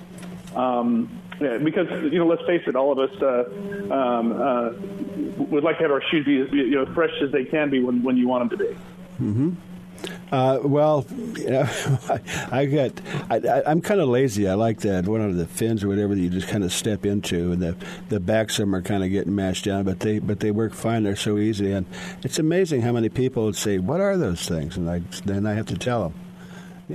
Um, 0.56 1.20
yeah, 1.42 1.58
because 1.58 1.88
you 2.12 2.20
know, 2.20 2.28
let's 2.28 2.46
face 2.46 2.62
it, 2.68 2.76
all 2.76 2.92
of 2.92 3.00
us 3.00 3.22
uh, 3.22 3.94
um, 3.94 4.32
uh, 4.34 5.44
would 5.46 5.64
like 5.64 5.78
to 5.78 5.84
have 5.84 5.92
our 5.92 6.04
shoes 6.12 6.26
be 6.26 6.58
you 6.58 6.76
know 6.76 6.86
fresh 6.94 7.14
as 7.22 7.32
they 7.32 7.46
can 7.46 7.70
be 7.70 7.80
when, 7.80 8.04
when 8.04 8.18
you 8.18 8.28
want 8.28 8.50
them 8.50 8.60
to 8.60 8.66
be. 8.66 8.74
hmm 9.18 9.50
Uh, 10.32 10.60
well, 10.64 11.06
you 11.38 11.50
know, 11.50 11.70
I 12.52 12.66
got. 12.66 13.02
I, 13.30 13.64
I'm 13.66 13.82
kind 13.82 14.02
of 14.02 14.10
lazy. 14.10 14.48
I 14.48 14.56
like 14.56 14.80
that 14.82 15.08
one 15.08 15.22
of 15.22 15.36
the 15.36 15.46
fins 15.46 15.84
or 15.84 15.88
whatever 15.88 16.16
that 16.16 16.22
you 16.22 16.30
just 16.30 16.48
kind 16.48 16.64
of 16.64 16.74
step 16.74 17.06
into, 17.06 17.52
and 17.52 17.62
the 17.62 17.76
the 18.10 18.20
backs 18.20 18.58
of 18.60 18.64
them 18.64 18.76
are 18.76 18.82
kind 18.82 19.04
of 19.04 19.10
getting 19.12 19.36
mashed 19.36 19.66
down, 19.66 19.84
but 19.84 20.00
they 20.00 20.20
but 20.20 20.40
they 20.40 20.52
work 20.52 20.74
fine. 20.74 21.04
They're 21.04 21.16
so 21.16 21.38
easy, 21.38 21.72
and 21.72 21.86
it's 22.24 22.40
amazing 22.40 22.82
how 22.82 22.92
many 22.92 23.10
people 23.10 23.46
would 23.46 23.56
say, 23.56 23.78
"What 23.78 24.02
are 24.02 24.18
those 24.18 24.48
things?" 24.48 24.78
And 24.78 24.90
I 24.90 25.02
then 25.26 25.46
I 25.46 25.54
have 25.54 25.68
to 25.68 25.78
tell 25.78 26.04
them. 26.04 26.23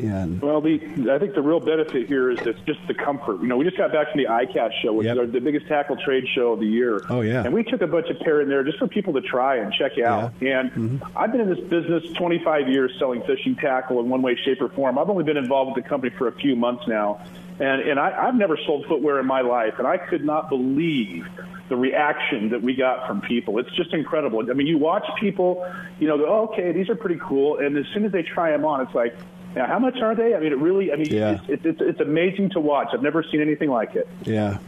And 0.05 0.41
Well, 0.41 0.61
the 0.61 0.81
I 1.11 1.19
think 1.19 1.35
the 1.35 1.43
real 1.43 1.61
benefit 1.61 2.07
here 2.09 2.31
is 2.31 2.39
it's 2.41 2.61
just 2.67 2.81
the 2.87 2.95
comfort. 2.95 3.41
You 3.41 3.49
know, 3.49 3.57
we 3.57 3.65
just 3.65 3.77
got 3.77 3.93
back 3.93 4.11
from 4.13 4.23
the 4.23 4.29
ICAST 4.29 4.83
show, 4.83 4.93
which 4.93 5.07
is 5.07 5.19
our, 5.19 5.27
the 5.27 5.41
biggest 5.41 5.67
tackle 5.67 5.97
trade 5.97 6.25
show 6.35 6.53
of 6.53 6.61
the 6.61 6.67
year. 6.67 7.01
Oh 7.09 7.21
yeah. 7.21 7.45
And 7.45 7.53
we 7.53 7.63
took 7.65 7.83
a 7.83 7.87
bunch 7.87 8.09
of 8.09 8.19
pair 8.21 8.41
in 8.41 8.49
there 8.49 8.65
just 8.65 8.79
for 8.79 8.89
people 8.89 9.13
to 9.15 9.21
try 9.21 9.57
and 9.57 9.73
check 9.73 9.99
out. 9.99 10.33
And 10.41 10.69
Mm-hmm. 10.79 11.19
I've 11.19 11.33
been 11.33 11.41
in 11.41 11.49
this 11.49 11.61
business 11.61 12.05
25 12.17 12.69
years 12.69 12.93
selling 12.99 13.23
fishing 13.23 13.57
tackle 13.57 14.01
in 14.01 14.09
one 14.09 14.23
way, 14.23 14.37
shape, 14.45 14.61
or 14.61 14.69
form. 14.69 14.99
I've 14.99 15.11
only 15.11 15.25
been 15.25 15.37
involved 15.37 15.75
with 15.75 15.83
the 15.83 15.89
company 15.89 16.15
for 16.17 16.29
a 16.29 16.33
few 16.33 16.57
months 16.57 16.87
now. 16.87 17.21
And, 17.59 17.83
and 17.83 17.99
I, 17.99 18.29
I've 18.29 18.35
never 18.35 18.57
sold 18.67 18.87
footwear 18.87 19.19
in 19.19 19.27
my 19.27 19.41
life, 19.41 19.75
and 19.79 19.87
I 19.87 19.97
could 19.97 20.25
not 20.25 20.49
believe 20.49 21.27
the 21.69 21.77
reaction 21.77 22.51
that 22.51 22.63
we 22.63 22.75
got 22.75 23.07
from 23.07 23.21
people. 23.21 23.59
It's 23.59 23.75
just 23.75 23.93
incredible. 23.93 24.49
I 24.49 24.55
mean, 24.55 24.67
you 24.67 24.79
watch 24.79 25.05
people, 25.21 25.67
you 25.99 26.07
know, 26.07 26.25
oh, 26.27 26.49
okay, 26.53 26.73
these 26.73 26.89
are 26.89 26.95
pretty 26.95 27.21
cool, 27.21 27.59
and 27.59 27.77
as 27.77 27.85
soon 27.93 28.05
as 28.05 28.13
they 28.13 28.23
try 28.23 28.51
them 28.53 28.65
on, 28.65 28.81
it's 28.81 28.95
like, 28.95 29.17
now, 29.59 29.67
how 29.67 29.79
much 29.79 29.99
are 30.01 30.15
they? 30.15 30.35
I 30.35 30.41
mean, 30.41 30.53
it 30.53 30.59
really, 30.59 30.93
I 30.93 30.97
mean, 30.97 31.09
Yeah. 31.13 31.41
it's, 31.49 31.65
it's, 31.65 31.81
it's 31.81 32.01
amazing 32.01 32.51
to 32.51 32.61
watch. 32.61 32.89
I've 32.93 33.03
never 33.03 33.23
seen 33.31 33.41
anything 33.41 33.69
like 33.71 33.95
it. 33.97 34.09
Yeah. 34.25 34.59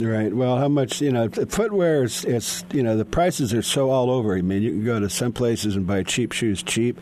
Right. 0.00 0.32
Well, 0.34 0.56
how 0.56 0.68
much 0.68 1.02
you 1.02 1.12
know? 1.12 1.28
Footwear 1.28 2.04
is 2.04 2.24
it's 2.24 2.64
you 2.72 2.82
know 2.82 2.96
the 2.96 3.04
prices 3.04 3.52
are 3.52 3.60
so 3.60 3.90
all 3.90 4.10
over. 4.10 4.34
I 4.34 4.40
mean, 4.40 4.62
you 4.62 4.70
can 4.70 4.84
go 4.86 4.98
to 4.98 5.10
some 5.10 5.32
places 5.32 5.76
and 5.76 5.86
buy 5.86 6.02
cheap 6.02 6.32
shoes 6.32 6.62
cheap, 6.62 6.98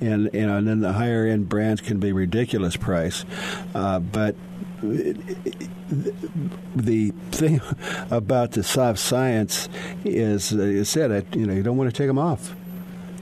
and 0.00 0.28
you 0.32 0.44
know, 0.48 0.56
and 0.56 0.66
then 0.66 0.80
the 0.80 0.92
higher 0.92 1.24
end 1.24 1.48
brands 1.48 1.80
can 1.80 2.00
be 2.00 2.10
ridiculous 2.12 2.76
price. 2.76 3.24
Uh, 3.76 4.00
but 4.00 4.34
the 6.74 7.10
thing 7.30 7.60
about 8.10 8.50
the 8.52 8.64
soft 8.64 8.98
science 8.98 9.68
is, 10.04 10.52
uh, 10.52 10.64
you 10.64 10.82
said, 10.84 11.12
I, 11.12 11.36
you 11.38 11.46
know, 11.46 11.54
you 11.54 11.62
don't 11.62 11.76
want 11.76 11.90
to 11.90 11.96
take 11.96 12.08
them 12.08 12.18
off. 12.18 12.56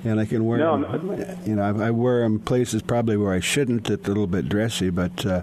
And 0.03 0.19
I 0.19 0.25
can 0.25 0.47
wear 0.47 0.59
No, 0.59 0.81
them. 0.81 1.39
You 1.45 1.57
know, 1.57 1.63
I, 1.63 1.89
I 1.89 1.91
wear 1.91 2.21
them 2.23 2.39
places 2.39 2.81
probably 2.81 3.19
where 3.19 3.35
I 3.35 3.41
shouldn't. 3.41 3.91
It's 3.91 4.07
a 4.07 4.09
little 4.09 4.27
bit 4.27 4.49
dressy, 4.49 4.89
but 4.89 5.27
uh, 5.27 5.43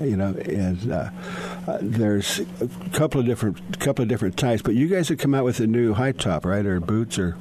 you 0.00 0.16
know, 0.16 0.34
and 0.44 0.92
uh, 0.92 1.10
uh, 1.66 1.78
there's 1.80 2.40
a 2.60 2.68
couple 2.92 3.18
of 3.20 3.26
different 3.26 3.80
couple 3.80 4.02
of 4.02 4.08
different 4.08 4.36
types. 4.36 4.62
But 4.62 4.74
you 4.74 4.86
guys 4.86 5.08
have 5.08 5.18
come 5.18 5.34
out 5.34 5.44
with 5.44 5.58
a 5.58 5.66
new 5.66 5.94
high 5.94 6.12
top, 6.12 6.44
right, 6.46 6.64
or 6.64 6.78
boots, 6.78 7.18
or 7.18 7.36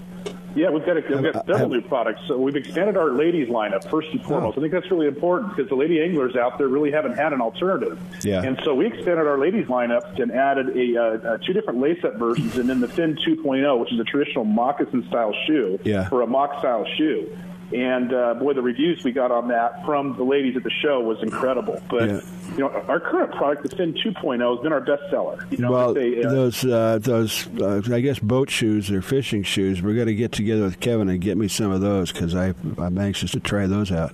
Yeah, 0.56 0.70
we've 0.70 0.86
got, 0.86 0.95
a, 0.97 1.01
we've 1.08 1.34
got 1.34 1.36
Uh, 1.36 1.43
several 1.53 1.70
new 1.70 1.82
products. 1.82 2.22
So 2.28 2.38
we've 2.39 2.56
expanded 2.56 2.95
our 2.95 3.12
ladies 3.12 3.49
lineup 3.49 3.89
first 3.89 4.08
and 4.12 4.24
foremost. 4.24 4.58
I 4.58 4.62
think 4.62 4.72
that's 4.72 4.89
really 4.89 5.08
important 5.08 5.53
because 5.56 5.70
the 5.70 5.76
lady 5.76 6.01
anglers 6.01 6.36
out 6.38 6.58
there 6.58 6.70
really 6.70 6.91
haven't 6.91 7.16
had 7.18 7.34
an 7.34 7.41
alternative. 7.41 7.99
Yeah. 8.24 8.41
And 8.41 8.58
so 8.64 8.74
we 8.74 8.86
expanded 8.88 9.28
our 9.28 9.38
ladies 9.38 9.66
lineup 9.68 10.18
and 10.18 10.32
added 10.32 10.70
a, 10.78 10.97
uh, 10.97 11.03
uh, 11.34 11.38
two 11.45 11.51
different 11.51 11.80
lace-up 11.82 12.16
versions, 12.16 12.58
and 12.58 12.70
then 12.70 12.80
the 12.80 12.88
Fin 12.88 13.16
2.0, 13.18 13.80
which 13.80 13.91
is 13.91 13.99
a 13.99 14.06
traditional 14.06 14.45
moccasin 14.45 15.06
style 15.10 15.34
shoe, 15.45 15.78
Yeah. 15.84 16.08
or 16.12 16.22
a 16.22 16.28
mock 16.28 16.60
style 16.60 16.86
shoe. 16.97 17.28
And 17.74 18.13
uh, 18.13 18.36
boy, 18.36 18.53
the 18.53 18.61
reviews 18.61 19.03
we 19.03 19.11
got 19.11 19.32
on 19.32 19.47
that 19.47 19.84
from 19.86 20.16
the 20.18 20.24
ladies 20.24 20.55
at 20.55 20.63
the 20.63 20.70
show 20.70 21.01
was 21.01 21.22
incredible. 21.24 21.82
But 21.89 22.09
Yeah. 22.09 22.20
you 22.51 22.57
know, 22.59 22.70
our 22.88 22.99
current 22.99 23.32
product, 23.34 23.68
the 23.68 23.76
Fin 23.76 23.93
2.0, 23.93 24.55
has 24.55 24.63
been 24.63 24.72
our 24.72 24.82
best 24.82 25.01
seller. 25.09 25.45
You 25.49 25.57
know, 25.57 25.72
well, 25.72 25.97
a, 25.97 26.24
uh, 26.24 26.30
those 26.30 26.63
uh, 26.63 26.99
those 27.01 27.47
uh, 27.59 27.82
I 27.91 28.01
guess 28.01 28.20
boat 28.20 28.49
shoes 28.51 28.91
or 28.91 29.01
fishing 29.01 29.41
shoes. 29.43 29.82
We're 29.82 29.95
going 29.95 30.07
to 30.07 30.16
get 30.16 30.32
together 30.32 30.63
with 30.63 30.80
Kevin 30.80 31.09
and 31.09 31.20
get 31.20 31.38
me 31.38 31.47
some 31.47 31.72
of 31.72 31.82
those 31.82 32.11
because 32.11 32.36
I 32.36 32.53
I'm 32.78 32.97
anxious 32.97 33.32
to 33.32 33.39
try 33.39 33.66
those 33.68 33.91
out. 33.91 34.13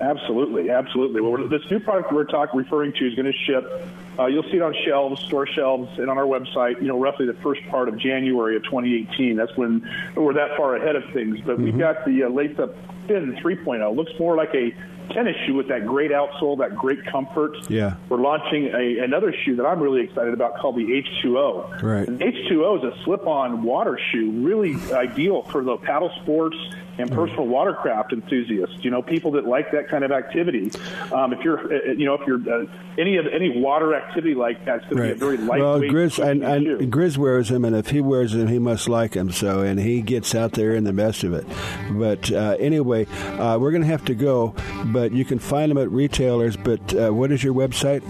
Absolutely, 0.00 0.70
absolutely. 0.70 1.20
Well, 1.20 1.48
this 1.48 1.62
new 1.70 1.80
product 1.80 2.12
we're 2.12 2.24
talking 2.24 2.58
referring 2.58 2.92
to 2.92 3.06
is 3.06 3.14
going 3.14 3.30
to 3.30 3.38
ship. 3.46 3.88
Uh, 4.18 4.26
you'll 4.26 4.44
see 4.44 4.56
it 4.56 4.62
on 4.62 4.74
shelves, 4.84 5.22
store 5.22 5.46
shelves, 5.46 5.98
and 5.98 6.10
on 6.10 6.18
our 6.18 6.24
website. 6.24 6.80
You 6.80 6.88
know, 6.88 6.98
roughly 6.98 7.26
the 7.26 7.34
first 7.34 7.60
part 7.68 7.88
of 7.88 7.98
January 7.98 8.56
of 8.56 8.64
2018. 8.64 9.36
That's 9.36 9.56
when 9.56 9.88
we're 10.16 10.34
that 10.34 10.56
far 10.56 10.76
ahead 10.76 10.96
of 10.96 11.04
things. 11.12 11.40
But 11.40 11.58
we've 11.58 11.78
got 11.78 12.04
the 12.04 12.24
uh, 12.24 12.28
lace 12.28 12.58
up 12.58 12.74
fin 13.06 13.36
3.0. 13.42 13.96
Looks 13.96 14.12
more 14.18 14.36
like 14.36 14.54
a 14.54 14.74
tennis 15.12 15.36
shoe 15.46 15.54
with 15.54 15.68
that 15.68 15.86
great 15.86 16.10
outsole, 16.10 16.58
that 16.58 16.74
great 16.74 17.04
comfort. 17.06 17.56
Yeah. 17.68 17.96
We're 18.08 18.20
launching 18.20 18.66
a, 18.74 18.98
another 19.04 19.34
shoe 19.44 19.56
that 19.56 19.66
I'm 19.66 19.80
really 19.80 20.02
excited 20.02 20.32
about 20.32 20.56
called 20.58 20.76
the 20.76 20.84
H2O. 20.84 21.82
Right. 21.82 22.08
And 22.08 22.20
H2O 22.20 22.78
is 22.78 22.94
a 22.94 23.04
slip-on 23.04 23.62
water 23.62 23.98
shoe, 24.10 24.30
really 24.30 24.74
ideal 24.92 25.42
for 25.42 25.62
the 25.62 25.76
paddle 25.76 26.10
sports 26.22 26.56
and 26.98 27.10
personal 27.10 27.46
watercraft 27.46 28.12
enthusiasts. 28.12 28.76
You 28.84 28.90
know, 28.90 29.02
people 29.02 29.32
that 29.32 29.46
like 29.46 29.70
that 29.72 29.88
kind 29.88 30.04
of 30.04 30.12
activity. 30.12 30.70
Um, 31.12 31.32
if 31.32 31.44
you're, 31.44 31.60
uh, 31.60 31.92
you 31.92 32.04
know, 32.04 32.14
if 32.14 32.26
you're 32.26 32.38
uh, 32.38 32.66
any 32.98 33.16
of 33.16 33.26
any 33.26 33.60
water 33.60 33.94
activity 33.94 34.34
like 34.34 34.64
that, 34.64 34.82
it's 34.82 34.84
going 34.86 34.96
to 34.96 35.02
be 35.02 35.10
a 35.10 35.14
very 35.14 35.36
lightweight. 35.36 35.60
Well, 35.60 35.80
Grizz, 35.80 36.24
and, 36.24 36.44
and. 36.44 36.92
Grizz 36.92 37.16
wears 37.16 37.48
them, 37.48 37.64
and 37.64 37.74
if 37.74 37.88
he 37.88 38.00
wears 38.00 38.32
them, 38.32 38.48
he 38.48 38.58
must 38.58 38.88
like 38.88 39.12
them. 39.12 39.30
So, 39.30 39.60
and 39.60 39.78
he 39.80 40.02
gets 40.02 40.34
out 40.34 40.52
there 40.52 40.74
in 40.74 40.84
the 40.84 40.92
best 40.92 41.24
of 41.24 41.32
it. 41.32 41.46
But 41.90 42.30
uh, 42.30 42.56
anyway, 42.58 43.06
uh, 43.06 43.58
we're 43.58 43.70
going 43.70 43.82
to 43.82 43.88
have 43.88 44.04
to 44.06 44.14
go. 44.14 44.54
But 44.86 45.12
you 45.12 45.24
can 45.24 45.38
find 45.38 45.70
them 45.70 45.78
at 45.78 45.90
retailers. 45.90 46.56
But 46.56 46.94
uh, 46.94 47.10
what 47.10 47.32
is 47.32 47.42
your 47.42 47.54
website? 47.54 48.02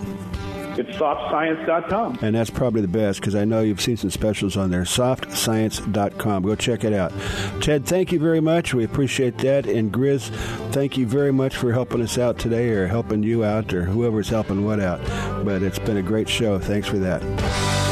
It's 0.79 0.97
softscience.com. 0.97 2.19
And 2.23 2.35
that's 2.35 2.51
probably 2.51 2.81
the 2.81 2.89
best 2.89 3.21
because 3.21 3.35
I 3.35 3.45
know 3.45 3.61
you've 3.61 3.81
seen 3.81 3.97
some 3.97 4.11
specials 4.11 4.57
on 4.57 4.71
there. 4.71 4.83
Softscience.com. 4.83 6.43
Go 6.43 6.55
check 6.55 6.85
it 6.85 6.93
out. 6.93 7.13
Ted, 7.61 7.87
thank 7.87 8.13
you 8.13 8.19
very 8.19 8.41
much. 8.41 8.75
We 8.75 8.85
appreciate 8.85 9.39
that. 9.39 9.67
And 9.67 9.93
Grizz, 9.93 10.29
thank 10.73 10.97
you 10.97 11.07
very 11.07 11.33
much 11.33 11.57
for 11.57 11.73
helping 11.73 12.03
us 12.03 12.19
out 12.19 12.39
today 12.39 12.71
or 12.71 12.87
helping 12.87 13.23
you 13.23 13.45
out 13.45 13.73
or 13.73 13.85
whoever's 13.85 14.29
helping 14.29 14.65
what 14.65 14.81
out. 14.81 15.01
But 15.45 15.63
it's 15.63 15.79
been 15.79 15.97
a 15.97 16.03
great 16.03 16.29
show. 16.29 16.59
Thanks 16.59 16.89
for 16.89 16.99
that. 16.99 17.84